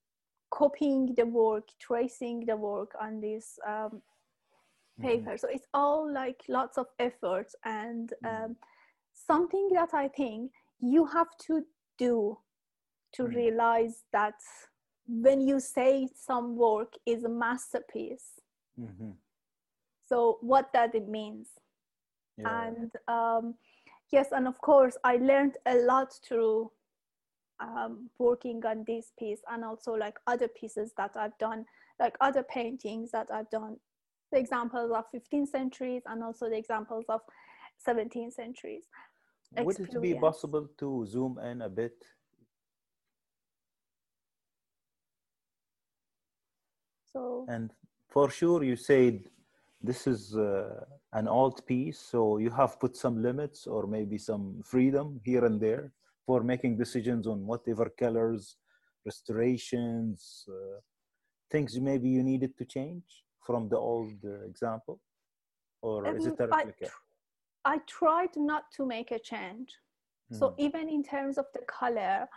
copying 0.51 1.13
the 1.15 1.25
work 1.25 1.67
tracing 1.79 2.45
the 2.45 2.55
work 2.55 2.91
on 2.99 3.19
this 3.19 3.57
um, 3.67 3.73
mm-hmm. 3.73 5.07
paper 5.07 5.31
mm-hmm. 5.31 5.37
so 5.37 5.47
it's 5.49 5.67
all 5.73 6.11
like 6.11 6.41
lots 6.47 6.77
of 6.77 6.87
effort 6.99 7.47
and 7.65 8.13
mm-hmm. 8.23 8.45
um, 8.45 8.55
something 9.13 9.69
that 9.73 9.89
i 9.93 10.07
think 10.07 10.51
you 10.79 11.05
have 11.05 11.29
to 11.39 11.63
do 11.97 12.37
to 13.13 13.23
mm-hmm. 13.23 13.35
realize 13.35 14.03
that 14.11 14.35
when 15.07 15.41
you 15.41 15.59
say 15.59 16.07
some 16.15 16.55
work 16.55 16.93
is 17.05 17.23
a 17.23 17.29
masterpiece 17.29 18.39
mm-hmm. 18.79 19.11
so 20.07 20.37
what 20.41 20.69
that 20.73 20.95
it 20.95 21.07
means 21.07 21.49
yeah. 22.37 22.67
and 22.67 22.91
um, 23.07 23.55
yes 24.11 24.27
and 24.31 24.47
of 24.47 24.59
course 24.61 24.97
i 25.03 25.17
learned 25.17 25.57
a 25.65 25.75
lot 25.75 26.13
through 26.27 26.71
um, 27.59 28.09
working 28.17 28.65
on 28.65 28.83
this 28.87 29.11
piece 29.19 29.41
and 29.51 29.63
also 29.63 29.93
like 29.93 30.17
other 30.25 30.47
pieces 30.47 30.91
that 30.97 31.11
i've 31.15 31.37
done 31.37 31.65
like 31.99 32.15
other 32.19 32.43
paintings 32.43 33.11
that 33.11 33.27
i've 33.31 33.49
done. 33.49 33.77
The 34.31 34.39
examples 34.39 34.91
of 34.91 35.03
15th 35.13 35.49
centuries 35.49 36.03
and 36.05 36.23
also 36.23 36.49
the 36.49 36.57
examples 36.57 37.05
of 37.09 37.19
17th 37.85 38.33
centuries 38.33 38.85
would 39.57 39.79
it 39.79 40.01
be 40.01 40.13
possible 40.15 40.67
to 40.77 41.05
zoom 41.05 41.37
in 41.39 41.61
a 41.61 41.69
bit? 41.69 42.03
So 47.11 47.45
and 47.49 47.71
for 48.07 48.29
sure 48.29 48.63
you 48.63 48.77
said 48.77 49.23
this 49.81 50.07
is 50.07 50.35
uh, 50.35 50.85
an 51.13 51.27
old 51.27 51.65
piece 51.65 51.99
so 51.99 52.37
you 52.37 52.49
have 52.49 52.79
put 52.79 52.95
some 52.95 53.21
limits 53.21 53.67
or 53.67 53.85
maybe 53.85 54.17
some 54.17 54.61
freedom 54.63 55.19
here 55.23 55.45
and 55.45 55.59
there 55.59 55.91
for 56.25 56.41
making 56.41 56.77
decisions 56.77 57.27
on 57.27 57.45
whatever 57.45 57.91
colors 57.99 58.55
restorations 59.05 60.45
uh, 60.49 60.79
things 61.49 61.79
maybe 61.79 62.09
you 62.09 62.23
needed 62.23 62.57
to 62.57 62.65
change 62.65 63.23
from 63.45 63.67
the 63.67 63.77
old 63.77 64.13
uh, 64.23 64.45
example? 64.45 64.99
Or 65.81 66.07
um, 66.07 66.15
is 66.15 66.27
it 66.27 66.39
a 66.39 66.47
replica 66.47 66.89
I, 67.65 67.73
I 67.73 67.77
tried 67.87 68.35
not 68.37 68.71
to 68.77 68.85
make 68.85 69.11
a 69.11 69.19
change. 69.19 69.69
Mm. 70.31 70.39
so 70.39 70.53
even 70.57 70.87
in 70.87 71.03
terms 71.03 71.37
of 71.37 71.45
the 71.53 71.63
color 71.79 72.27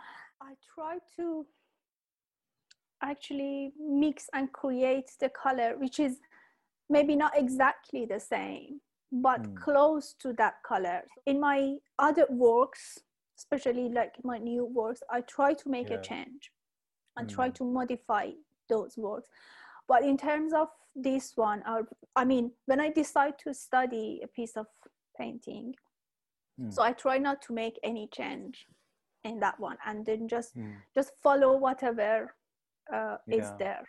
i 0.41 0.51
tried 0.73 1.05
to 1.15 1.45
actually 3.01 3.71
mix 3.79 4.29
and 4.33 4.51
create 4.51 5.09
the 5.21 5.29
color 5.29 5.75
which 5.77 5.99
is 5.99 6.19
maybe 6.89 7.15
not 7.15 7.31
exactly 7.35 8.05
the 8.05 8.19
same 8.19 8.79
but 9.11 9.41
mm. 9.41 9.55
close 9.55 10.15
to 10.19 10.33
that 10.33 10.55
color 10.65 11.01
in 11.25 11.39
my 11.39 11.75
other 11.99 12.25
works 12.29 12.99
especially 13.37 13.89
like 13.89 14.13
my 14.23 14.37
new 14.37 14.65
works 14.65 15.01
i 15.11 15.21
try 15.21 15.53
to 15.53 15.69
make 15.69 15.89
yeah. 15.89 15.97
a 15.97 16.01
change 16.01 16.51
and 17.17 17.27
mm. 17.27 17.33
try 17.33 17.49
to 17.49 17.63
modify 17.63 18.29
those 18.69 18.97
works 18.97 19.29
but 19.87 20.03
in 20.03 20.17
terms 20.17 20.53
of 20.53 20.67
this 20.95 21.33
one 21.35 21.63
i 22.15 22.25
mean 22.25 22.51
when 22.65 22.79
i 22.79 22.89
decide 22.89 23.37
to 23.37 23.53
study 23.53 24.21
a 24.23 24.27
piece 24.27 24.55
of 24.55 24.65
painting 25.17 25.73
mm. 26.59 26.73
so 26.73 26.81
i 26.81 26.91
try 26.91 27.17
not 27.17 27.41
to 27.41 27.53
make 27.53 27.77
any 27.83 28.07
change 28.13 28.65
in 29.25 29.39
that 29.39 29.59
one 29.59 29.77
and 29.85 30.05
then 30.05 30.27
just 30.27 30.53
hmm. 30.53 30.73
just 30.93 31.11
follow 31.21 31.57
whatever 31.57 32.33
uh, 32.93 33.17
yeah. 33.27 33.37
is 33.37 33.51
there 33.57 33.83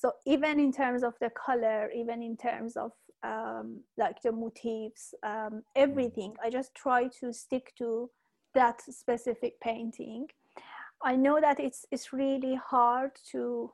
so 0.00 0.12
even 0.26 0.58
in 0.58 0.72
terms 0.72 1.02
of 1.02 1.14
the 1.20 1.30
color 1.30 1.90
even 1.94 2.22
in 2.22 2.36
terms 2.36 2.76
of 2.76 2.92
um, 3.22 3.80
like 3.98 4.16
the 4.22 4.32
motifs 4.32 5.14
um, 5.22 5.62
everything 5.76 6.34
i 6.42 6.48
just 6.48 6.74
try 6.74 7.08
to 7.20 7.32
stick 7.32 7.72
to 7.76 8.10
that 8.54 8.80
specific 8.82 9.60
painting. 9.60 10.26
I 11.02 11.16
know 11.16 11.40
that 11.40 11.60
it's 11.60 11.86
it's 11.90 12.12
really 12.12 12.56
hard 12.56 13.12
to 13.32 13.72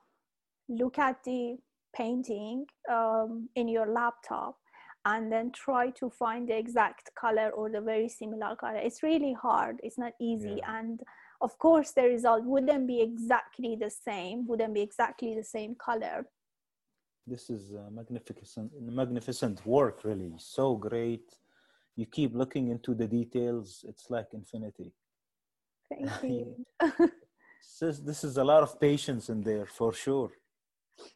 look 0.68 0.98
at 0.98 1.22
the 1.24 1.56
painting 1.94 2.66
um, 2.90 3.48
in 3.56 3.68
your 3.68 3.86
laptop 3.86 4.56
and 5.04 5.30
then 5.30 5.52
try 5.52 5.90
to 5.90 6.10
find 6.10 6.48
the 6.48 6.56
exact 6.56 7.10
color 7.18 7.50
or 7.50 7.70
the 7.70 7.80
very 7.80 8.08
similar 8.08 8.56
color. 8.56 8.78
It's 8.78 9.02
really 9.02 9.32
hard. 9.32 9.76
It's 9.82 9.98
not 9.98 10.12
easy. 10.20 10.56
Yeah. 10.58 10.78
and 10.78 11.00
of 11.40 11.58
course 11.58 11.92
the 11.92 12.02
result 12.02 12.44
wouldn't 12.44 12.86
be 12.86 13.00
exactly 13.00 13.76
the 13.76 13.90
same 13.90 14.46
wouldn't 14.46 14.74
be 14.74 14.82
exactly 14.82 15.34
the 15.34 15.44
same 15.44 15.74
color. 15.74 16.26
This 17.26 17.50
is 17.50 17.72
magnificent 17.90 18.70
magnificent 18.80 19.64
work 19.66 20.04
really. 20.04 20.32
So 20.38 20.76
great. 20.76 21.28
You 21.96 22.06
keep 22.06 22.34
looking 22.34 22.68
into 22.68 22.94
the 22.94 23.06
details. 23.06 23.84
It's 23.88 24.10
like 24.10 24.28
infinity. 24.32 24.92
Thank 25.88 26.10
you. 26.22 26.66
This, 27.80 27.82
is, 27.82 28.02
this 28.02 28.24
is 28.24 28.36
a 28.36 28.44
lot 28.44 28.62
of 28.62 28.78
patience 28.80 29.28
in 29.28 29.42
there 29.42 29.66
for 29.66 29.92
sure. 29.92 30.30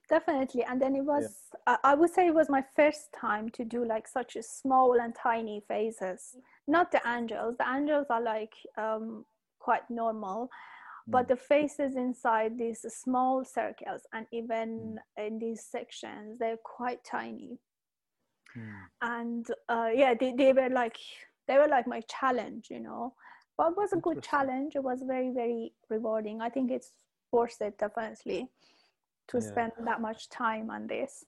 Definitely. 0.08 0.64
And 0.64 0.80
then 0.80 0.94
it 0.94 1.04
was 1.04 1.32
yeah. 1.66 1.76
i 1.84 1.94
would 1.94 2.12
say 2.12 2.26
it 2.26 2.34
was 2.34 2.48
my 2.50 2.64
first 2.76 3.08
time 3.18 3.48
to 3.50 3.64
do 3.64 3.84
like 3.84 4.06
such 4.06 4.36
a 4.36 4.42
small 4.42 4.98
and 5.00 5.14
tiny 5.14 5.62
phases. 5.68 6.36
Not 6.66 6.92
the 6.92 7.00
angels. 7.06 7.56
The 7.58 7.68
angels 7.68 8.06
are 8.10 8.22
like 8.22 8.52
um, 8.76 9.24
quite 9.70 9.88
normal 10.02 10.40
mm. 10.46 11.12
but 11.14 11.28
the 11.28 11.36
faces 11.36 11.92
inside 12.06 12.58
these 12.58 12.80
small 13.02 13.44
circles 13.44 14.02
and 14.12 14.26
even 14.40 14.68
mm. 14.98 15.26
in 15.26 15.38
these 15.38 15.62
sections 15.76 16.38
they're 16.40 16.64
quite 16.76 17.02
tiny 17.04 17.52
mm. 18.56 18.72
and 19.02 19.46
uh, 19.68 19.90
yeah 20.02 20.12
they, 20.18 20.32
they 20.40 20.52
were 20.52 20.72
like 20.82 20.98
they 21.46 21.56
were 21.60 21.72
like 21.76 21.86
my 21.86 22.02
challenge 22.18 22.64
you 22.74 22.80
know 22.80 23.14
but 23.56 23.68
it 23.70 23.76
was 23.76 23.92
a 23.92 24.02
good 24.06 24.20
challenge 24.32 24.70
it 24.74 24.84
was 24.90 25.02
very 25.14 25.30
very 25.40 25.72
rewarding 25.88 26.40
i 26.40 26.50
think 26.54 26.70
it's 26.76 26.90
worth 27.32 27.60
it 27.60 27.78
definitely 27.78 28.40
to 29.28 29.36
yeah. 29.38 29.48
spend 29.50 29.72
that 29.84 30.00
much 30.08 30.28
time 30.28 30.68
on 30.76 30.86
this 30.94 31.24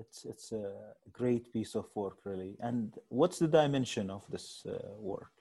it's 0.00 0.24
it's 0.24 0.48
a 0.52 0.66
great 1.12 1.52
piece 1.52 1.74
of 1.80 1.86
work 1.94 2.18
really 2.24 2.56
and 2.68 2.98
what's 3.20 3.38
the 3.38 3.50
dimension 3.60 4.10
of 4.10 4.22
this 4.34 4.46
uh, 4.66 4.72
work 5.12 5.32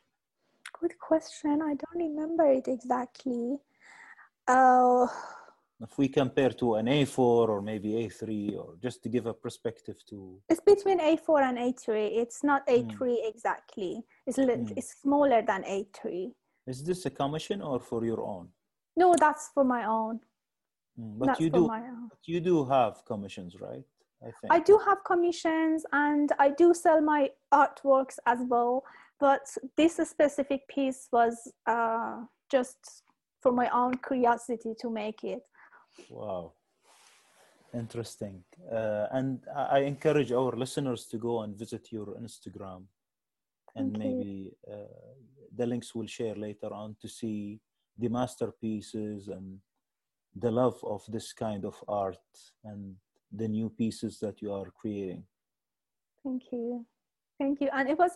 good 0.82 0.98
question. 1.00 1.62
I 1.62 1.74
don't 1.82 2.00
remember 2.10 2.46
it 2.46 2.68
exactly. 2.68 3.58
Uh, 4.48 5.08
if 5.80 5.98
we 5.98 6.08
compare 6.08 6.50
to 6.62 6.76
an 6.76 6.88
a4 6.88 7.18
or 7.54 7.62
maybe 7.62 7.90
a3 8.04 8.58
or 8.58 8.76
just 8.82 9.02
to 9.04 9.10
give 9.10 9.26
a 9.28 9.34
perspective 9.34 9.98
to 10.10 10.40
it's 10.50 10.62
between 10.74 11.00
a4 11.00 11.42
and 11.50 11.58
a3 11.58 11.88
it's 12.24 12.44
not 12.44 12.62
a3 12.68 12.92
mm. 13.00 13.30
exactly. 13.32 14.04
It's, 14.28 14.38
mm. 14.38 14.74
it's 14.76 14.92
smaller 15.02 15.42
than 15.42 15.64
a3 15.64 16.32
is 16.68 16.84
this 16.84 17.06
a 17.06 17.10
commission 17.10 17.62
or 17.62 17.80
for 17.80 18.06
your 18.06 18.22
own? 18.22 18.48
No 18.96 19.16
that's 19.18 19.50
for 19.54 19.64
my 19.64 19.86
own. 19.86 20.20
Mm, 21.00 21.20
but 21.20 21.40
you 21.40 21.50
do 21.50 21.68
but 21.68 22.24
you 22.26 22.40
do 22.40 22.66
have 22.66 23.04
commissions, 23.06 23.56
right? 23.60 23.86
I 24.22 24.26
think. 24.26 24.50
I 24.52 24.60
do 24.60 24.80
have 24.88 25.00
commissions 25.04 25.84
and 25.92 26.32
I 26.38 26.50
do 26.50 26.74
sell 26.74 27.02
my 27.02 27.30
artworks 27.52 28.18
as 28.26 28.40
well. 28.48 28.84
But 29.22 29.46
this 29.78 29.98
specific 29.98 30.68
piece 30.68 31.08
was 31.14 31.36
uh, 31.68 32.22
just 32.52 33.04
for 33.40 33.52
my 33.52 33.70
own 33.70 33.94
curiosity 34.06 34.74
to 34.82 34.90
make 34.90 35.24
it. 35.24 35.44
Wow. 36.10 36.54
Interesting. 37.72 38.44
Uh, 38.70 39.06
and 39.12 39.40
I 39.56 39.80
encourage 39.82 40.32
our 40.32 40.54
listeners 40.54 41.06
to 41.12 41.18
go 41.18 41.42
and 41.44 41.56
visit 41.56 41.92
your 41.92 42.08
Instagram. 42.20 42.86
And 43.76 43.96
Thank 43.96 44.04
maybe 44.04 44.54
uh, 44.70 45.14
the 45.56 45.68
links 45.68 45.94
we'll 45.94 46.08
share 46.08 46.36
later 46.36 46.74
on 46.74 46.96
to 47.02 47.08
see 47.08 47.62
the 47.98 48.10
masterpieces 48.10 49.28
and 49.28 49.60
the 50.36 50.50
love 50.50 50.80
of 50.84 51.04
this 51.08 51.32
kind 51.32 51.64
of 51.64 51.76
art 51.88 52.18
and 52.64 52.96
the 53.32 53.48
new 53.48 53.70
pieces 53.70 54.20
that 54.20 54.42
you 54.42 54.52
are 54.52 54.72
creating. 54.72 55.24
Thank 56.24 56.44
you. 56.52 56.86
Thank 57.40 57.62
you. 57.62 57.70
And 57.74 57.88
it 57.88 57.98
was 57.98 58.12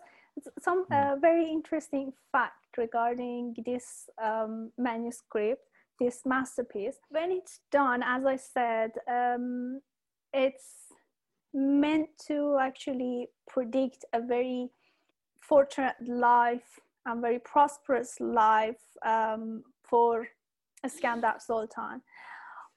some 0.59 0.85
uh, 0.91 0.95
mm. 0.95 1.21
very 1.21 1.49
interesting 1.49 2.13
fact 2.31 2.77
regarding 2.77 3.55
this 3.65 4.09
um, 4.21 4.71
manuscript, 4.77 5.61
this 5.99 6.21
masterpiece. 6.25 6.97
When 7.09 7.31
it's 7.31 7.61
done, 7.71 8.03
as 8.03 8.25
I 8.25 8.35
said, 8.35 8.91
um, 9.09 9.81
it's 10.33 10.65
meant 11.53 12.09
to 12.27 12.57
actually 12.59 13.29
predict 13.47 14.03
a 14.13 14.19
very 14.19 14.69
fortunate 15.39 15.95
life 16.05 16.79
and 17.05 17.21
very 17.21 17.39
prosperous 17.39 18.19
life 18.19 18.81
um, 19.05 19.63
for 19.83 20.27
Iskandar 20.85 21.41
Sultan. 21.41 22.01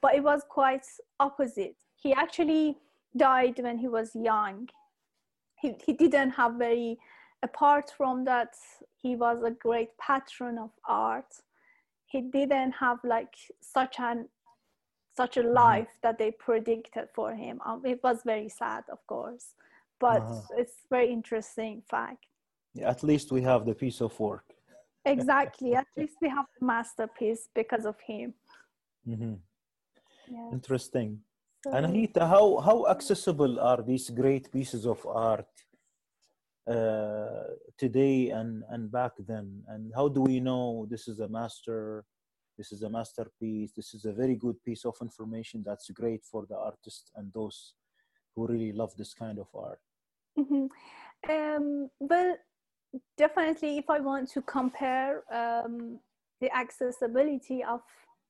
But 0.00 0.14
it 0.14 0.22
was 0.22 0.42
quite 0.48 0.86
opposite. 1.18 1.74
He 1.96 2.12
actually 2.12 2.76
died 3.16 3.58
when 3.58 3.78
he 3.78 3.88
was 3.88 4.12
young. 4.14 4.68
He, 5.60 5.74
he 5.84 5.92
didn't 5.92 6.30
have 6.30 6.54
very, 6.54 6.98
apart 7.42 7.92
from 7.96 8.24
that, 8.24 8.54
he 8.96 9.16
was 9.16 9.42
a 9.44 9.50
great 9.50 9.90
patron 9.98 10.58
of 10.58 10.70
art. 10.86 11.32
He 12.06 12.20
didn't 12.22 12.72
have 12.72 12.98
like 13.04 13.34
such 13.60 13.96
an 13.98 14.28
such 15.16 15.36
a 15.36 15.40
mm-hmm. 15.40 15.54
life 15.54 15.88
that 16.02 16.16
they 16.18 16.30
predicted 16.30 17.08
for 17.14 17.34
him. 17.34 17.60
Um, 17.66 17.82
it 17.84 18.00
was 18.04 18.22
very 18.24 18.48
sad, 18.48 18.84
of 18.90 19.04
course, 19.06 19.54
but 19.98 20.22
uh-huh. 20.22 20.60
it's 20.60 20.76
very 20.88 21.12
interesting 21.12 21.82
fact. 21.90 22.24
Yeah, 22.74 22.88
at 22.88 23.02
least 23.02 23.32
we 23.32 23.42
have 23.42 23.66
the 23.66 23.74
piece 23.74 24.00
of 24.00 24.18
work 24.20 24.44
exactly 25.08 25.74
at 25.74 25.86
least 25.96 26.16
we 26.20 26.28
have 26.28 26.46
the 26.58 26.64
masterpiece 26.64 27.48
because 27.54 27.84
of 27.84 27.96
him 28.06 28.34
mm-hmm. 29.08 29.34
yeah. 30.30 30.50
interesting 30.52 31.20
so, 31.64 31.72
Anahita, 31.72 32.20
how 32.20 32.58
how 32.58 32.86
accessible 32.86 33.58
are 33.58 33.82
these 33.82 34.10
great 34.10 34.50
pieces 34.52 34.86
of 34.86 35.04
art 35.06 35.48
uh, 36.68 37.44
today 37.78 38.28
and 38.30 38.62
and 38.70 38.92
back 38.92 39.12
then 39.26 39.62
and 39.68 39.90
how 39.94 40.08
do 40.08 40.20
we 40.20 40.38
know 40.38 40.86
this 40.90 41.08
is 41.08 41.20
a 41.20 41.28
master 41.28 42.04
this 42.58 42.72
is 42.72 42.82
a 42.82 42.90
masterpiece 42.90 43.72
this 43.74 43.94
is 43.94 44.04
a 44.04 44.12
very 44.12 44.34
good 44.34 44.56
piece 44.64 44.84
of 44.84 44.94
information 45.00 45.62
that's 45.64 45.88
great 45.90 46.22
for 46.30 46.44
the 46.48 46.56
artist 46.56 47.10
and 47.16 47.32
those 47.32 47.74
who 48.34 48.46
really 48.46 48.72
love 48.72 48.92
this 48.98 49.14
kind 49.14 49.38
of 49.38 49.46
art 49.54 49.80
mm-hmm. 50.38 50.66
um, 51.30 51.88
well 52.00 52.36
definitely 53.16 53.78
if 53.78 53.88
i 53.88 53.98
want 53.98 54.30
to 54.30 54.42
compare 54.42 55.22
um, 55.32 55.98
the 56.40 56.54
accessibility 56.54 57.64
of 57.64 57.80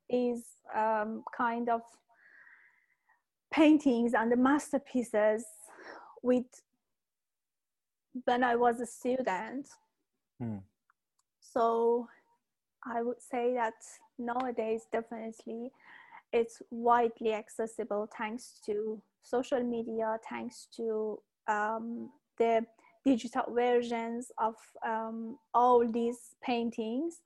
these 0.08 0.44
um, 0.76 1.24
kind 1.36 1.68
of 1.68 1.80
paintings 3.52 4.14
and 4.14 4.30
the 4.30 4.36
masterpieces 4.36 5.44
with 6.22 6.46
when 8.24 8.42
i 8.44 8.54
was 8.54 8.80
a 8.80 8.86
student 8.86 9.68
hmm. 10.40 10.58
so 11.40 12.06
i 12.84 13.02
would 13.02 13.20
say 13.20 13.54
that 13.54 13.74
nowadays 14.18 14.82
definitely 14.92 15.70
it's 16.32 16.62
widely 16.70 17.32
accessible 17.32 18.08
thanks 18.16 18.60
to 18.64 19.00
social 19.22 19.62
media 19.62 20.18
thanks 20.28 20.68
to 20.74 21.18
um, 21.48 22.10
the 22.38 22.64
digital 23.04 23.44
versions 23.54 24.30
of 24.38 24.54
um, 24.86 25.38
all 25.54 25.86
these 25.90 26.34
paintings 26.42 27.20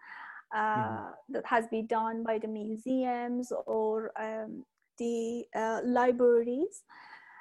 uh, 0.54 0.58
mm-hmm. 0.58 1.32
that 1.32 1.46
has 1.46 1.66
been 1.68 1.86
done 1.86 2.22
by 2.22 2.38
the 2.38 2.48
museums 2.48 3.52
or 3.66 4.12
um, 4.20 4.64
the 4.98 5.44
uh, 5.56 5.80
libraries. 5.84 6.82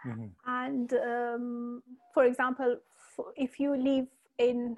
Mm-hmm. 0.06 0.28
And 0.48 0.94
um, 0.94 1.84
for 2.14 2.26
example, 2.26 2.78
if 3.36 3.60
you 3.60 3.76
live 3.76 4.08
in 4.38 4.78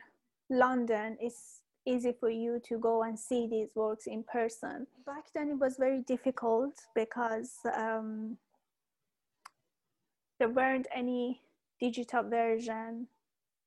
London, 0.49 1.17
it's 1.19 1.61
easy 1.85 2.13
for 2.17 2.29
you 2.29 2.61
to 2.67 2.77
go 2.77 3.03
and 3.03 3.17
see 3.17 3.47
these 3.47 3.69
works 3.75 4.07
in 4.07 4.23
person. 4.23 4.87
Back 5.05 5.25
then, 5.33 5.49
it 5.49 5.59
was 5.59 5.77
very 5.77 6.01
difficult 6.01 6.73
because 6.95 7.51
um, 7.75 8.37
there 10.39 10.49
weren't 10.49 10.87
any 10.95 11.41
digital 11.79 12.23
version 12.23 13.07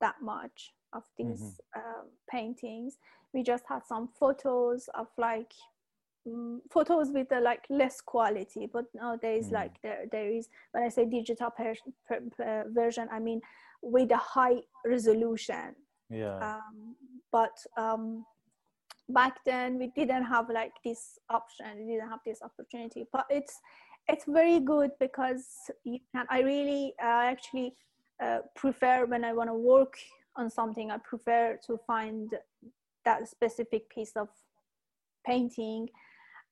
that 0.01 0.16
much 0.22 0.72
of 0.93 1.02
these 1.18 1.40
mm-hmm. 1.40 1.80
uh, 1.80 2.02
paintings. 2.30 2.98
We 3.32 3.43
just 3.43 3.64
had 3.68 3.84
some 3.86 4.09
photos 4.18 4.88
of 4.94 5.09
like 5.18 5.52
um, 6.26 6.62
photos 6.70 7.10
with 7.10 7.28
the 7.28 7.40
like 7.40 7.64
less 7.68 8.01
quality, 8.01 8.68
but 8.72 8.86
nowadays 8.94 9.48
mm. 9.48 9.52
like 9.52 9.80
there 9.82 10.06
there 10.10 10.28
is 10.30 10.48
when 10.72 10.82
I 10.82 10.88
say 10.88 11.05
digital 11.05 11.51
per, 11.51 11.74
per, 12.09 12.20
per 12.36 12.64
version, 12.68 13.09
I 13.12 13.20
mean 13.20 13.40
with 13.82 14.11
a 14.11 14.16
high 14.16 14.62
resolution. 14.85 15.74
Yeah. 16.11 16.39
Um, 16.39 16.97
but 17.32 17.57
um, 17.77 18.24
back 19.09 19.39
then 19.44 19.78
we 19.78 19.89
didn't 19.97 20.24
have 20.24 20.48
like 20.51 20.73
this 20.85 21.19
option. 21.31 21.66
We 21.78 21.94
didn't 21.94 22.09
have 22.09 22.20
this 22.24 22.40
opportunity. 22.43 23.07
But 23.12 23.27
it's 23.31 23.59
it's 24.09 24.24
very 24.27 24.61
good 24.61 24.93
because 25.01 25.44
you 25.85 25.98
can. 26.15 26.27
I 26.31 26.40
really 26.40 26.94
uh, 27.03 27.24
actually 27.32 27.74
uh, 28.23 28.39
prefer 28.55 29.05
when 29.07 29.24
I 29.24 29.32
want 29.32 29.51
to 29.51 29.55
work 29.55 29.97
on 30.36 30.51
something, 30.51 30.90
I 30.90 30.98
prefer 30.98 31.59
to 31.66 31.78
find 31.86 32.31
that 33.05 33.28
specific 33.28 33.89
piece 33.90 34.12
of 34.16 34.28
painting 35.27 35.89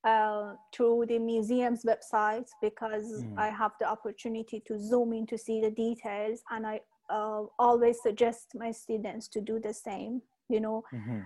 uh, 0.05 0.55
through 0.75 1.07
the 1.09 1.19
museum's 1.19 1.85
website 1.85 2.49
because 2.61 3.23
mm. 3.23 3.39
I 3.39 3.49
have 3.49 3.73
the 3.81 3.89
opportunity 3.89 4.63
to 4.67 4.79
zoom 4.79 5.13
in 5.13 5.27
to 5.29 5.39
see 5.39 5.61
the 5.61 5.71
details, 5.71 6.43
and 6.51 6.67
I 6.67 6.81
uh, 7.11 7.43
always 7.59 8.01
suggest 8.03 8.53
my 8.55 8.71
students 8.73 9.29
to 9.29 9.41
do 9.41 9.59
the 9.61 9.75
same. 9.75 10.23
You 10.49 10.61
know, 10.61 10.85
mm-hmm. 10.93 11.21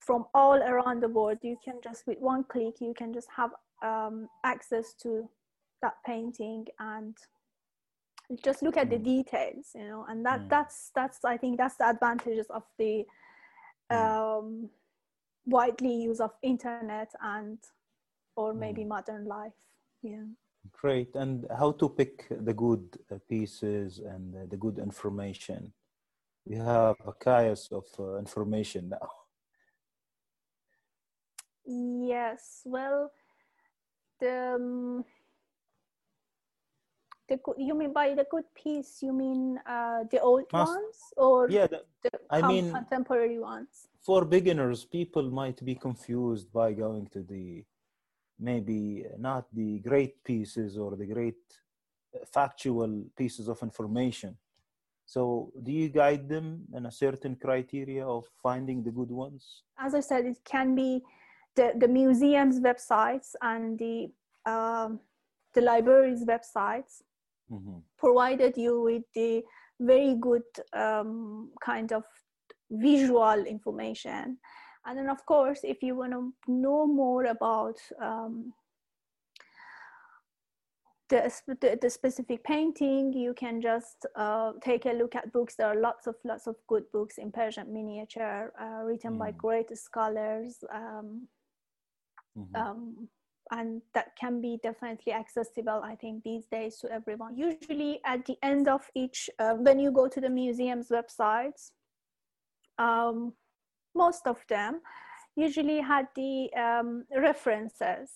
from 0.00 0.26
all 0.34 0.62
around 0.62 1.02
the 1.02 1.08
world. 1.08 1.38
You 1.42 1.56
can 1.64 1.80
just 1.82 2.06
with 2.06 2.18
one 2.20 2.44
click, 2.44 2.80
you 2.80 2.94
can 2.94 3.12
just 3.12 3.28
have 3.36 3.50
um, 3.82 4.28
access 4.44 4.94
to 5.02 5.28
that 5.82 5.94
painting 6.06 6.66
and 6.78 7.16
just 8.42 8.62
look 8.62 8.76
at 8.76 8.88
the 8.88 8.96
Mm. 8.96 9.04
details 9.04 9.72
you 9.74 9.86
know 9.86 10.06
and 10.08 10.24
that 10.24 10.40
Mm. 10.40 10.48
that's 10.48 10.90
that's 10.94 11.24
i 11.24 11.36
think 11.36 11.58
that's 11.58 11.76
the 11.76 11.86
advantages 11.86 12.46
of 12.48 12.62
the 12.78 13.06
Mm. 13.90 13.96
um 13.96 14.70
widely 15.44 15.94
use 15.94 16.20
of 16.20 16.32
internet 16.42 17.12
and 17.20 17.58
or 18.36 18.54
maybe 18.54 18.82
Mm. 18.82 18.88
modern 18.88 19.26
life 19.26 19.52
yeah 20.02 20.24
Great. 20.72 21.14
And 21.14 21.46
how 21.58 21.72
to 21.72 21.88
pick 21.88 22.26
the 22.30 22.52
good 22.54 22.98
uh, 23.10 23.16
pieces 23.28 23.98
and 23.98 24.34
uh, 24.34 24.38
the 24.48 24.56
good 24.56 24.78
information? 24.78 25.72
We 26.46 26.56
have 26.56 26.96
a 27.06 27.12
chaos 27.12 27.68
of 27.72 27.84
uh, 27.98 28.16
information 28.18 28.88
now. 28.90 29.08
yes 31.66 32.60
well 32.66 33.10
the 34.20 34.54
um, 34.56 35.04
the 37.28 37.36
good, 37.38 37.56
you 37.58 37.74
mean 37.74 37.92
by 37.92 38.14
the 38.14 38.26
good 38.30 38.44
piece 38.54 39.02
you 39.02 39.12
mean 39.14 39.58
uh 39.66 40.04
the 40.12 40.20
old 40.20 40.44
Mas- 40.52 40.68
ones 40.68 40.98
or 41.16 41.48
Yeah, 41.48 41.66
the, 41.68 41.80
the 42.02 42.10
I 42.28 42.42
mean- 42.46 42.70
contemporary 42.70 43.38
ones 43.38 43.88
for 44.06 44.26
beginners, 44.26 44.84
people 44.84 45.30
might 45.30 45.64
be 45.64 45.74
confused 45.74 46.52
by 46.52 46.74
going 46.74 47.06
to 47.14 47.20
the 47.22 47.64
maybe 48.38 49.04
not 49.18 49.46
the 49.52 49.78
great 49.80 50.22
pieces 50.24 50.76
or 50.76 50.96
the 50.96 51.06
great 51.06 51.42
factual 52.32 53.04
pieces 53.16 53.48
of 53.48 53.62
information. 53.62 54.36
So, 55.06 55.52
do 55.62 55.70
you 55.72 55.88
guide 55.90 56.28
them 56.28 56.64
in 56.74 56.86
a 56.86 56.90
certain 56.90 57.36
criteria 57.36 58.06
of 58.06 58.24
finding 58.42 58.82
the 58.82 58.90
good 58.90 59.10
ones? 59.10 59.62
as 59.78 59.94
I 59.94 60.00
said, 60.00 60.24
it 60.24 60.38
can 60.44 60.74
be 60.74 61.02
the, 61.56 61.72
the 61.76 61.88
museum's 61.88 62.60
websites 62.60 63.34
and 63.42 63.78
the 63.78 64.10
um, 64.46 65.00
the 65.54 65.60
library's 65.60 66.24
websites 66.24 67.02
Mhm. 67.50 67.82
provided 67.98 68.56
you 68.56 68.82
with 68.82 69.04
the 69.14 69.44
very 69.80 70.14
good 70.16 70.42
um, 70.72 71.50
kind 71.60 71.92
of 71.92 72.04
visual 72.70 73.44
information. 73.46 74.38
And 74.86 74.98
then, 74.98 75.08
of 75.08 75.24
course, 75.26 75.60
if 75.64 75.82
you 75.82 75.96
want 75.96 76.12
to 76.12 76.32
know 76.46 76.86
more 76.86 77.24
about 77.24 77.76
um, 78.00 78.52
the, 81.08 81.32
the, 81.60 81.78
the 81.80 81.90
specific 81.90 82.44
painting, 82.44 83.12
you 83.12 83.34
can 83.34 83.60
just 83.60 84.06
uh, 84.16 84.52
take 84.62 84.86
a 84.86 84.90
look 84.92 85.14
at 85.14 85.32
books. 85.32 85.54
There 85.56 85.66
are 85.68 85.80
lots 85.80 86.06
of 86.06 86.16
lots 86.24 86.46
of 86.46 86.56
good 86.66 86.84
books 86.92 87.18
in 87.18 87.32
Persian 87.32 87.72
miniature 87.72 88.52
uh, 88.60 88.84
written 88.84 89.18
by 89.18 89.32
Mm. 89.32 89.36
great 89.38 89.76
scholars. 89.78 90.64
Um, 90.72 91.28
Mhm. 92.36 92.56
um, 92.56 93.08
and 93.50 93.82
that 93.92 94.16
can 94.16 94.40
be 94.40 94.58
definitely 94.62 95.12
accessible 95.12 95.80
i 95.84 95.94
think 95.94 96.22
these 96.24 96.46
days 96.46 96.78
to 96.78 96.90
everyone 96.90 97.36
usually 97.36 98.00
at 98.06 98.24
the 98.24 98.36
end 98.42 98.68
of 98.68 98.90
each 98.94 99.28
uh, 99.38 99.52
when 99.54 99.78
you 99.78 99.92
go 99.92 100.08
to 100.08 100.18
the 100.20 100.30
museum's 100.30 100.88
websites 100.88 101.70
um, 102.78 103.34
most 103.94 104.26
of 104.26 104.38
them 104.48 104.80
usually 105.36 105.80
had 105.80 106.06
the 106.14 106.52
um, 106.54 107.04
references 107.16 108.10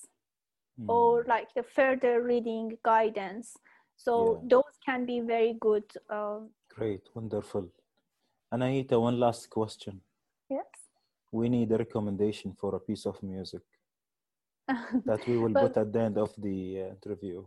Mm. 0.80 0.88
or 0.88 1.24
like 1.26 1.52
the 1.54 1.62
further 1.64 2.22
reading 2.22 2.78
guidance 2.84 3.56
so 3.96 4.12
Yeah. 4.14 4.48
those 4.48 4.74
can 4.86 5.04
be 5.06 5.18
very 5.20 5.54
good 5.60 5.82
um, 6.08 6.50
Great, 6.76 7.02
wonderful. 7.16 7.64
Anahita, 8.54 9.00
one 9.00 9.18
last 9.18 9.50
question. 9.50 10.00
yes 10.48 10.70
We 11.32 11.48
need 11.48 11.72
a 11.72 11.78
recommendation 11.78 12.52
for 12.60 12.76
a 12.76 12.80
piece 12.80 13.06
of 13.06 13.20
music 13.24 13.62
that 15.04 15.26
we 15.26 15.36
will 15.36 15.52
Well- 15.52 15.68
put 15.68 15.76
at 15.76 15.92
the 15.92 16.00
end 16.00 16.16
of 16.16 16.30
the 16.38 16.82
uh, 16.82 16.88
interview. 16.94 17.44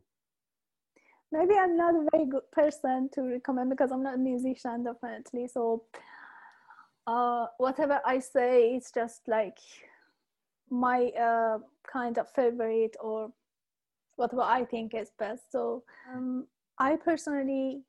maybe 1.32 1.56
i'm 1.56 1.78
not 1.78 1.96
a 1.96 2.04
very 2.12 2.26
good 2.26 2.48
person 2.52 3.10
to 3.14 3.22
recommend 3.22 3.70
because 3.70 3.92
i'm 3.94 4.04
not 4.04 4.16
a 4.16 4.24
musician 4.32 4.84
definitely 4.84 5.48
so 5.48 5.86
uh 7.08 7.48
whatever 7.58 8.00
i 8.06 8.20
say 8.20 8.76
it's 8.76 8.92
just 8.92 9.22
like 9.28 9.58
my 10.70 11.12
uh 11.20 11.58
kind 11.92 12.18
of 12.18 12.30
favorite 12.32 12.96
or 13.02 13.32
whatever 14.16 14.42
i 14.42 14.64
think 14.64 14.94
is 14.94 15.12
best 15.18 15.52
so 15.52 15.84
um 16.14 16.46
i 16.80 16.96
personally 16.96 17.82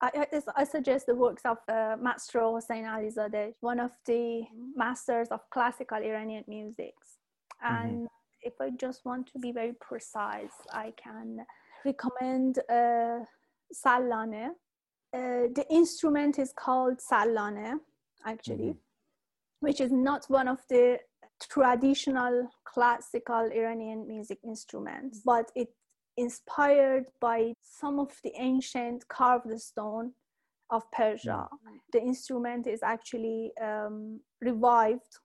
I, 0.00 0.26
I, 0.32 0.42
I 0.58 0.64
suggest 0.64 1.06
the 1.06 1.14
works 1.16 1.42
of 1.44 1.58
uh, 1.68 1.96
Maestro 2.00 2.52
Hossein 2.52 2.84
Alizadeh, 2.84 3.54
one 3.58 3.80
of 3.80 3.90
the 4.06 4.44
masters 4.76 5.26
of 5.32 5.40
classical 5.50 5.98
Iranian 5.98 6.44
music. 6.46 6.94
And 7.60 8.06
if 8.42 8.54
I 8.60 8.70
just 8.70 9.04
want 9.04 9.26
to 9.32 9.38
be 9.38 9.52
very 9.52 9.74
precise, 9.80 10.52
I 10.72 10.92
can 11.02 11.44
recommend 11.84 12.58
uh, 12.70 13.24
Sallaneh. 13.74 14.50
Uh, 15.12 15.48
the 15.54 15.66
instrument 15.70 16.38
is 16.38 16.52
called 16.52 16.98
Sallaneh, 17.00 17.74
actually, 18.24 18.70
Mhm. 18.74 18.78
which 19.60 19.80
is 19.80 19.92
not 19.92 20.28
one 20.28 20.48
of 20.48 20.60
the 20.68 21.00
traditional 21.40 22.48
classical 22.64 23.50
Iranian 23.52 24.06
music 24.06 24.38
instruments, 24.42 25.20
but 25.24 25.50
it 25.54 25.74
inspired 26.16 27.06
by 27.20 27.54
some 27.60 28.00
of 28.00 28.10
the 28.24 28.32
ancient 28.36 29.06
carved 29.08 29.60
stone 29.60 30.14
of 30.70 30.90
Persia. 30.90 31.48
The 31.92 32.00
instrument 32.02 32.66
is 32.66 32.82
actually 32.82 33.56
um, 33.58 34.20
revived 34.40 35.18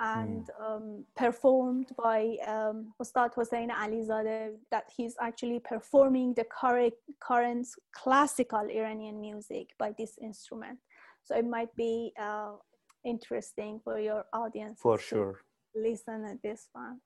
and 0.00 0.48
um, 0.60 1.04
performed 1.16 1.90
by 1.96 2.36
um, 2.46 2.94
Ustad 3.00 3.34
Hossein 3.34 3.70
Alizadeh, 3.70 4.56
that 4.70 4.84
he's 4.96 5.16
actually 5.20 5.58
performing 5.58 6.34
the 6.34 6.44
current, 6.44 6.94
current 7.20 7.66
classical 7.92 8.60
Iranian 8.70 9.20
music 9.20 9.74
by 9.76 9.92
this 9.98 10.16
instrument. 10.18 10.78
So 11.24 11.36
it 11.36 11.46
might 11.46 11.74
be 11.76 12.12
uh, 12.20 12.52
interesting 13.04 13.80
for 13.84 13.98
your 13.98 14.24
audience 14.32 14.80
For 14.80 14.98
to 14.98 15.04
sure. 15.04 15.40
listen 15.74 16.24
at 16.24 16.42
this 16.42 16.68
one. 16.72 17.00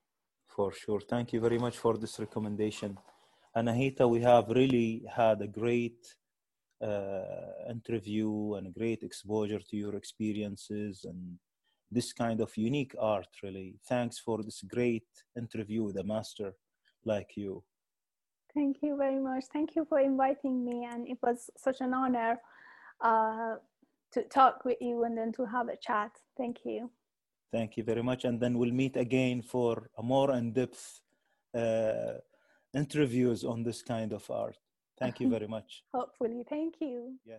For 0.46 0.72
sure. 0.72 1.00
Thank 1.00 1.32
you 1.32 1.40
very 1.40 1.58
much 1.58 1.78
for 1.78 1.96
this 1.96 2.18
recommendation. 2.18 2.98
Anahita, 3.56 4.08
we 4.08 4.20
have 4.20 4.48
really 4.48 5.04
had 5.14 5.40
a 5.42 5.46
great 5.46 6.06
uh, 6.82 7.70
interview 7.70 8.54
and 8.54 8.66
a 8.66 8.70
great 8.70 9.02
exposure 9.02 9.60
to 9.60 9.76
your 9.76 9.94
experiences 9.94 11.04
and 11.04 11.38
this 11.90 12.12
kind 12.12 12.40
of 12.40 12.50
unique 12.56 12.94
art, 12.98 13.28
really. 13.42 13.78
Thanks 13.88 14.18
for 14.18 14.42
this 14.42 14.62
great 14.62 15.06
interview 15.36 15.82
with 15.84 15.96
a 15.98 16.04
master 16.04 16.54
like 17.04 17.36
you. 17.36 17.62
Thank 18.54 18.78
you 18.82 18.96
very 18.96 19.20
much. 19.20 19.44
Thank 19.52 19.76
you 19.76 19.84
for 19.84 19.98
inviting 20.00 20.64
me, 20.64 20.86
and 20.90 21.06
it 21.08 21.18
was 21.22 21.50
such 21.56 21.80
an 21.80 21.94
honor 21.94 22.38
uh, 23.02 23.56
to 24.12 24.22
talk 24.24 24.64
with 24.64 24.78
you 24.80 25.04
and 25.04 25.16
then 25.16 25.32
to 25.32 25.44
have 25.44 25.68
a 25.68 25.76
chat. 25.76 26.12
Thank 26.36 26.58
you. 26.64 26.90
Thank 27.52 27.76
you 27.76 27.84
very 27.84 28.02
much. 28.02 28.24
And 28.24 28.40
then 28.40 28.58
we'll 28.58 28.72
meet 28.72 28.96
again 28.96 29.42
for 29.42 29.90
a 29.98 30.02
more 30.02 30.32
in 30.32 30.52
depth 30.52 31.00
uh, 31.54 32.14
interviews 32.74 33.44
on 33.44 33.62
this 33.62 33.82
kind 33.82 34.12
of 34.12 34.30
art. 34.30 34.56
Thank 34.98 35.20
you 35.20 35.28
very 35.28 35.48
much. 35.48 35.82
Hopefully. 35.94 36.44
Thank 36.48 36.76
you. 36.80 37.18
Yeah. 37.26 37.38